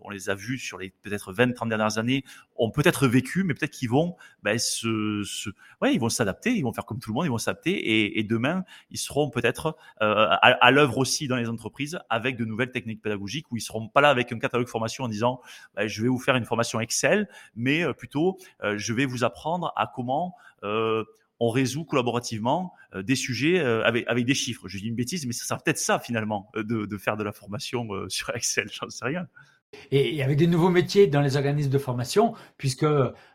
on 0.02 0.10
les 0.10 0.30
a 0.30 0.34
vus 0.34 0.58
sur 0.58 0.78
les 0.78 0.90
peut-être 1.02 1.32
20, 1.32 1.52
30 1.52 1.68
dernières 1.68 1.98
années, 1.98 2.24
ont 2.56 2.70
peut-être 2.70 3.06
vécu, 3.06 3.44
mais 3.44 3.54
peut-être 3.54 3.72
qu'ils 3.72 3.90
vont, 3.90 4.16
ben, 4.42 4.58
se, 4.58 5.22
se, 5.24 5.50
ouais, 5.82 5.94
ils 5.94 6.00
vont 6.00 6.08
s'adapter, 6.08 6.52
ils 6.52 6.62
vont 6.62 6.72
faire 6.72 6.86
comme 6.86 6.98
tout 6.98 7.10
le 7.10 7.14
monde, 7.14 7.26
ils 7.26 7.30
vont 7.30 7.38
s'adapter. 7.38 8.18
Et, 8.18 8.24
demain, 8.24 8.64
ils 8.90 8.98
seront 8.98 9.30
peut-être 9.30 9.76
euh, 10.02 10.26
à, 10.40 10.70
l'œuvre 10.70 10.98
aussi 10.98 11.28
dans 11.28 11.36
les 11.36 11.48
entreprises 11.48 11.98
avec 12.08 12.36
de 12.36 12.44
nouvelles 12.44 12.70
techniques 12.70 13.02
pédagogiques 13.02 13.50
où 13.50 13.56
ils 13.56 13.60
seront 13.60 13.88
pas 13.88 14.00
là 14.00 14.10
avec 14.10 14.32
un 14.32 14.38
catalogue 14.38 14.68
formation 14.68 15.04
en 15.04 15.08
disant, 15.08 15.40
ben, 15.74 15.86
je 15.86 16.02
vais 16.02 16.08
vous 16.08 16.18
faire 16.18 16.36
une 16.36 16.44
formation 16.44 16.80
Excel, 16.80 17.28
mais 17.54 17.82
euh, 17.82 17.92
plutôt, 17.92 18.38
je 18.62 18.92
vais 18.92 19.04
vous 19.04 19.24
apprendre 19.24 19.72
à 19.76 19.90
comment 19.92 20.36
euh, 20.64 21.04
on 21.40 21.50
résout 21.50 21.84
collaborativement 21.84 22.72
euh, 22.94 23.02
des 23.02 23.16
sujets 23.16 23.58
euh, 23.58 23.82
avec, 23.84 24.24
des 24.24 24.34
chiffres. 24.34 24.68
Je 24.68 24.78
dis 24.78 24.86
une 24.86 24.94
bêtise, 24.94 25.26
mais 25.26 25.32
ça 25.32 25.44
sera 25.44 25.58
peut-être 25.58 25.78
ça 25.78 25.98
finalement, 25.98 26.50
de 26.54 26.96
faire 26.96 27.16
de 27.16 27.24
la 27.24 27.32
formation 27.32 27.88
sur 28.08 28.34
Excel, 28.34 28.68
j'en 28.72 28.88
sais 28.88 29.04
rien. 29.04 29.26
Et 29.90 30.22
avec 30.22 30.36
des 30.36 30.46
nouveaux 30.46 30.70
métiers 30.70 31.06
dans 31.06 31.20
les 31.20 31.36
organismes 31.36 31.70
de 31.70 31.78
formation, 31.78 32.34
puisque 32.56 32.84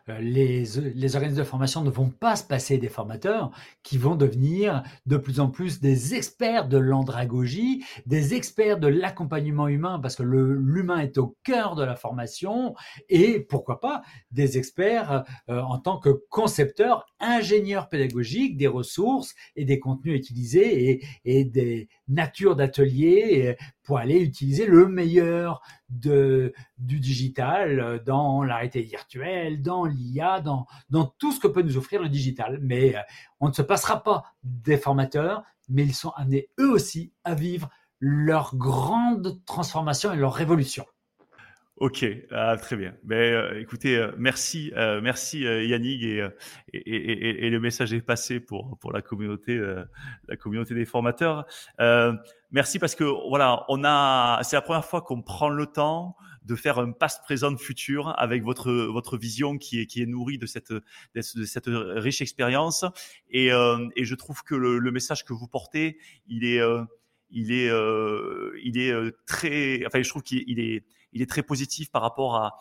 euh, 0.10 0.20
les, 0.22 0.64
les, 0.96 1.16
organismes 1.16 1.40
de 1.40 1.48
formation 1.48 1.82
ne 1.82 1.90
vont 1.90 2.10
pas 2.10 2.36
se 2.36 2.44
passer 2.44 2.78
des 2.78 2.90
formateurs 2.90 3.52
qui 3.84 3.98
vont 3.98 4.16
devenir 4.16 4.84
de 5.06 5.18
plus 5.18 5.40
en 5.40 5.50
plus 5.50 5.80
des 5.80 6.16
experts 6.16 6.68
de 6.68 6.78
l'andragogie, 6.78 7.84
des 8.06 8.34
experts 8.34 8.80
de 8.80 8.88
l'accompagnement 8.88 9.68
humain, 9.68 10.00
parce 10.00 10.16
que 10.16 10.24
l'humain 10.24 11.00
est 11.00 11.18
au 11.18 11.38
cœur 11.44 11.76
de 11.76 11.84
la 11.84 11.96
formation, 11.96 12.76
et 13.10 13.40
pourquoi 13.40 13.80
pas 13.80 14.02
des 14.32 14.58
experts 14.58 15.24
euh, 15.50 15.62
en 15.62 15.78
tant 15.78 16.00
que 16.00 16.10
concepteurs, 16.30 17.06
ingénieurs 17.20 17.90
pédagogiques 17.90 18.58
des 18.58 18.68
ressources 18.68 19.36
et 19.56 19.66
des 19.66 19.80
contenus 19.80 20.18
utilisés 20.18 20.90
et, 20.90 21.04
et 21.26 21.46
des 21.46 21.88
natures 22.08 22.56
d'ateliers 22.56 23.56
pour 23.90 23.98
aller 23.98 24.20
utiliser 24.20 24.68
le 24.68 24.88
meilleur 24.88 25.64
de, 25.90 26.54
du 26.78 27.00
digital 27.00 28.04
dans 28.06 28.44
la 28.44 28.58
réalité 28.58 28.84
virtuelle, 28.84 29.64
dans 29.64 29.84
l'IA, 29.84 30.42
dans, 30.42 30.68
dans 30.92 31.06
tout 31.18 31.32
ce 31.32 31.40
que 31.40 31.48
peut 31.48 31.64
nous 31.64 31.76
offrir 31.76 32.00
le 32.00 32.08
digital. 32.08 32.60
Mais 32.62 32.96
euh, 32.96 33.00
on 33.40 33.48
ne 33.48 33.54
se 33.54 33.64
passera 33.64 34.04
pas 34.04 34.26
des 34.44 34.78
formateurs, 34.78 35.42
mais 35.70 35.82
ils 35.82 35.96
sont 35.96 36.12
amenés 36.12 36.50
eux 36.60 36.70
aussi 36.70 37.14
à 37.24 37.34
vivre 37.34 37.68
leur 38.00 38.56
grande 38.56 39.44
transformation 39.46 40.14
et 40.14 40.18
leur 40.18 40.36
révolution. 40.36 40.86
Ok, 41.80 42.06
ah, 42.32 42.58
très 42.58 42.76
bien. 42.76 42.94
Mais 43.06 43.32
euh, 43.32 43.60
écoutez, 43.62 43.98
euh, 43.98 44.12
merci, 44.18 44.72
merci 44.76 45.40
Yannick 45.42 46.04
et, 46.04 46.28
et, 46.74 47.46
et, 47.46 47.50
le 47.50 47.60
message 47.60 47.94
est 47.94 48.02
passé 48.02 48.40
pour 48.42 48.78
pour 48.80 48.92
la 48.92 49.02
communauté, 49.02 49.58
la 50.28 50.36
communauté 50.36 50.76
des 50.76 50.86
formateurs. 50.86 51.46
merci 52.52 52.80
parce 52.80 52.96
que 52.96 53.06
voilà, 53.30 53.66
on 53.70 53.84
a, 53.86 54.42
c'est 54.44 54.58
la 54.58 54.62
première 54.62 54.86
fois 54.86 55.02
qu'on 55.02 55.22
prend 55.22 55.50
le 55.50 55.66
temps 55.68 56.16
de 56.50 56.56
faire 56.56 56.80
un 56.80 56.92
past, 56.92 57.24
présent, 57.24 57.56
futur 57.58 58.14
avec 58.18 58.44
votre 58.44 58.72
votre 58.72 59.18
vision 59.18 59.58
qui 59.58 59.82
est 59.82 59.86
qui 59.86 60.02
est 60.02 60.06
nourrie 60.06 60.38
de 60.38 60.46
cette 60.46 60.74
de 60.74 61.22
cette 61.22 61.68
riche 61.68 62.22
expérience. 62.22 62.86
Et, 63.30 63.52
euh, 63.52 63.88
et 63.96 64.04
je 64.04 64.16
trouve 64.16 64.44
que 64.44 64.56
le, 64.56 64.80
le, 64.80 64.92
message 64.92 65.24
que 65.26 65.34
vous 65.34 65.48
portez, 65.48 65.98
il 66.28 66.44
est 66.46 66.60
euh, 66.60 66.84
il 67.30 67.52
est 67.52 67.70
euh, 67.70 68.52
il 68.64 68.78
est 68.80 68.94
très, 69.26 69.86
enfin 69.86 70.02
je 70.02 70.10
trouve 70.10 70.24
qu'il 70.24 70.60
est 70.60 70.84
il 71.14 71.22
est 71.22 71.30
très 71.30 71.44
positif 71.44 71.92
par 71.92 72.02
rapport 72.02 72.36
à, 72.36 72.56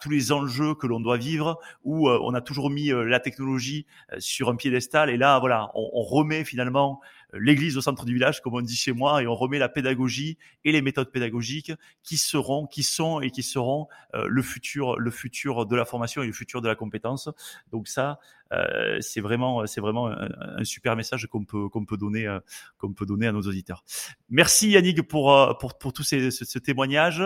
tous 0.00 0.10
les 0.10 0.30
enjeux 0.30 0.76
que 0.76 0.86
l'on 0.86 1.00
doit 1.00 1.16
vivre, 1.16 1.58
où 1.82 2.08
on 2.08 2.32
a 2.32 2.40
toujours 2.40 2.70
mis 2.70 2.90
la 2.90 3.18
technologie 3.18 3.86
sur 4.18 4.48
un 4.48 4.54
piédestal, 4.54 5.10
et 5.10 5.16
là, 5.16 5.40
voilà, 5.40 5.72
on 5.74 6.02
remet 6.02 6.44
finalement 6.44 7.00
l'église 7.38 7.76
au 7.76 7.80
centre 7.80 8.04
du 8.04 8.14
village, 8.14 8.40
comme 8.40 8.54
on 8.54 8.60
dit 8.60 8.76
chez 8.76 8.92
moi, 8.92 9.22
et 9.22 9.26
on 9.26 9.34
remet 9.34 9.58
la 9.58 9.68
pédagogie 9.68 10.38
et 10.64 10.72
les 10.72 10.82
méthodes 10.82 11.10
pédagogiques 11.10 11.72
qui 12.02 12.16
seront, 12.16 12.66
qui 12.66 12.82
sont 12.82 13.20
et 13.20 13.30
qui 13.30 13.42
seront 13.42 13.88
euh, 14.14 14.26
le 14.28 14.42
futur, 14.42 14.98
le 14.98 15.10
futur 15.10 15.66
de 15.66 15.76
la 15.76 15.84
formation 15.84 16.22
et 16.22 16.26
le 16.26 16.32
futur 16.32 16.60
de 16.60 16.68
la 16.68 16.74
compétence. 16.74 17.28
Donc 17.70 17.88
ça, 17.88 18.18
euh, 18.52 18.98
c'est 19.00 19.20
vraiment, 19.20 19.66
c'est 19.66 19.80
vraiment 19.80 20.08
un, 20.08 20.64
super 20.64 20.96
message 20.96 21.26
qu'on 21.26 21.44
peut, 21.44 21.68
qu'on 21.68 21.84
peut 21.84 21.96
donner, 21.96 22.26
euh, 22.26 22.40
qu'on 22.78 22.92
peut 22.92 23.06
donner 23.06 23.26
à 23.26 23.32
nos 23.32 23.42
auditeurs. 23.42 23.84
Merci 24.28 24.70
Yannick 24.70 25.02
pour, 25.02 25.56
pour, 25.58 25.78
pour 25.78 25.92
tout 25.92 26.02
ces, 26.02 26.30
ce, 26.30 26.44
ce 26.44 26.58
témoignage. 26.58 27.22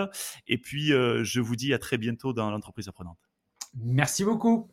Et 0.46 0.58
puis, 0.58 0.88
je 0.88 1.40
vous 1.40 1.56
dis 1.56 1.74
à 1.74 1.78
très 1.78 1.98
bientôt 1.98 2.32
dans 2.32 2.50
l'entreprise 2.50 2.88
apprenante. 2.88 3.18
Merci 3.74 4.24
beaucoup. 4.24 4.70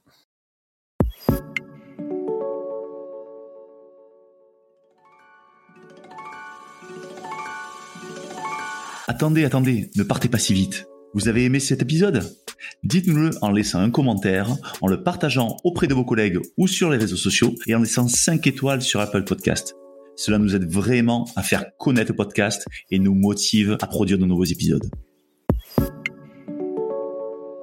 Attendez, 9.07 9.45
attendez, 9.45 9.91
ne 9.95 10.01
partez 10.01 10.29
pas 10.29 10.39
si 10.39 10.55
vite. 10.55 10.87
Vous 11.13 11.27
avez 11.27 11.43
aimé 11.43 11.59
cet 11.59 11.83
épisode? 11.83 12.23
Dites-nous-le 12.83 13.29
en 13.43 13.51
laissant 13.51 13.77
un 13.77 13.91
commentaire, 13.91 14.49
en 14.81 14.87
le 14.87 15.03
partageant 15.03 15.57
auprès 15.63 15.85
de 15.85 15.93
vos 15.93 16.03
collègues 16.03 16.39
ou 16.57 16.67
sur 16.67 16.89
les 16.89 16.97
réseaux 16.97 17.15
sociaux 17.15 17.53
et 17.67 17.75
en 17.75 17.79
laissant 17.81 18.07
5 18.07 18.47
étoiles 18.47 18.81
sur 18.81 18.99
Apple 18.99 19.23
Podcast. 19.23 19.75
Cela 20.15 20.39
nous 20.39 20.55
aide 20.55 20.67
vraiment 20.67 21.29
à 21.35 21.43
faire 21.43 21.65
connaître 21.77 22.13
le 22.13 22.15
podcast 22.15 22.65
et 22.89 22.97
nous 22.97 23.13
motive 23.13 23.77
à 23.79 23.85
produire 23.85 24.17
de 24.17 24.25
nouveaux 24.25 24.43
épisodes. 24.43 24.89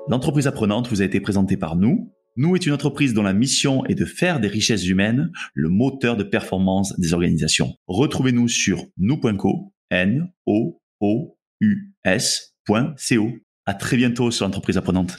L'entreprise 0.08 0.46
apprenante 0.46 0.86
vous 0.90 1.02
a 1.02 1.04
été 1.04 1.18
présentée 1.20 1.56
par 1.56 1.74
nous, 1.74 2.12
Nous 2.36 2.54
est 2.54 2.64
une 2.64 2.72
entreprise 2.72 3.12
dont 3.12 3.22
la 3.22 3.34
mission 3.34 3.84
est 3.86 3.94
de 3.94 4.06
faire 4.06 4.40
des 4.40 4.48
richesses 4.48 4.86
humaines 4.86 5.30
le 5.54 5.68
moteur 5.68 6.16
de 6.16 6.22
performance 6.22 6.98
des 6.98 7.12
organisations. 7.12 7.74
Retrouvez-nous 7.88 8.48
sur 8.48 8.86
nous.co, 8.96 9.74
n 9.90 10.32
o 10.46 10.81
o 11.02 11.36
u 11.60 11.92
s.co. 12.04 13.28
À 13.66 13.74
très 13.74 13.96
bientôt 13.96 14.30
sur 14.30 14.46
l'entreprise 14.46 14.78
apprenante. 14.78 15.18